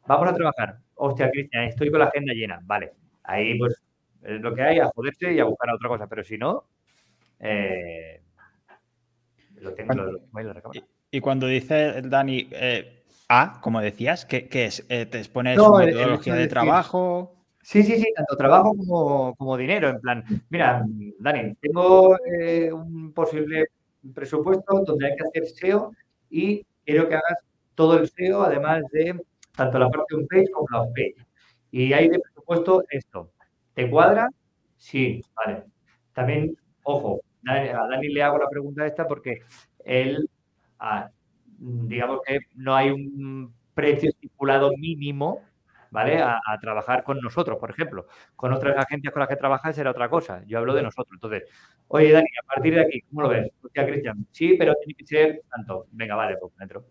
vamos 0.07 0.29
a 0.29 0.35
trabajar. 0.35 0.77
Hostia, 0.95 1.31
Cristian, 1.31 1.65
estoy 1.65 1.89
con 1.89 1.99
la 1.99 2.05
agenda 2.05 2.33
llena. 2.33 2.59
Vale, 2.63 2.93
ahí 3.23 3.57
pues 3.57 3.81
es 4.23 4.41
lo 4.41 4.53
que 4.53 4.61
hay, 4.61 4.79
a 4.79 4.87
joderse 4.87 5.33
y 5.33 5.39
a 5.39 5.45
buscar 5.45 5.73
otra 5.73 5.89
cosa. 5.89 6.07
Pero 6.07 6.23
si 6.23 6.37
no, 6.37 6.65
eh, 7.39 8.21
Lo 9.59 9.73
tengo, 9.73 9.93
lo, 9.93 10.19
y, 11.11 11.19
cuando 11.21 11.47
dice 11.47 12.01
Dani 12.01 12.49
eh, 12.51 13.03
A, 13.29 13.59
como 13.61 13.81
decías, 13.81 14.25
¿qué, 14.25 14.47
es? 14.51 14.85
¿Te 14.87 15.17
expones 15.17 15.57
metodología 15.57 16.35
de 16.35 16.47
trabajo? 16.47 17.35
Sí, 17.61 17.81
sí, 17.81 17.97
sí, 17.97 18.13
tanto 18.15 18.37
trabajo 18.37 18.75
como, 19.37 19.57
dinero. 19.57 19.89
En 19.89 19.99
plan, 19.99 20.23
mira, 20.49 20.85
Dani, 21.17 21.55
tengo 21.55 22.15
eh, 22.39 22.71
un 22.71 23.11
posible 23.11 23.69
presupuesto 24.13 24.83
donde 24.85 25.07
hay 25.07 25.15
que 25.15 25.23
hacer 25.23 25.43
SEO 25.45 25.91
y 26.35 26.65
quiero 26.85 27.07
que 27.07 27.15
hagas 27.15 27.39
todo 27.75 27.97
el 27.97 28.09
SEO, 28.09 28.43
además 28.43 28.83
de 28.91 29.17
tanto 29.55 29.79
la 29.79 29.89
parte 29.89 30.15
de 30.15 30.21
un 30.21 30.27
page 30.27 30.51
como 30.51 30.67
la 30.69 30.81
off 30.81 30.89
page. 30.89 31.15
Y 31.71 31.93
hay 31.93 32.09
de 32.09 32.19
presupuesto 32.19 32.83
esto. 32.89 33.31
¿Te 33.73 33.89
cuadra? 33.89 34.29
Sí, 34.75 35.21
vale. 35.33 35.63
También, 36.13 36.57
ojo, 36.83 37.21
a 37.47 37.87
Dani 37.87 38.09
le 38.09 38.21
hago 38.21 38.37
la 38.37 38.49
pregunta 38.49 38.85
esta 38.85 39.07
porque 39.07 39.43
él, 39.85 40.29
ah, 40.79 41.09
digamos 41.57 42.19
que 42.27 42.39
no 42.55 42.75
hay 42.75 42.91
un 42.91 43.53
precio 43.73 44.09
estipulado 44.09 44.71
mínimo 44.77 45.41
¿vale? 45.95 46.21
A, 46.21 46.59
trabajar 46.59 47.03
con 47.03 47.19
nosotros, 47.21 47.57
por 47.57 47.71
ejemplo. 47.71 48.05
Con 48.35 48.51
otras 48.51 48.77
agencias 48.77 49.13
con 49.13 49.21
las 49.21 49.29
que 49.29 49.37
trabajas 49.37 49.77
era 49.77 49.91
otra 49.91 50.09
cosa. 50.09 50.43
Yo 50.45 50.57
hablo 50.57 50.73
de 50.73 50.83
nosotros. 50.83 51.13
Entonces, 51.13 51.43
oye, 51.87 52.11
Dani, 52.11 52.27
a 52.43 52.53
partir 52.53 52.75
de 52.75 52.81
aquí, 52.81 53.01
¿cómo 53.09 53.21
lo 53.21 53.29
ves? 53.29 53.49
Hostia, 53.63 53.85
Cristian, 53.85 54.27
sí, 54.31 54.55
pero 54.59 54.75
tiene 54.75 54.93
que 54.93 55.05
ser 55.05 55.41
tanto. 55.49 55.87
Venga, 55.91 56.15
vale, 56.15 56.35
pues 56.37 56.53
dentro. 56.57 56.85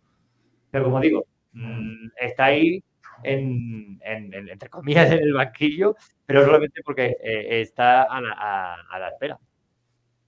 Pero 0.71 0.85
como 0.85 1.01
digo, 1.01 1.27
mm, 1.53 2.09
está 2.17 2.47
ahí 2.47 2.83
en, 3.23 4.01
entre 4.03 4.71
comillas 4.71 5.13
en 5.13 5.19
el 5.19 5.35
banquillo, 5.35 5.97
pero 6.25 6.45
solamente 6.45 6.81
porque 6.83 7.17
eh, 7.23 7.61
está 7.61 8.05
a 8.05 8.21
la, 8.23 9.09
espera. 9.13 9.39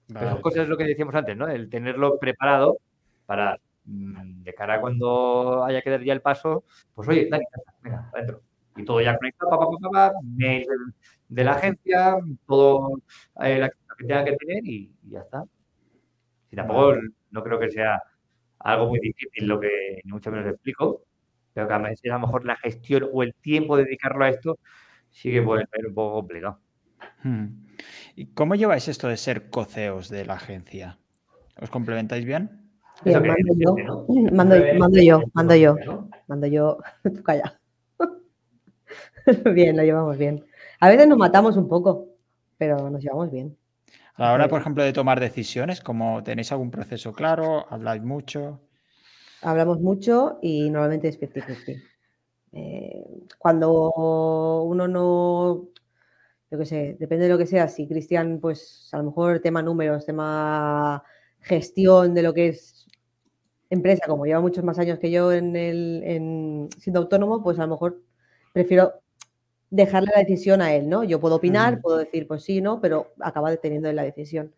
Vale. 0.09 0.29
Son 0.29 0.41
cosas 0.41 0.69
lo 0.69 0.77
que 0.77 0.85
decíamos 0.85 1.15
antes, 1.15 1.35
¿no? 1.35 1.47
El 1.47 1.67
tenerlo 1.69 2.19
preparado 2.19 2.77
para 3.25 3.57
mm, 3.85 4.43
de 4.43 4.53
cara 4.53 4.75
a 4.75 4.81
cuando 4.81 5.65
haya 5.65 5.81
que 5.81 5.89
dar 5.89 6.03
ya 6.03 6.13
el 6.13 6.21
paso, 6.21 6.63
pues 6.93 7.09
oye, 7.09 7.27
Dani, 7.29 7.43
venga, 7.81 8.09
adentro 8.13 8.46
y 8.77 8.85
todo 8.85 9.01
ya 9.01 9.17
conectado, 9.17 9.51
papá, 9.51 9.65
papá, 9.81 10.13
mail 10.23 10.65
de 11.27 11.43
la 11.43 11.53
agencia, 11.53 12.17
todo 12.45 13.01
eh, 13.43 13.59
la 13.59 13.69
que 13.69 14.05
tenga 14.05 14.23
que 14.25 14.35
tener 14.37 14.65
y, 14.65 14.91
ya 15.09 15.21
está. 15.21 15.43
Y 16.51 16.55
tampoco 16.55 16.95
no 17.31 17.43
creo 17.43 17.59
que 17.59 17.71
sea 17.71 18.01
algo 18.59 18.87
muy 18.87 18.99
difícil 18.99 19.47
lo 19.47 19.59
que 19.59 20.01
ni 20.03 20.11
mucho 20.11 20.31
menos 20.31 20.47
explico, 20.47 21.03
pero 21.53 21.67
que 21.67 21.73
a 21.73 21.79
lo 21.79 22.19
mejor 22.19 22.45
la 22.45 22.55
gestión 22.57 23.09
o 23.11 23.23
el 23.23 23.33
tiempo 23.33 23.75
de 23.75 23.85
dedicarlo 23.85 24.23
a 24.23 24.29
esto 24.29 24.59
sí 25.09 25.31
que 25.31 25.41
puede 25.41 25.65
ser 25.67 25.87
un 25.87 25.93
poco 25.93 26.15
complicado. 26.15 26.59
Hmm. 27.23 27.65
¿Y 28.15 28.27
cómo 28.27 28.55
lleváis 28.55 28.87
esto 28.87 29.07
de 29.07 29.17
ser 29.17 29.49
coceos 29.49 30.09
de 30.09 30.25
la 30.25 30.35
agencia? 30.35 30.99
¿Os 31.59 31.69
complementáis 31.69 32.25
bien? 32.25 32.67
mando, 33.05 33.35
yo, 33.55 33.75
mando, 34.31 34.55
mando, 34.79 35.01
yo, 35.01 35.21
mando 35.33 35.55
yo, 35.55 35.75
mando 36.27 36.47
yo, 36.47 36.77
calla. 37.25 37.59
bien, 39.53 39.75
lo 39.75 39.83
llevamos 39.83 40.17
bien. 40.17 40.45
A 40.79 40.89
veces 40.89 41.07
nos 41.07 41.17
matamos 41.17 41.57
un 41.57 41.67
poco, 41.67 42.07
pero 42.57 42.89
nos 42.89 43.01
llevamos 43.01 43.31
bien. 43.31 43.57
A 44.15 44.23
la 44.23 44.33
hora, 44.33 44.47
por 44.47 44.61
ejemplo, 44.61 44.83
de 44.83 44.93
tomar 44.93 45.19
decisiones, 45.19 45.81
como 45.81 46.23
tenéis 46.23 46.51
algún 46.51 46.71
proceso 46.71 47.13
claro, 47.13 47.65
habláis 47.69 48.01
mucho. 48.01 48.59
Hablamos 49.41 49.79
mucho 49.79 50.39
y 50.41 50.69
normalmente 50.69 51.09
es 51.09 51.19
50-50. 51.19 51.83
Eh, 52.53 53.05
cuando 53.37 54.63
uno 54.63 54.87
no, 54.87 55.67
yo 56.49 56.57
qué 56.57 56.65
sé, 56.65 56.97
depende 56.99 57.25
de 57.25 57.31
lo 57.31 57.37
que 57.37 57.45
sea, 57.45 57.67
si 57.67 57.87
Cristian, 57.87 58.39
pues 58.39 58.89
a 58.93 58.97
lo 58.97 59.03
mejor 59.03 59.39
tema 59.39 59.61
números, 59.61 60.05
tema 60.05 61.03
gestión 61.41 62.15
de 62.15 62.23
lo 62.23 62.33
que 62.33 62.47
es 62.47 62.87
empresa, 63.69 64.05
como 64.07 64.25
lleva 64.25 64.39
muchos 64.39 64.63
más 64.63 64.79
años 64.79 64.97
que 64.97 65.11
yo 65.11 65.31
en 65.31 65.55
el, 65.55 66.01
en, 66.03 66.69
siendo 66.79 67.01
autónomo, 67.01 67.43
pues 67.43 67.59
a 67.59 67.63
lo 67.63 67.69
mejor 67.69 68.01
prefiero 68.53 69.01
dejarle 69.69 70.11
la 70.13 70.21
decisión 70.21 70.61
a 70.61 70.73
él, 70.73 70.89
¿no? 70.89 71.03
Yo 71.03 71.19
puedo 71.19 71.35
opinar, 71.35 71.81
puedo 71.81 71.97
decir 71.97 72.27
pues 72.27 72.43
sí, 72.43 72.61
no, 72.61 72.79
pero 72.81 73.13
acaba 73.19 73.49
deteniendo 73.49 73.91
la 73.91 74.03
decisión. 74.03 74.53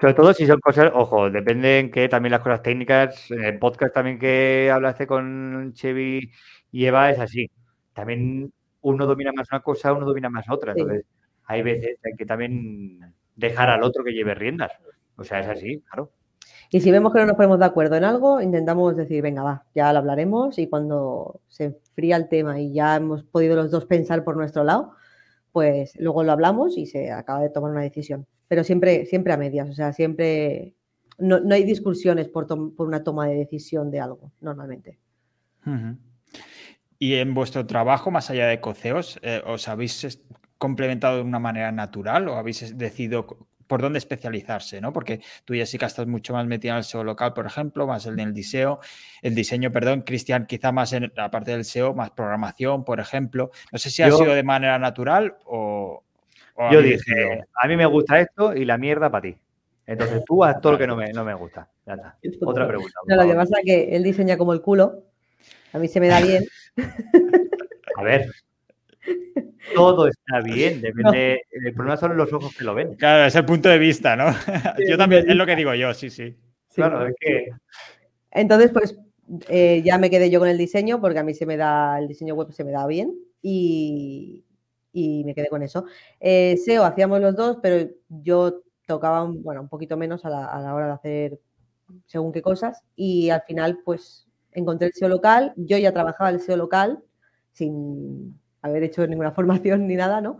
Sobre 0.00 0.14
todo 0.14 0.34
si 0.34 0.46
son 0.46 0.60
cosas, 0.60 0.90
ojo, 0.94 1.30
depende 1.30 1.78
en 1.78 1.90
que 1.90 2.08
también 2.08 2.32
las 2.32 2.40
cosas 2.40 2.62
técnicas, 2.62 3.30
en 3.30 3.44
el 3.44 3.58
podcast 3.58 3.94
también 3.94 4.18
que 4.18 4.70
hablaste 4.72 5.06
con 5.06 5.72
Chevy 5.74 6.32
y 6.72 6.84
Eva 6.84 7.10
es 7.10 7.18
así. 7.18 7.50
También 7.92 8.52
uno 8.80 9.06
domina 9.06 9.32
más 9.32 9.48
una 9.52 9.60
cosa, 9.60 9.92
uno 9.92 10.04
domina 10.04 10.28
más 10.28 10.46
otra. 10.50 10.72
Entonces, 10.72 11.04
hay 11.46 11.62
veces 11.62 11.96
hay 12.04 12.12
que 12.16 12.26
también 12.26 13.14
dejar 13.36 13.70
al 13.70 13.82
otro 13.82 14.02
que 14.02 14.12
lleve 14.12 14.34
riendas. 14.34 14.72
O 15.16 15.24
sea, 15.24 15.40
es 15.40 15.48
así, 15.48 15.80
claro. 15.88 16.10
Y 16.70 16.80
si 16.80 16.90
vemos 16.90 17.12
que 17.12 17.20
no 17.20 17.26
nos 17.26 17.36
ponemos 17.36 17.58
de 17.58 17.64
acuerdo 17.64 17.96
en 17.96 18.04
algo, 18.04 18.40
intentamos 18.40 18.96
decir, 18.96 19.22
venga, 19.22 19.42
va, 19.42 19.64
ya 19.74 19.92
lo 19.92 19.98
hablaremos 20.00 20.58
y 20.58 20.66
cuando 20.66 21.40
se 21.48 21.78
fría 21.94 22.16
el 22.16 22.28
tema 22.28 22.60
y 22.60 22.72
ya 22.72 22.96
hemos 22.96 23.22
podido 23.22 23.56
los 23.56 23.70
dos 23.70 23.86
pensar 23.86 24.24
por 24.24 24.36
nuestro 24.36 24.64
lado, 24.64 24.92
pues 25.52 25.94
luego 26.00 26.24
lo 26.24 26.32
hablamos 26.32 26.76
y 26.76 26.86
se 26.86 27.12
acaba 27.12 27.40
de 27.40 27.50
tomar 27.50 27.70
una 27.70 27.82
decisión. 27.82 28.26
Pero 28.48 28.64
siempre, 28.64 29.06
siempre 29.06 29.32
a 29.32 29.36
medias, 29.36 29.68
o 29.68 29.72
sea, 29.72 29.92
siempre 29.92 30.74
no, 31.18 31.40
hay 31.50 31.64
discusiones 31.64 32.28
por, 32.28 32.46
por, 32.46 32.86
una 32.86 33.04
toma 33.04 33.26
de 33.26 33.36
decisión 33.36 33.90
de 33.90 34.00
algo, 34.00 34.32
normalmente. 34.40 34.98
Y 36.98 37.14
en 37.14 37.34
vuestro 37.34 37.66
trabajo, 37.66 38.10
más 38.10 38.30
allá 38.30 38.46
de 38.46 38.60
coceos, 38.60 39.18
eh, 39.22 39.42
¿os 39.46 39.68
habéis 39.68 40.20
complementado 40.58 41.16
de 41.16 41.22
una 41.22 41.38
manera 41.38 41.72
natural 41.72 42.28
o 42.28 42.36
habéis 42.36 42.76
decidido 42.76 43.26
por 43.74 43.82
dónde 43.82 43.98
especializarse, 43.98 44.80
¿no? 44.80 44.92
Porque 44.92 45.20
tú, 45.44 45.52
Jessica, 45.52 45.86
estás 45.86 46.06
mucho 46.06 46.32
más 46.32 46.46
metida 46.46 46.70
en 46.74 46.78
el 46.78 46.84
SEO 46.84 47.02
local, 47.02 47.32
por 47.32 47.44
ejemplo, 47.44 47.88
más 47.88 48.06
en 48.06 48.20
el 48.20 48.32
diseño, 48.32 48.78
el 49.20 49.34
diseño, 49.34 49.72
perdón, 49.72 50.02
Cristian, 50.02 50.46
quizá 50.46 50.70
más 50.70 50.92
en 50.92 51.12
la 51.16 51.28
parte 51.28 51.50
del 51.50 51.64
SEO, 51.64 51.92
más 51.92 52.12
programación, 52.12 52.84
por 52.84 53.00
ejemplo. 53.00 53.50
No 53.72 53.78
sé 53.80 53.90
si 53.90 54.04
ha 54.04 54.12
sido 54.12 54.32
de 54.32 54.44
manera 54.44 54.78
natural 54.78 55.38
o... 55.46 56.04
yo 56.70 56.82
dije, 56.82 57.44
a 57.60 57.66
mí 57.66 57.76
me 57.76 57.86
gusta 57.86 58.20
esto 58.20 58.54
y 58.54 58.64
la 58.64 58.78
mierda 58.78 59.10
para 59.10 59.22
ti. 59.22 59.36
Entonces 59.88 60.22
tú 60.24 60.44
haz 60.44 60.60
todo 60.60 60.74
lo 60.74 60.78
que 60.78 60.86
no 60.86 60.94
me, 60.94 61.12
no 61.12 61.24
me 61.24 61.34
gusta. 61.34 61.68
Ya 61.84 61.94
está. 61.94 62.16
Otra 62.42 62.68
pregunta. 62.68 62.94
No, 63.08 63.16
lo 63.16 63.26
que 63.26 63.34
pasa 63.34 63.58
es 63.58 63.64
que 63.64 63.96
él 63.96 64.04
diseña 64.04 64.38
como 64.38 64.52
el 64.52 64.62
culo. 64.62 65.02
A 65.72 65.78
mí 65.78 65.88
se 65.88 65.98
me 65.98 66.06
da 66.06 66.20
bien. 66.20 66.44
A 67.96 68.04
ver, 68.04 68.30
todo 69.74 70.08
está 70.08 70.40
bien, 70.44 70.80
depende. 70.80 71.42
El 71.50 71.74
problema 71.74 71.96
son 71.96 72.16
los 72.16 72.32
ojos 72.32 72.54
que 72.56 72.64
lo 72.64 72.74
ven. 72.74 72.94
Claro, 72.94 73.26
es 73.26 73.34
el 73.34 73.44
punto 73.44 73.68
de 73.68 73.78
vista, 73.78 74.16
¿no? 74.16 74.26
yo 74.88 74.96
también, 74.96 75.28
es 75.28 75.36
lo 75.36 75.46
que 75.46 75.56
digo 75.56 75.74
yo, 75.74 75.92
sí, 75.94 76.10
sí. 76.10 76.36
Claro, 76.74 77.06
es 77.06 77.14
que. 77.20 77.48
Entonces, 78.30 78.70
pues 78.72 78.98
eh, 79.48 79.82
ya 79.84 79.98
me 79.98 80.10
quedé 80.10 80.30
yo 80.30 80.40
con 80.40 80.48
el 80.48 80.58
diseño, 80.58 81.00
porque 81.00 81.20
a 81.20 81.24
mí 81.24 81.34
se 81.34 81.46
me 81.46 81.56
da, 81.56 81.98
el 81.98 82.08
diseño 82.08 82.34
web 82.34 82.52
se 82.52 82.64
me 82.64 82.72
da 82.72 82.86
bien 82.86 83.14
y, 83.40 84.44
me 85.24 85.34
quedé 85.34 85.48
con 85.48 85.62
eso. 85.62 85.86
Eh, 86.20 86.56
SEO 86.56 86.84
hacíamos 86.84 87.20
los 87.20 87.36
dos, 87.36 87.58
pero 87.62 87.90
yo 88.08 88.62
tocaba, 88.86 89.24
bueno, 89.24 89.62
un 89.62 89.68
poquito 89.68 89.96
menos 89.96 90.24
a 90.24 90.30
la, 90.30 90.46
a 90.46 90.60
la 90.60 90.74
hora 90.74 90.86
de 90.86 90.92
hacer 90.92 91.40
según 92.06 92.32
qué 92.32 92.42
cosas 92.42 92.82
y 92.96 93.30
al 93.30 93.42
final, 93.42 93.80
pues 93.84 94.26
encontré 94.52 94.88
el 94.88 94.94
SEO 94.94 95.08
local, 95.08 95.52
yo 95.56 95.78
ya 95.78 95.92
trabajaba 95.92 96.30
el 96.30 96.40
SEO 96.40 96.56
local 96.56 97.02
sin 97.52 98.38
haber 98.64 98.82
hecho 98.82 99.06
ninguna 99.06 99.32
formación 99.32 99.86
ni 99.86 99.94
nada, 99.94 100.20
¿no? 100.20 100.38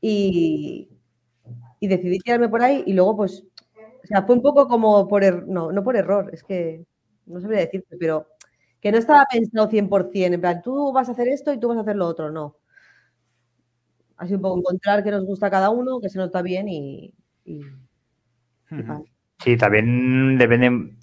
Y, 0.00 0.90
decidí 1.80 2.18
tirarme 2.18 2.48
por 2.48 2.62
ahí 2.62 2.82
y 2.86 2.94
luego, 2.94 3.14
pues, 3.14 3.44
o 4.02 4.06
sea, 4.06 4.22
fue 4.22 4.34
un 4.34 4.40
poco 4.40 4.66
como 4.66 5.06
por, 5.06 5.22
er, 5.22 5.46
no, 5.46 5.70
no 5.70 5.84
por 5.84 5.96
error, 5.96 6.30
es 6.32 6.42
que 6.42 6.86
no 7.26 7.40
sabría 7.40 7.60
decirte, 7.60 7.96
pero 7.98 8.26
que 8.80 8.90
no 8.90 8.96
estaba 8.96 9.26
pensado 9.30 9.68
100%, 9.68 10.34
en 10.34 10.40
plan, 10.40 10.62
tú 10.62 10.92
vas 10.94 11.10
a 11.10 11.12
hacer 11.12 11.28
esto 11.28 11.52
y 11.52 11.60
tú 11.60 11.68
vas 11.68 11.76
a 11.76 11.82
hacer 11.82 11.96
lo 11.96 12.06
otro, 12.06 12.30
no. 12.30 12.56
Sido 14.24 14.36
un 14.36 14.42
poco 14.42 14.58
encontrar 14.60 15.04
qué 15.04 15.10
nos 15.10 15.26
gusta 15.26 15.48
a 15.48 15.50
cada 15.50 15.68
uno, 15.68 16.00
que 16.00 16.08
se 16.08 16.16
nota 16.16 16.40
bien 16.40 16.68
y... 16.68 17.12
sí, 19.38 19.56
también 19.58 20.38
depende, 20.38 20.96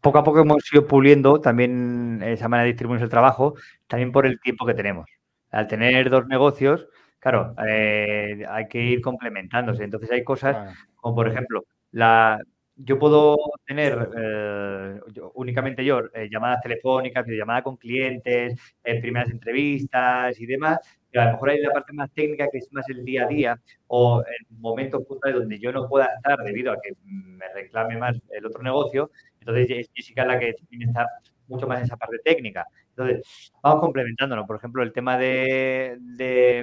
poco 0.00 0.18
a 0.18 0.24
poco 0.24 0.40
hemos 0.40 0.64
ido 0.72 0.84
puliendo 0.84 1.40
también 1.40 2.20
esa 2.24 2.48
manera 2.48 2.64
de 2.64 2.72
distribuirnos 2.72 3.04
el 3.04 3.10
trabajo, 3.10 3.54
también 3.86 4.10
por 4.10 4.26
el 4.26 4.40
tiempo 4.40 4.66
que 4.66 4.74
tenemos 4.74 5.06
al 5.50 5.66
tener 5.66 6.10
dos 6.10 6.26
negocios, 6.26 6.88
claro, 7.18 7.54
eh, 7.66 8.44
hay 8.48 8.68
que 8.68 8.80
ir 8.80 9.00
complementándose. 9.00 9.84
Entonces 9.84 10.10
hay 10.10 10.24
cosas 10.24 10.76
como, 10.96 11.14
por 11.16 11.28
ejemplo, 11.28 11.64
la, 11.92 12.40
yo 12.76 12.98
puedo 12.98 13.36
tener 13.66 14.10
eh, 14.16 15.00
únicamente 15.34 15.84
yo 15.84 16.00
eh, 16.14 16.28
llamadas 16.30 16.60
telefónicas, 16.62 17.26
llamadas 17.26 17.62
con 17.62 17.76
clientes, 17.76 18.54
primeras 19.00 19.30
entrevistas 19.30 20.40
y 20.40 20.46
demás, 20.46 20.78
pero 21.10 21.22
a 21.22 21.26
lo 21.26 21.32
mejor 21.32 21.50
hay 21.50 21.60
la 21.60 21.72
parte 21.72 21.92
más 21.92 22.10
técnica 22.12 22.48
que 22.50 22.58
es 22.58 22.72
más 22.72 22.88
el 22.88 23.04
día 23.04 23.24
a 23.24 23.28
día 23.28 23.60
o 23.86 24.22
en 24.22 24.60
momentos 24.60 25.02
puntuales 25.04 25.40
donde 25.40 25.58
yo 25.58 25.72
no 25.72 25.88
pueda 25.88 26.06
estar 26.16 26.38
debido 26.44 26.72
a 26.72 26.80
que 26.80 26.92
me 27.04 27.46
reclame 27.54 27.96
más 27.96 28.16
el 28.30 28.46
otro 28.46 28.62
negocio. 28.62 29.10
Entonces 29.40 29.88
Jessica 29.94 30.22
es 30.22 30.28
la 30.28 30.38
que 30.38 30.54
tiene 30.68 30.84
que 30.84 30.90
estar 30.90 31.06
mucho 31.48 31.66
más 31.66 31.82
esa 31.82 31.96
parte 31.96 32.18
técnica. 32.24 32.66
Entonces, 32.90 33.52
vamos 33.62 33.80
complementándonos. 33.80 34.46
Por 34.46 34.56
ejemplo, 34.56 34.82
el 34.82 34.92
tema 34.92 35.18
de, 35.18 35.98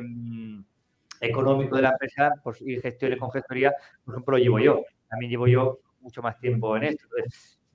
mm, 0.04 0.62
económico 1.22 1.76
de 1.76 1.82
la 1.82 1.90
empresa 1.90 2.34
pues, 2.44 2.62
y 2.62 2.80
gestiones 2.80 3.20
con 3.20 3.32
gestoría, 3.32 3.74
por 4.04 4.16
ejemplo, 4.16 4.38
lo 4.38 4.44
llevo 4.44 4.60
yo. 4.60 4.84
También 5.10 5.32
llevo 5.32 5.48
yo 5.48 5.80
mucho 6.02 6.22
más 6.22 6.40
tiempo 6.40 6.76
en 6.78 6.84
esto. 6.84 7.08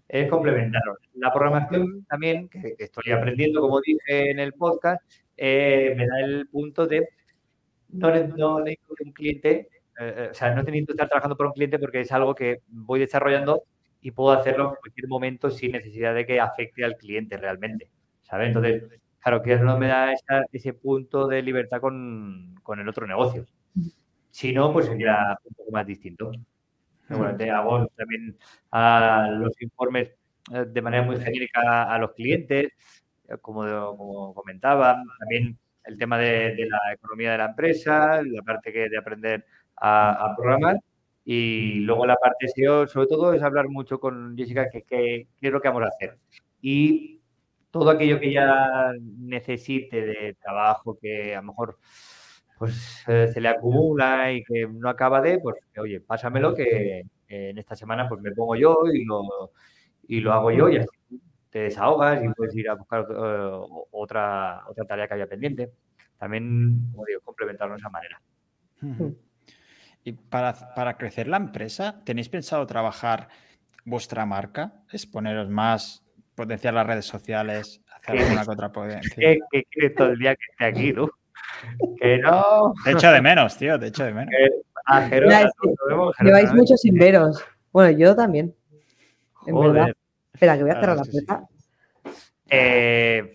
es 0.08 0.28
complementario. 0.28 0.96
La 1.14 1.32
programación 1.32 2.04
también, 2.06 2.48
que, 2.48 2.74
estoy 2.78 3.12
aprendiendo, 3.12 3.60
como 3.60 3.80
dije 3.80 4.30
en 4.30 4.40
el 4.40 4.52
podcast, 4.54 5.02
eh, 5.36 5.94
me 5.96 6.06
da 6.06 6.20
el 6.20 6.48
punto 6.48 6.86
de 6.86 7.08
no, 7.92 8.10
no 8.36 8.60
necesito 8.60 8.94
un 9.04 9.12
cliente, 9.12 9.68
eh, 10.00 10.14
eh, 10.16 10.28
o 10.30 10.34
sea, 10.34 10.54
no 10.54 10.62
necesito 10.62 10.92
estar 10.92 11.08
trabajando 11.08 11.36
por 11.36 11.46
un 11.46 11.52
cliente 11.52 11.78
porque 11.78 12.00
es 12.00 12.12
algo 12.12 12.34
que 12.34 12.62
voy 12.68 13.00
desarrollando 13.00 13.64
y 14.00 14.10
puedo 14.10 14.30
hacerlo 14.30 14.70
en 14.70 14.76
cualquier 14.76 15.08
momento 15.08 15.50
sin 15.50 15.72
necesidad 15.72 16.14
de 16.14 16.26
que 16.26 16.40
afecte 16.40 16.84
al 16.84 16.96
cliente 16.96 17.36
realmente, 17.36 17.90
¿sabes? 18.22 18.48
Entonces, 18.48 18.84
claro, 19.20 19.42
que 19.42 19.56
no 19.56 19.78
me 19.78 19.88
da 19.88 20.12
ese 20.52 20.72
punto 20.74 21.26
de 21.26 21.42
libertad 21.42 21.80
con, 21.80 22.54
con 22.62 22.80
el 22.80 22.88
otro 22.88 23.06
negocio. 23.06 23.46
Si 24.30 24.52
no, 24.52 24.72
pues 24.72 24.86
sería 24.86 25.38
un 25.44 25.54
poco 25.54 25.70
más 25.72 25.86
distinto. 25.86 26.32
Bueno, 27.08 27.36
te 27.36 27.50
hago 27.50 27.88
también 27.96 28.38
a 28.70 29.28
los 29.32 29.60
informes 29.60 30.10
eh, 30.52 30.64
de 30.66 30.82
manera 30.82 31.02
muy 31.02 31.16
genérica 31.20 31.92
a 31.92 31.98
los 31.98 32.12
clientes, 32.12 32.72
eh, 33.28 33.36
como, 33.40 33.64
como 33.96 34.34
comentaba, 34.34 35.02
también 35.18 35.58
el 35.84 35.98
tema 35.98 36.18
de, 36.18 36.66
la 36.68 36.92
economía 36.92 37.32
de 37.32 37.38
la 37.38 37.46
empresa, 37.46 38.22
la 38.22 38.42
parte 38.42 38.72
que 38.72 38.88
de 38.88 38.98
aprender 38.98 39.44
a, 39.76 40.34
programar 40.36 40.76
y 41.32 41.74
luego 41.82 42.06
la 42.06 42.16
parte 42.16 42.48
SEO, 42.48 42.88
sobre 42.88 43.06
todo, 43.06 43.32
es 43.32 43.40
hablar 43.40 43.68
mucho 43.68 44.00
con 44.00 44.36
Jessica 44.36 44.68
qué 44.68 44.82
que, 44.82 45.28
es 45.40 45.52
lo 45.52 45.60
que 45.60 45.68
vamos 45.68 45.84
a 45.84 45.86
hacer. 45.86 46.18
Y 46.60 47.20
todo 47.70 47.90
aquello 47.90 48.18
que 48.18 48.32
ya 48.32 48.90
necesite 48.98 50.04
de 50.04 50.36
trabajo, 50.42 50.98
que 51.00 51.36
a 51.36 51.40
lo 51.40 51.46
mejor 51.46 51.78
pues 52.58 53.04
eh, 53.06 53.28
se 53.32 53.40
le 53.40 53.48
acumula 53.48 54.32
y 54.32 54.42
que 54.42 54.66
no 54.66 54.88
acaba 54.88 55.20
de, 55.20 55.38
pues 55.38 55.54
oye, 55.78 56.00
pásamelo 56.00 56.52
que 56.52 57.04
en 57.28 57.58
esta 57.58 57.76
semana 57.76 58.08
pues 58.08 58.20
me 58.20 58.32
pongo 58.32 58.56
yo 58.56 58.78
y 58.92 59.04
lo, 59.04 59.52
y 60.08 60.18
lo 60.18 60.32
hago 60.32 60.50
yo 60.50 60.68
y 60.68 60.78
así 60.78 60.88
te 61.48 61.60
desahogas 61.60 62.24
y 62.24 62.28
puedes 62.30 62.56
ir 62.56 62.68
a 62.68 62.74
buscar 62.74 63.06
eh, 63.08 63.50
otra, 63.92 64.64
otra 64.68 64.84
tarea 64.84 65.06
que 65.06 65.14
haya 65.14 65.28
pendiente. 65.28 65.70
También, 66.18 66.90
como 66.90 67.04
digo, 67.04 67.20
complementarlo 67.20 67.74
de 67.74 67.78
esa 67.78 67.88
manera. 67.88 68.20
Y 70.04 70.12
para, 70.12 70.74
para 70.74 70.96
crecer 70.96 71.28
la 71.28 71.36
empresa, 71.36 72.00
¿tenéis 72.04 72.28
pensado 72.28 72.66
trabajar 72.66 73.28
vuestra 73.84 74.24
marca? 74.24 74.72
¿Es 74.90 75.06
poneros 75.06 75.48
más, 75.48 76.02
potenciar 76.34 76.74
las 76.74 76.86
redes 76.86 77.04
sociales, 77.04 77.82
hacer 77.94 78.18
alguna 78.20 78.44
contrapotencia? 78.44 79.12
¿Qué, 79.14 79.38
qué 79.50 79.64
quieres 79.70 79.94
todo 79.94 80.08
el 80.08 80.18
día 80.18 80.34
que 80.34 80.44
esté 80.50 80.64
aquí, 80.64 80.92
tú? 80.92 81.10
Que 82.00 82.18
no. 82.18 82.74
Te 82.84 82.92
echo 82.92 83.12
de 83.12 83.20
menos, 83.20 83.56
tío, 83.58 83.78
te 83.78 83.88
echo 83.88 84.04
de 84.04 84.14
menos. 84.14 84.32
lleváis 86.20 86.52
muchos 86.54 86.80
sin 86.80 86.94
veros. 86.94 87.44
Bueno, 87.72 87.96
yo 87.98 88.16
también. 88.16 88.54
En 89.46 89.60
verdad. 89.60 89.92
Espera, 90.32 90.56
que 90.56 90.62
voy 90.62 90.72
a 90.72 90.80
cerrar 90.80 90.96
la 90.96 91.04
puerta. 91.04 91.48
Eh, 92.48 93.34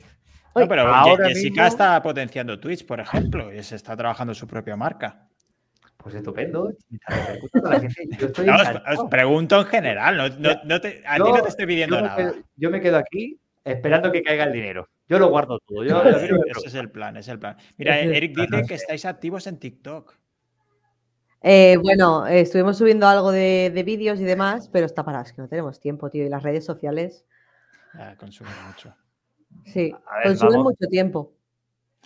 no, 0.56 0.68
pero 0.68 0.94
ahora 0.94 1.28
Jessica 1.28 1.68
está 1.68 2.02
potenciando 2.02 2.60
Twitch, 2.60 2.86
por 2.86 3.00
ejemplo, 3.00 3.54
y 3.54 3.62
se 3.64 3.76
está 3.76 3.96
trabajando 3.96 4.34
su 4.34 4.48
propia 4.48 4.76
marca. 4.76 5.28
Pues 6.06 6.14
estupendo. 6.14 6.72
os, 8.96 9.10
pregunto 9.10 9.60
en 9.60 9.66
general, 9.66 10.16
no, 10.16 10.30
no, 10.64 10.80
te, 10.80 11.02
a 11.04 11.16
ti 11.16 11.24
no 11.24 11.42
te 11.42 11.50
estoy 11.50 11.66
pidiendo 11.66 12.00
nada. 12.00 12.36
yo 12.56 12.70
me 12.70 12.80
quedo 12.80 12.98
aquí 12.98 13.40
esperando 13.64 14.12
que 14.12 14.22
caiga 14.22 14.44
el 14.44 14.54
dinero. 14.54 14.88
Yo 15.10 15.18
lo 15.18 15.30
guardo 15.30 15.58
todo. 15.66 15.82
Ese 15.84 16.68
es 16.68 16.76
el 16.76 16.92
plan, 16.92 17.18
es 17.18 17.28
el 17.28 17.40
plan. 17.40 17.58
Mira, 17.78 18.00
Eric 18.00 18.38
dice 18.38 18.68
que 18.68 18.76
estáis 18.76 19.04
activos 19.04 19.48
en 19.48 19.58
TikTok. 19.58 20.16
Eh, 21.42 21.80
bueno, 21.82 22.28
estuvimos 22.28 22.78
subiendo 22.78 23.08
algo 23.08 23.32
de, 23.32 23.82
vídeos 23.84 24.20
y 24.20 24.26
demás, 24.26 24.70
pero 24.72 24.86
está 24.86 25.04
parado, 25.04 25.26
es 25.26 25.34
que 25.34 25.42
no 25.42 25.48
tenemos 25.48 25.80
tiempo, 25.80 26.12
tío. 26.12 26.24
Y 26.24 26.30
las 26.30 26.44
redes 26.44 26.66
sociales. 26.66 27.26
consumen 28.20 28.54
mucho. 28.68 28.96
Sí, 29.66 29.92
consumen 30.24 30.62
mucho 30.62 30.86
tiempo. 30.88 31.35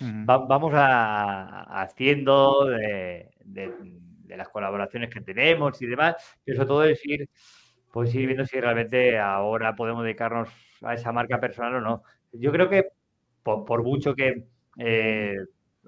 Vamos 0.01 0.73
a, 0.73 1.81
haciendo 1.81 2.65
de, 2.65 3.29
las 4.27 4.49
colaboraciones 4.49 5.09
que 5.09 5.21
tenemos 5.21 5.81
y 5.81 5.87
demás, 5.87 6.15
pero 6.43 6.57
sobre 6.57 6.67
todo 6.67 6.81
decir, 6.81 7.29
pues 7.91 8.13
ir 8.13 8.27
viendo 8.27 8.45
si 8.45 8.59
realmente 8.59 9.17
ahora 9.19 9.75
podemos 9.75 10.03
dedicarnos 10.03 10.49
a 10.81 10.93
esa 10.93 11.11
marca 11.11 11.39
personal 11.39 11.75
o 11.75 11.81
no. 11.81 12.03
Yo 12.33 12.51
creo 12.51 12.69
que 12.69 12.89
por, 13.43 13.83
mucho 13.83 14.15
que 14.15 14.45
eh, 14.77 15.35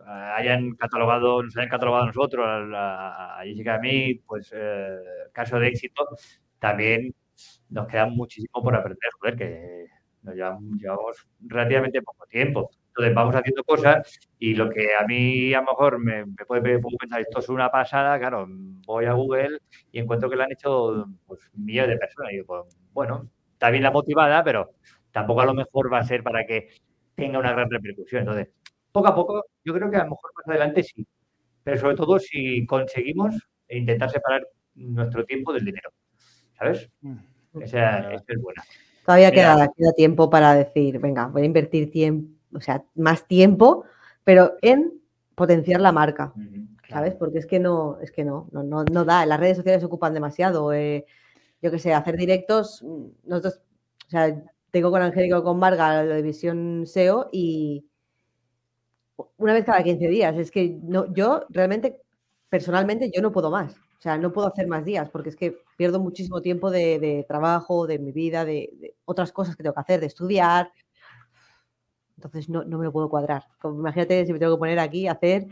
hayan 0.06 0.72
catalogado, 0.76 1.44
nos 1.44 1.56
hayan 1.58 1.70
catalogado 1.70 2.04
a 2.04 2.08
nosotros, 2.08 2.46
a, 2.76 3.42
Jessica 3.44 3.74
y 3.74 3.76
a 3.76 3.80
mí, 3.80 4.14
pues 4.26 4.52
eh, 4.56 4.98
caso 5.34 5.60
de 5.60 5.68
éxito, 5.68 6.08
también 6.60 7.14
nos 7.70 7.88
queda 7.88 8.08
muchísimo 8.08 8.62
por 8.62 8.76
aprender, 8.76 9.10
joder, 9.20 9.36
que 9.36 9.86
nos 10.24 10.36
llevamos, 10.36 11.28
relativamente 11.42 12.02
poco 12.02 12.26
tiempo. 12.28 12.70
Entonces 12.92 13.16
vamos 13.16 13.36
haciendo 13.36 13.64
cosas 13.64 14.20
y 14.38 14.54
lo 14.54 14.70
que 14.70 14.94
a 14.94 15.06
mí 15.08 15.54
a 15.54 15.62
lo 15.62 15.68
mejor 15.68 15.98
me, 15.98 16.26
puede, 16.46 16.80
pensar, 17.00 17.22
esto 17.22 17.40
es 17.40 17.48
una 17.48 17.72
pasada, 17.72 18.20
claro, 18.20 18.46
voy 18.86 19.06
a 19.06 19.14
Google 19.14 19.60
y 19.94 20.00
encuentro 20.00 20.30
que 20.30 20.36
lo 20.36 20.44
han 20.44 20.52
hecho 20.52 21.06
pues, 21.26 21.40
millones 21.54 21.92
de 21.92 21.98
personas. 21.98 22.34
Y 22.34 22.36
digo, 22.36 22.48
pues, 22.48 22.78
bueno, 22.92 23.30
está 23.54 23.70
bien 23.70 23.84
la 23.84 23.92
motivada, 23.92 24.44
pero 24.44 24.72
tampoco 25.12 25.42
a 25.42 25.46
lo 25.46 25.54
mejor 25.54 25.92
va 25.92 26.00
a 26.00 26.04
ser 26.04 26.22
para 26.22 26.46
que 26.46 26.70
tenga 27.16 27.40
una 27.40 27.54
gran 27.54 27.70
repercusión. 27.70 28.22
Entonces, 28.22 28.50
poco 28.92 29.08
a 29.08 29.16
poco, 29.16 29.46
yo 29.64 29.74
creo 29.74 29.90
que 29.90 29.96
a 29.96 30.04
lo 30.04 30.12
mejor 30.12 30.32
más 30.36 30.48
adelante 30.48 30.84
sí, 30.84 31.08
pero 31.64 31.78
sobre 31.78 31.96
todo 31.96 32.20
si 32.20 32.66
conseguimos 32.66 33.36
intentar 33.70 34.10
separar 34.10 34.46
nuestro 34.76 35.26
tiempo 35.26 35.54
del 35.54 35.64
dinero, 35.64 35.92
¿sabes? 36.58 36.90
Mm. 37.02 37.18
Esa, 37.62 38.14
es 38.14 38.42
buena. 38.42 38.64
Todavía 39.06 39.32
queda, 39.32 39.68
tiempo 39.96 40.30
para 40.30 40.56
decir, 40.56 41.00
venga, 41.00 41.28
voy 41.28 41.42
a 41.42 41.46
invertir 41.46 41.92
tiempo, 41.92 42.41
o 42.54 42.62
sea, 42.62 42.84
más 42.96 43.28
tiempo, 43.28 43.86
pero 44.24 44.54
en 44.62 44.94
potenciar 45.36 45.82
la 45.82 45.92
marca, 45.92 46.34
¿sabes? 46.90 47.16
Porque 47.16 47.40
es 47.40 47.46
que 47.46 47.60
no, 47.60 47.98
es 48.02 48.12
que 48.12 48.24
no, 48.24 48.48
no, 48.52 48.64
no, 48.64 49.06
da, 49.06 49.26
las 49.26 49.40
redes 49.40 49.58
sociales 49.58 49.84
ocupan 49.84 50.14
demasiado. 50.14 50.74
Eh, 50.74 51.06
yo 51.62 51.72
qué 51.72 51.80
sé, 51.80 51.94
hacer 51.94 52.18
directos, 52.18 52.84
mm, 52.84 53.30
nosotros, 53.30 53.62
o 54.08 54.10
sea, 54.10 54.44
tengo 54.72 54.92
con 54.92 55.02
Angélica 55.02 55.44
con 55.44 55.60
Marga 55.60 56.04
la 56.04 56.16
división 56.16 56.84
SEO 56.86 57.30
y 57.32 57.86
una 59.38 59.54
vez 59.54 59.66
cada 59.66 59.84
15 59.84 60.08
días. 60.08 60.38
Es 60.38 60.52
que 60.52 60.80
no, 60.82 61.14
yo 61.14 61.46
realmente, 61.50 62.02
personalmente, 62.50 63.12
yo 63.14 63.22
no 63.22 63.32
puedo 63.32 63.52
más. 63.52 63.74
O 63.74 64.02
sea, 64.02 64.18
no 64.18 64.32
puedo 64.32 64.48
hacer 64.48 64.68
más 64.68 64.84
días 64.84 65.10
porque 65.12 65.30
es 65.30 65.36
que 65.36 65.58
pierdo 65.78 66.00
muchísimo 66.00 66.42
tiempo 66.42 66.72
de, 66.72 67.24
trabajo, 67.28 67.86
de 67.86 68.00
mi 68.00 68.12
vida, 68.12 68.46
de, 68.46 68.96
otras 69.06 69.32
cosas 69.32 69.56
que 69.56 69.64
tengo 69.64 69.76
que 69.76 69.82
hacer, 69.82 70.00
de 70.00 70.08
estudiar. 70.08 70.72
Entonces 72.24 72.50
no, 72.50 72.64
me 72.66 72.86
lo 72.86 72.92
puedo 72.92 73.10
cuadrar. 73.10 73.46
imagínate 73.64 74.26
si 74.26 74.34
me 74.34 74.40
tengo 74.40 74.56
que 74.56 74.60
poner 74.60 74.80
aquí 74.80 75.08
a 75.08 75.14
hacer, 75.14 75.48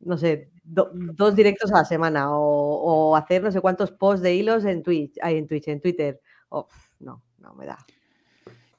no 0.00 0.16
sé, 0.18 0.50
dos 0.64 1.36
directos 1.36 1.72
a 1.72 1.78
la 1.78 1.84
semana 1.84 2.26
o, 2.30 3.14
hacer 3.16 3.42
no 3.42 3.52
sé 3.52 3.60
cuántos 3.60 3.92
posts 3.92 4.22
de 4.22 4.34
hilos 4.34 4.64
en 4.64 4.82
Twitch, 4.82 5.16
en 5.22 5.46
Twitch, 5.46 5.68
en 5.68 5.80
Twitter. 5.80 6.20
no, 7.00 7.22
no 7.38 7.54
me 7.54 7.66
da. 7.66 7.78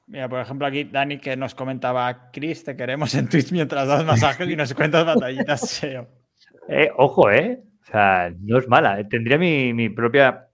Mira, 0.08 0.26
por 0.26 0.40
ejemplo, 0.40 0.66
aquí 0.66 0.84
Dani 0.84 1.18
que 1.18 1.36
nos 1.36 1.54
comentaba, 1.54 2.30
Chris, 2.32 2.64
te 2.64 2.74
queremos 2.74 3.14
en 3.14 3.28
Twitch 3.28 3.52
mientras 3.52 3.86
das 3.86 4.06
masajes 4.06 4.48
y 4.48 4.56
nos 4.56 4.72
cuentas 4.72 5.04
batallitas 5.04 5.60
SEO. 5.68 6.08
Eh, 6.66 6.90
ojo, 6.96 7.30
¿eh? 7.30 7.62
O 7.82 7.84
sea, 7.84 8.32
no 8.40 8.58
es 8.58 8.68
mala. 8.68 9.06
Tendría 9.06 9.36
mi, 9.36 9.88
propia, 9.90 10.47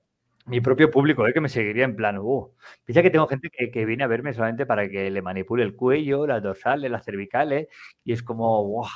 mi 0.46 0.60
propio 0.60 0.90
público, 0.90 1.26
¿eh? 1.26 1.32
Que 1.32 1.40
me 1.40 1.48
seguiría 1.48 1.84
en 1.84 1.96
plan, 1.96 2.18
uh. 2.18 2.52
Piensa 2.84 3.02
que 3.02 3.10
tengo 3.10 3.26
gente 3.26 3.48
que, 3.50 3.84
viene 3.86 4.04
a 4.04 4.06
verme 4.06 4.34
solamente 4.34 4.66
para 4.66 4.88
que 4.88 5.10
le 5.10 5.22
manipule 5.22 5.62
el 5.62 5.74
cuello, 5.74 6.26
las 6.26 6.42
dorsales, 6.42 6.90
las 6.90 7.04
cervicales, 7.04 7.68
y 8.04 8.12
es 8.12 8.22
como, 8.22 8.64
wow, 8.64 8.86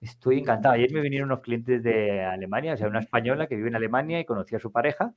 estoy 0.00 0.38
encantado. 0.40 0.74
Ayer 0.74 0.92
me 0.92 1.00
vinieron 1.00 1.30
unos 1.30 1.40
clientes 1.40 1.82
de 1.82 2.22
Alemania, 2.22 2.74
o 2.74 2.76
sea, 2.76 2.88
una 2.88 3.00
española 3.00 3.46
que 3.46 3.56
vive 3.56 3.68
en 3.68 3.76
Alemania 3.76 4.20
y 4.20 4.24
conocía 4.24 4.58
a 4.58 4.60
su 4.60 4.72
pareja, 4.72 5.14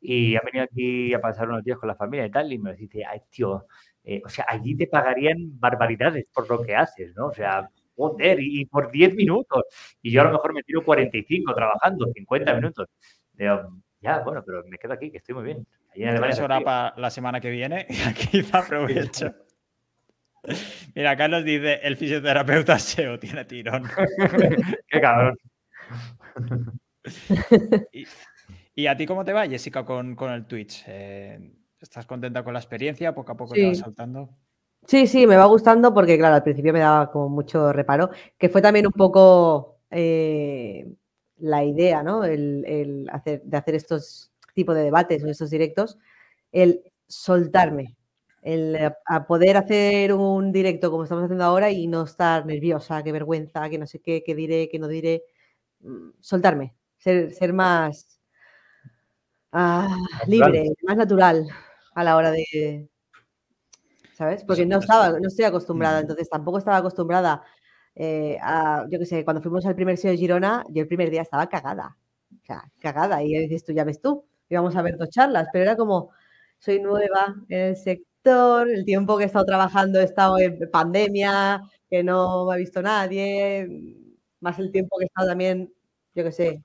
y 0.00 0.36
ha 0.36 0.42
venido 0.44 0.64
aquí 0.64 1.14
a 1.14 1.20
pasar 1.20 1.48
unos 1.48 1.64
días 1.64 1.78
con 1.78 1.88
la 1.88 1.96
familia 1.96 2.26
y 2.26 2.30
tal, 2.30 2.52
y 2.52 2.58
me 2.58 2.74
dice, 2.74 3.04
ay, 3.04 3.20
tío, 3.30 3.66
eh, 4.04 4.22
o 4.24 4.28
sea, 4.28 4.46
allí 4.48 4.76
te 4.76 4.86
pagarían 4.86 5.36
barbaridades 5.58 6.26
por 6.32 6.48
lo 6.50 6.62
que 6.62 6.76
haces, 6.76 7.14
¿no? 7.16 7.28
O 7.28 7.32
sea, 7.34 7.68
joder, 7.96 8.38
y, 8.40 8.66
por 8.66 8.90
10 8.90 9.14
minutos. 9.14 9.64
Y 10.02 10.12
yo 10.12 10.20
a 10.22 10.24
lo 10.24 10.32
mejor 10.32 10.54
me 10.54 10.62
tiro 10.62 10.84
45 10.84 11.54
trabajando, 11.54 12.06
50 12.14 12.54
minutos. 12.54 12.86
Ya, 14.06 14.20
bueno, 14.20 14.42
pero 14.44 14.62
me 14.64 14.78
quedo 14.78 14.92
aquí, 14.92 15.10
que 15.10 15.18
estoy 15.18 15.34
muy 15.34 15.44
bien. 15.44 15.66
Allí 15.92 16.40
hora 16.40 16.60
para 16.60 16.94
la 16.96 17.10
semana 17.10 17.40
que 17.40 17.50
viene 17.50 17.86
y 17.90 18.00
aquí 18.02 18.46
aprovecho. 18.52 19.34
Mira, 20.94 21.16
Carlos 21.16 21.44
dice, 21.44 21.80
el 21.82 21.96
fisioterapeuta 21.96 22.78
SEO 22.78 23.18
tiene 23.18 23.44
tirón. 23.44 23.84
Qué 24.88 25.00
cabrón. 25.00 25.36
y, 28.74 28.86
a 28.86 28.96
ti 28.96 29.06
cómo 29.06 29.24
te 29.24 29.32
va, 29.32 29.46
Jessica, 29.48 29.84
con, 29.84 30.14
con 30.14 30.32
el 30.32 30.46
Twitch? 30.46 30.84
Eh, 30.86 31.52
¿Estás 31.80 32.06
contenta 32.06 32.44
con 32.44 32.52
la 32.52 32.60
experiencia? 32.60 33.12
¿Poco 33.12 33.32
a 33.32 33.36
poco 33.36 33.54
te 33.54 33.66
vas 33.66 33.78
saltando? 33.78 34.30
Sí, 34.86 35.08
sí, 35.08 35.26
me 35.26 35.36
va 35.36 35.46
gustando 35.46 35.92
porque, 35.92 36.16
claro, 36.16 36.36
al 36.36 36.44
principio 36.44 36.72
me 36.72 36.78
daba 36.78 37.10
como 37.10 37.28
mucho 37.28 37.72
reparo, 37.72 38.10
que 38.38 38.48
fue 38.48 38.62
también 38.62 38.86
un 38.86 38.92
poco 38.92 39.80
eh, 39.90 40.86
la 41.38 41.64
idea, 41.64 42.02
¿no? 42.02 42.24
El, 42.24 43.08
hacer, 43.12 43.42
de 43.42 43.56
hacer 43.56 43.74
estos 43.74 44.32
tipo 44.54 44.74
de 44.74 44.84
debates 44.84 45.22
o 45.22 45.28
estos 45.28 45.50
directos, 45.50 45.98
el 46.50 46.82
soltarme, 47.06 47.96
el 48.42 48.92
a 49.04 49.26
poder 49.26 49.56
hacer 49.56 50.14
un 50.14 50.50
directo 50.50 50.90
como 50.90 51.02
estamos 51.02 51.24
haciendo 51.24 51.44
ahora 51.44 51.70
y 51.70 51.86
no 51.86 52.04
estar 52.04 52.46
nerviosa, 52.46 53.02
qué 53.02 53.12
vergüenza, 53.12 53.68
que 53.68 53.78
no 53.78 53.86
sé 53.86 54.00
qué, 54.00 54.22
qué 54.24 54.34
diré, 54.34 54.68
qué 54.70 54.78
no 54.78 54.88
diré, 54.88 55.24
mm, 55.80 56.10
soltarme, 56.20 56.74
ser, 56.96 57.32
ser 57.34 57.52
más 57.52 58.18
ah, 59.52 59.94
libre, 60.26 60.70
más 60.82 60.96
natural 60.96 61.46
a 61.94 62.04
la 62.04 62.16
hora 62.16 62.30
de, 62.30 62.88
¿sabes? 64.14 64.44
Porque 64.44 64.64
no 64.64 64.78
estaba, 64.78 65.10
no 65.20 65.28
estoy 65.28 65.44
acostumbrada, 65.44 66.00
entonces 66.00 66.30
tampoco 66.30 66.58
estaba 66.58 66.78
acostumbrada 66.78 67.42
eh, 67.96 68.38
yo 68.90 68.98
qué 68.98 69.06
sé, 69.06 69.24
cuando 69.24 69.42
fuimos 69.42 69.64
al 69.66 69.74
primer 69.74 69.96
SEO 69.96 70.12
de 70.12 70.18
Girona, 70.18 70.64
yo 70.68 70.82
el 70.82 70.88
primer 70.88 71.10
día 71.10 71.22
estaba 71.22 71.48
cagada, 71.48 71.96
o 72.30 72.44
sea, 72.44 72.70
cagada, 72.78 73.22
y 73.22 73.32
dices 73.38 73.64
tú, 73.64 73.72
ya 73.72 73.84
ves 73.84 74.00
tú, 74.00 74.24
íbamos 74.50 74.76
a 74.76 74.82
ver 74.82 74.98
dos 74.98 75.08
charlas, 75.10 75.48
pero 75.52 75.64
era 75.64 75.76
como, 75.76 76.10
soy 76.58 76.80
nueva 76.80 77.34
en 77.48 77.60
el 77.70 77.76
sector, 77.76 78.68
el 78.68 78.84
tiempo 78.84 79.16
que 79.16 79.24
he 79.24 79.26
estado 79.26 79.46
trabajando 79.46 80.00
he 80.00 80.04
estado 80.04 80.38
en 80.38 80.70
pandemia, 80.70 81.62
que 81.88 82.02
no 82.04 82.46
me 82.46 82.54
ha 82.54 82.56
visto 82.58 82.82
nadie, 82.82 83.66
más 84.40 84.58
el 84.58 84.70
tiempo 84.72 84.98
que 84.98 85.04
he 85.04 85.06
estado 85.06 85.28
también, 85.28 85.72
yo 86.14 86.24
qué 86.24 86.32
sé, 86.32 86.62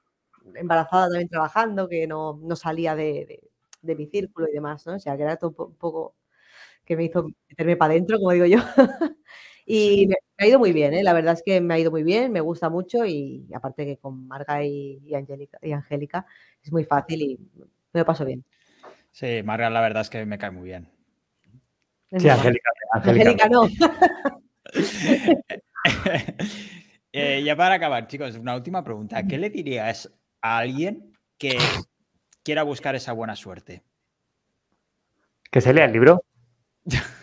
embarazada 0.55 1.07
también 1.09 1.29
trabajando, 1.29 1.87
que 1.87 2.07
no, 2.07 2.39
no 2.43 2.55
salía 2.57 2.95
de, 2.95 3.41
de, 3.81 3.95
mi 3.95 4.07
círculo 4.07 4.47
y 4.49 4.53
demás, 4.53 4.85
¿no? 4.85 4.95
O 4.95 4.99
sea, 4.99 5.15
que 5.17 5.23
era 5.23 5.37
todo 5.37 5.53
un 5.67 5.75
poco 5.75 6.15
que 6.85 6.95
me 6.97 7.05
hizo 7.05 7.25
meterme 7.49 7.77
para 7.77 7.93
adentro, 7.93 8.17
como 8.17 8.31
digo 8.31 8.45
yo. 8.45 8.59
y 9.73 10.07
me, 10.07 10.17
ha 10.37 10.45
ido 10.45 10.59
muy 10.59 10.73
bien, 10.73 10.93
¿eh? 10.93 11.01
la 11.01 11.13
verdad 11.13 11.33
es 11.33 11.43
que 11.43 11.61
me 11.61 11.73
ha 11.73 11.79
ido 11.79 11.91
muy 11.91 12.03
bien, 12.03 12.33
me 12.33 12.41
gusta 12.41 12.69
mucho 12.69 13.05
y 13.05 13.47
aparte 13.53 13.85
que 13.85 13.95
con 13.95 14.27
Marga 14.27 14.61
y, 14.65 15.01
y, 15.05 15.15
Angélica, 15.15 15.57
y 15.61 15.71
Angélica 15.71 16.25
es 16.61 16.73
muy 16.73 16.83
fácil 16.83 17.21
y 17.21 17.39
me 17.93 18.01
lo 18.01 18.05
paso 18.05 18.25
bien. 18.25 18.43
Sí, 19.11 19.41
Marga 19.43 19.69
la 19.69 19.79
verdad 19.79 20.01
es 20.01 20.09
que 20.09 20.25
me 20.25 20.37
cae 20.37 20.51
muy 20.51 20.63
bien. 20.63 20.89
Sí, 22.17 22.27
Angélica. 22.27 22.69
Angélica, 22.91 23.47
no. 23.47 23.65
eh, 27.13 27.41
ya 27.45 27.55
para 27.55 27.75
acabar, 27.75 28.07
chicos, 28.07 28.35
una 28.35 28.55
última 28.55 28.83
pregunta. 28.83 29.25
¿Qué 29.25 29.37
le 29.37 29.49
dirías 29.49 30.11
a 30.41 30.57
alguien 30.57 31.13
que 31.37 31.57
quiera 32.43 32.63
buscar 32.63 32.95
esa 32.95 33.13
buena 33.13 33.37
suerte? 33.37 33.83
¿Que 35.49 35.61
se 35.61 35.73
lea 35.73 35.85
el 35.85 35.93
libro? 35.93 36.25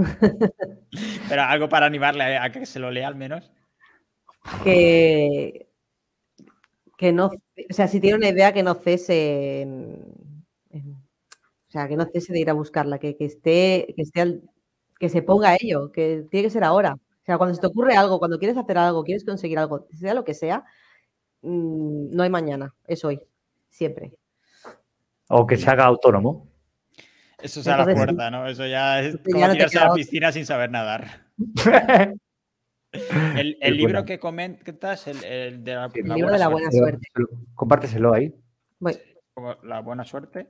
Pero 1.28 1.42
algo 1.42 1.68
para 1.68 1.86
animarle 1.86 2.36
a 2.38 2.50
que 2.50 2.66
se 2.66 2.78
lo 2.78 2.90
lea 2.90 3.08
al 3.08 3.16
menos. 3.16 3.52
Que, 4.64 5.68
que 6.96 7.12
no, 7.12 7.26
o 7.26 7.72
sea, 7.72 7.88
si 7.88 8.00
tiene 8.00 8.16
una 8.16 8.28
idea 8.28 8.52
que 8.52 8.62
no 8.62 8.74
cese 8.74 9.62
en, 9.62 10.44
en, 10.70 10.92
o 10.92 11.70
sea, 11.70 11.86
que 11.88 11.96
no 11.96 12.06
cese 12.06 12.32
de 12.32 12.40
ir 12.40 12.50
a 12.50 12.54
buscarla, 12.54 12.98
que, 12.98 13.16
que 13.16 13.26
esté, 13.26 13.92
que 13.94 14.02
esté 14.02 14.20
al, 14.22 14.42
que 14.98 15.08
se 15.08 15.22
ponga 15.22 15.50
a 15.50 15.56
ello, 15.58 15.92
que 15.92 16.26
tiene 16.30 16.44
que 16.46 16.50
ser 16.50 16.64
ahora. 16.64 16.94
O 16.94 17.24
sea, 17.24 17.38
cuando 17.38 17.54
se 17.54 17.60
te 17.60 17.66
ocurre 17.66 17.96
algo, 17.96 18.18
cuando 18.18 18.38
quieres 18.38 18.56
hacer 18.56 18.76
algo, 18.76 19.04
quieres 19.04 19.24
conseguir 19.24 19.58
algo, 19.58 19.86
sea 19.92 20.14
lo 20.14 20.24
que 20.24 20.34
sea, 20.34 20.64
mmm, 21.42 22.14
no 22.14 22.22
hay 22.22 22.30
mañana, 22.30 22.74
es 22.86 23.04
hoy, 23.04 23.20
siempre. 23.68 24.12
O 25.28 25.46
que 25.46 25.56
se 25.56 25.70
haga 25.70 25.84
autónomo. 25.84 26.49
Eso 27.42 27.60
es 27.60 27.68
a 27.68 27.76
la 27.78 27.94
puerta, 27.94 28.30
¿no? 28.30 28.46
Eso 28.46 28.66
ya 28.66 29.00
es 29.00 29.16
como 29.18 29.38
ya 29.38 29.52
tirarse 29.52 29.78
a 29.78 29.88
la 29.88 29.94
piscina 29.94 30.32
sin 30.32 30.46
saber 30.46 30.70
nadar. 30.70 31.26
el, 32.92 33.56
el 33.60 33.76
libro 33.76 33.92
bueno. 33.92 34.04
que 34.04 34.18
comentas, 34.18 35.06
el, 35.06 35.24
el 35.24 35.64
de 35.64 35.74
la, 35.74 35.90
el 35.94 36.08
la 36.08 36.14
libro 36.14 36.32
de 36.32 36.38
la 36.38 36.48
buena 36.48 36.70
suerte. 36.70 37.08
suerte. 37.12 37.36
Compárteselo 37.54 38.14
ahí. 38.14 38.34
Voy. 38.78 38.98
La 39.62 39.80
buena 39.80 40.04
suerte. 40.04 40.46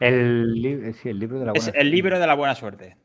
El, 0.00 0.94
sí, 1.00 1.08
el 1.08 1.18
libro 1.18 1.38
de 1.38 1.46
la 1.46 1.52
buena 1.52 1.58
es 1.58 1.64
suerte. 1.64 1.80
El 1.80 1.90
libro 1.90 2.18
de 2.18 2.26
la 2.26 2.34
buena 2.34 2.54
suerte. 2.54 2.96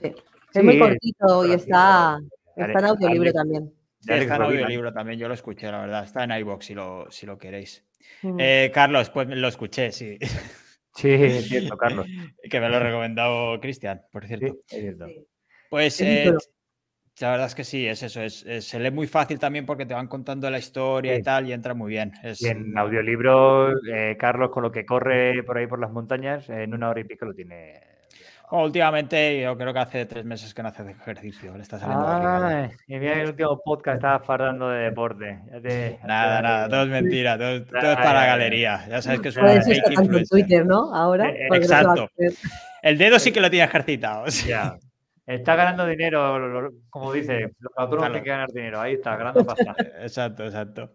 Sí. 0.00 0.06
Es 0.06 0.14
sí, 0.52 0.62
muy 0.62 0.78
cortito 0.78 1.46
y 1.46 1.52
está, 1.52 2.18
está 2.56 2.78
en 2.78 2.84
audiolibro 2.84 3.32
también. 3.32 3.72
Sí, 4.00 4.12
está 4.12 4.36
en 4.36 4.42
audiolibro 4.42 4.92
también, 4.92 5.18
yo 5.18 5.28
lo 5.28 5.34
escuché, 5.34 5.70
la 5.70 5.80
verdad. 5.80 6.04
Está 6.04 6.24
en 6.24 6.30
iBox 6.32 6.64
si 6.64 6.74
lo, 6.74 7.10
si 7.10 7.26
lo 7.26 7.36
queréis. 7.36 7.84
Mm. 8.22 8.36
Eh, 8.38 8.70
Carlos, 8.72 9.10
pues 9.10 9.28
lo 9.28 9.48
escuché, 9.48 9.92
sí. 9.92 10.18
Sí, 10.98 11.10
es 11.10 11.48
cierto, 11.48 11.76
Carlos. 11.76 12.06
que 12.50 12.60
me 12.60 12.68
lo 12.68 12.76
ha 12.76 12.80
recomendado 12.80 13.60
Cristian, 13.60 14.02
por 14.10 14.26
cierto. 14.26 14.46
Sí, 14.66 14.76
es 14.76 14.80
cierto. 14.80 15.06
Pues 15.70 16.00
eh, 16.00 16.32
la 17.20 17.30
verdad 17.30 17.46
es 17.46 17.54
que 17.54 17.62
sí, 17.62 17.86
es 17.86 18.02
eso. 18.02 18.20
Es, 18.20 18.44
es, 18.44 18.64
se 18.64 18.80
lee 18.80 18.90
muy 18.90 19.06
fácil 19.06 19.38
también 19.38 19.64
porque 19.64 19.86
te 19.86 19.94
van 19.94 20.08
contando 20.08 20.50
la 20.50 20.58
historia 20.58 21.14
sí. 21.14 21.20
y 21.20 21.22
tal 21.22 21.48
y 21.48 21.52
entra 21.52 21.74
muy 21.74 21.90
bien. 21.90 22.12
Es... 22.24 22.42
Y 22.42 22.48
en 22.48 22.76
audiolibro, 22.76 23.70
eh, 23.86 24.16
Carlos, 24.18 24.50
con 24.50 24.64
lo 24.64 24.72
que 24.72 24.84
corre 24.84 25.42
por 25.44 25.58
ahí 25.58 25.68
por 25.68 25.78
las 25.78 25.92
montañas, 25.92 26.48
en 26.48 26.74
una 26.74 26.90
hora 26.90 27.00
y 27.00 27.04
pico 27.04 27.26
lo 27.26 27.34
tiene. 27.34 27.80
Últimamente, 28.50 29.42
yo 29.42 29.56
creo 29.58 29.74
que 29.74 29.78
hace 29.78 30.06
tres 30.06 30.24
meses 30.24 30.54
que 30.54 30.62
no 30.62 30.68
hace 30.68 30.90
ejercicio. 30.90 31.54
Le 31.54 31.62
está 31.62 31.78
saliendo 31.78 32.06
ah, 32.06 32.68
y 32.86 32.98
mira, 32.98 33.20
el 33.20 33.28
último 33.28 33.60
podcast 33.62 33.96
estaba 33.96 34.20
fardando 34.20 34.70
de 34.70 34.84
deporte. 34.84 35.40
De, 35.60 35.98
nada, 36.06 36.40
nada, 36.40 36.68
todo 36.68 36.82
es 36.84 36.88
mentira, 36.88 37.36
todo, 37.36 37.64
todo 37.64 37.90
es 37.90 37.96
para 37.96 38.20
la 38.20 38.26
galería. 38.26 38.86
Ya 38.88 39.02
sabes 39.02 39.20
que 39.20 39.28
es 39.28 39.36
una 39.36 39.60
fake 39.60 39.90
influencer. 39.90 40.28
Twitter, 40.28 40.66
¿no? 40.66 40.94
Ahora. 40.94 41.28
Eh, 41.28 41.48
exacto. 41.52 42.10
El 42.82 42.96
dedo 42.96 43.18
sí 43.18 43.32
que 43.32 43.40
lo 43.40 43.50
tiene 43.50 43.66
ejercitado. 43.66 44.24
O 44.24 44.30
sea. 44.30 44.78
Está 45.26 45.56
ganando 45.56 45.84
dinero, 45.84 46.70
como 46.88 47.12
dice, 47.12 47.50
los 47.58 47.72
patrones 47.74 48.08
claro. 48.08 48.24
que 48.24 48.30
ganar 48.30 48.48
dinero. 48.50 48.80
Ahí 48.80 48.94
está, 48.94 49.14
ganando 49.14 49.44
pasta. 49.44 49.76
exacto, 50.00 50.46
exacto. 50.46 50.90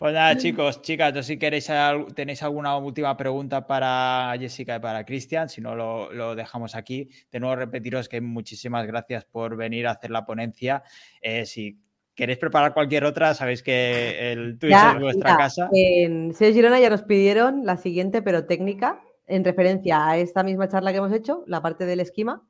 Pues 0.00 0.14
nada, 0.14 0.34
chicos, 0.38 0.80
chicas, 0.80 1.12
no 1.12 1.22
sé 1.22 1.34
si 1.34 1.38
queréis, 1.38 1.70
tenéis 2.14 2.42
alguna 2.42 2.74
última 2.78 3.14
pregunta 3.18 3.66
para 3.66 4.34
Jessica 4.40 4.76
y 4.76 4.80
para 4.80 5.04
Cristian, 5.04 5.50
si 5.50 5.60
no 5.60 5.74
lo, 5.74 6.10
lo, 6.10 6.34
dejamos 6.34 6.74
aquí. 6.74 7.10
De 7.30 7.38
nuevo, 7.38 7.54
repetiros 7.54 8.08
que 8.08 8.22
muchísimas 8.22 8.86
gracias 8.86 9.26
por 9.26 9.56
venir 9.56 9.86
a 9.86 9.90
hacer 9.90 10.10
la 10.10 10.24
ponencia. 10.24 10.82
Eh, 11.20 11.44
si 11.44 11.78
queréis 12.14 12.38
preparar 12.38 12.72
cualquier 12.72 13.04
otra, 13.04 13.34
sabéis 13.34 13.62
que 13.62 14.32
el 14.32 14.58
Twitch 14.58 14.70
ya, 14.70 14.92
es 14.92 15.00
vuestra 15.00 15.36
casa. 15.36 15.68
En 15.70 16.32
SEO 16.32 16.54
Girona 16.54 16.80
ya 16.80 16.88
nos 16.88 17.02
pidieron 17.02 17.66
la 17.66 17.76
siguiente, 17.76 18.22
pero 18.22 18.46
técnica, 18.46 19.02
en 19.26 19.44
referencia 19.44 20.08
a 20.08 20.16
esta 20.16 20.42
misma 20.42 20.66
charla 20.68 20.92
que 20.92 20.98
hemos 20.98 21.12
hecho, 21.12 21.44
la 21.46 21.60
parte 21.60 21.84
del 21.84 22.00
esquema 22.00 22.42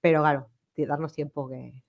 pero 0.00 0.20
claro, 0.20 0.48
darnos 0.76 1.12
tiempo 1.12 1.48
que, 1.48 1.82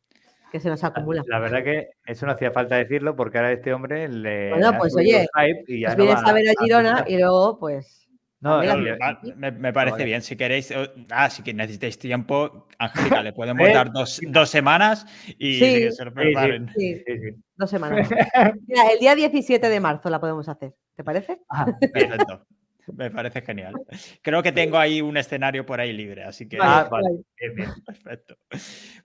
que 0.52 0.60
se 0.60 0.70
nos 0.70 0.84
acumula. 0.84 1.24
La, 1.28 1.40
verdad 1.40 1.64
que 1.64 1.92
eso 2.06 2.26
no 2.26 2.34
hacía 2.34 2.52
falta 2.52 2.76
decirlo 2.76 3.16
porque 3.16 3.38
ahora 3.38 3.54
este 3.54 3.74
hombre 3.74 4.08
le. 4.08 4.50
Bueno, 4.50 4.78
pues 4.78 4.96
oye, 4.96 5.26
y 5.68 5.80
ya 5.80 5.88
pues 5.88 5.98
no 5.98 6.04
vienes 6.04 6.24
a 6.24 6.34
ver 6.34 6.50
a 6.50 6.54
Girona 6.62 7.06
y 7.08 7.18
luego, 7.18 7.58
pues. 7.58 7.98
No, 8.42 8.64
no 8.64 8.76
me, 8.76 9.52
me, 9.52 9.72
parece 9.72 9.92
vale. 9.92 10.06
bien. 10.06 10.24
Si 10.24 10.36
queréis, 10.36 10.74
ah, 11.12 11.30
si 11.30 11.44
necesitáis 11.54 12.00
tiempo, 12.00 12.68
Angélica, 12.80 13.22
le 13.24 13.34
podemos 13.34 13.68
¿Eh? 13.68 13.72
dar 13.72 13.92
dos, 13.92 14.20
dos, 14.30 14.50
semanas 14.50 15.06
y 15.38 15.60
sí, 15.60 15.92
se 15.92 16.06
lo 16.06 16.12
preparen. 16.12 16.68
Sí, 16.76 17.04
sí, 17.06 17.14
dos 17.56 17.70
semanas. 17.70 18.10
Mira, 18.68 18.88
el 18.92 19.00
día 19.00 19.16
17 19.16 19.70
de 19.70 19.80
marzo 19.80 20.10
la 20.10 20.20
podemos 20.20 20.50
hacer. 20.50 20.74
¿Te 20.96 21.04
parece? 21.04 21.40
Ah, 21.50 21.68
perfecto. 21.80 22.48
Me 22.94 23.12
parece 23.12 23.42
genial. 23.42 23.74
Creo 24.22 24.42
que 24.44 24.52
tengo 24.52 24.78
ahí 24.78 25.02
un 25.02 25.18
escenario 25.18 25.66
por 25.66 25.80
ahí 25.80 25.94
libre, 25.94 26.24
así 26.24 26.48
que. 26.48 26.58
Ah, 26.60 26.88
vale. 26.92 27.10
Bien, 27.40 27.56
bien, 27.56 27.70
perfecto. 27.86 28.38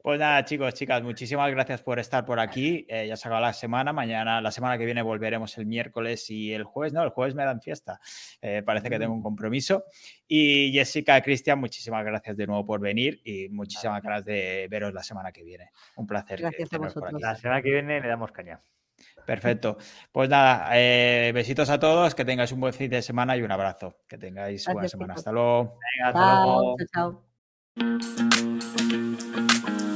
Pues 0.03 0.19
nada, 0.19 0.45
chicos, 0.45 0.75
chicas, 0.75 1.03
muchísimas 1.03 1.51
gracias 1.51 1.83
por 1.83 1.99
estar 1.99 2.25
por 2.25 2.41
aquí. 2.41 2.87
Eh, 2.89 3.07
ya 3.09 3.17
se 3.17 3.29
acaba 3.29 3.41
la 3.41 3.53
semana. 3.53 3.93
Mañana, 3.93 4.41
la 4.41 4.51
semana 4.51 4.79
que 4.79 4.85
viene, 4.85 5.03
volveremos 5.03 5.57
el 5.59 5.67
miércoles 5.67 6.31
y 6.31 6.53
el 6.53 6.65
jueves. 6.65 6.93
No, 6.93 7.03
el 7.03 7.11
jueves 7.11 7.35
me 7.35 7.45
dan 7.45 7.61
fiesta. 7.61 8.01
Eh, 8.41 8.63
parece 8.65 8.91
que 8.91 8.99
tengo 8.99 9.15
un 9.15 9.23
compromiso. 9.23 9.85
Y 10.27 10.73
Jessica, 10.73 11.21
Cristian, 11.21 11.59
muchísimas 11.59 12.05
gracias 12.05 12.37
de 12.37 12.47
nuevo 12.47 12.65
por 12.67 12.81
venir 12.81 13.21
y 13.25 13.49
muchísimas 13.49 14.03
ganas 14.03 14.25
de 14.25 14.67
veros 14.71 14.93
la 14.93 15.03
semana 15.03 15.33
que 15.33 15.43
viene. 15.43 15.71
Un 15.97 16.07
placer. 16.07 16.41
Gracias 16.41 16.73
a 16.73 16.79
vosotros. 16.79 17.21
La 17.21 17.37
semana 17.37 17.63
que 17.63 17.71
viene 17.71 18.01
le 18.01 18.09
damos 18.09 18.33
caña. 18.33 18.61
Perfecto. 19.27 19.77
Pues 20.13 20.29
nada, 20.31 20.71
eh, 20.73 21.33
besitos 21.35 21.69
a 21.69 21.79
todos, 21.81 22.15
que 22.15 22.25
tengáis 22.25 22.53
un 22.53 22.61
buen 22.61 22.73
fin 22.73 22.89
de 22.89 23.03
semana 23.03 23.37
y 23.37 23.43
un 23.43 23.51
abrazo. 23.51 23.97
Que 24.09 24.17
tengáis 24.17 24.65
Gracias, 24.65 24.73
buena 24.73 24.89
semana. 24.89 25.15
Hasta 25.15 25.33
luego. 25.33 25.79
Venga, 25.97 26.09
hasta 26.09 26.45
luego. 26.45 26.77
chao. 26.95 27.23
chao. 29.75 29.96